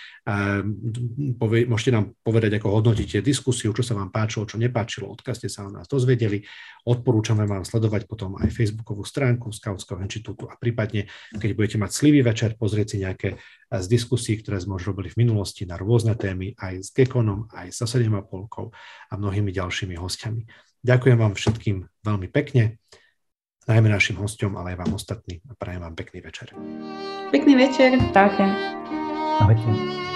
[1.68, 5.68] Môžete nám povedať, ako hodnotíte diskusiu, čo sa vám páčilo, čo nepáčilo, odkiaľ ste sa
[5.68, 6.40] o nás dozvedeli.
[6.88, 12.24] Odporúčame vám sledovať potom aj facebookovú stránku Skautského inštitútu a prípadne, keď budete mať slivý
[12.24, 13.36] večer, pozrieť si nejaké
[13.80, 17.72] z diskusí, ktoré sme už robili v minulosti na rôzne témy, aj s Gekonom, aj
[17.72, 18.70] s 7,5
[19.10, 20.42] a mnohými ďalšími hostiami.
[20.84, 22.76] Ďakujem vám všetkým veľmi pekne,
[23.64, 26.52] najmä našim hostom, ale aj vám ostatným a prajem vám pekný večer.
[27.32, 27.96] Pekný večer.
[28.12, 28.44] Ahojte.
[29.40, 30.13] Ahojte.